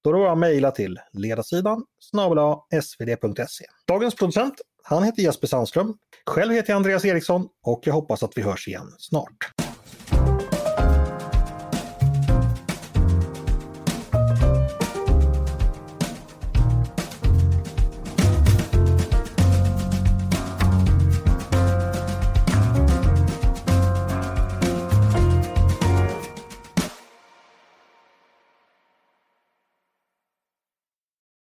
Då 0.04 0.10
är 0.10 0.14
det 0.14 0.20
bara 0.20 0.32
att 0.32 0.38
mejla 0.38 0.70
till 0.70 0.98
ledarsidan 1.12 1.84
snabel 2.00 2.38
svd.se. 2.82 3.64
Dagens 3.86 4.14
producent, 4.14 4.54
han 4.82 5.02
heter 5.02 5.22
Jesper 5.22 5.46
Sandström. 5.46 5.94
Själv 6.26 6.52
heter 6.52 6.70
jag 6.70 6.76
Andreas 6.76 7.04
Eriksson 7.04 7.48
och 7.62 7.80
jag 7.84 7.94
hoppas 7.94 8.22
att 8.22 8.32
vi 8.38 8.42
hörs 8.42 8.68
igen 8.68 8.94
snart. 8.98 9.67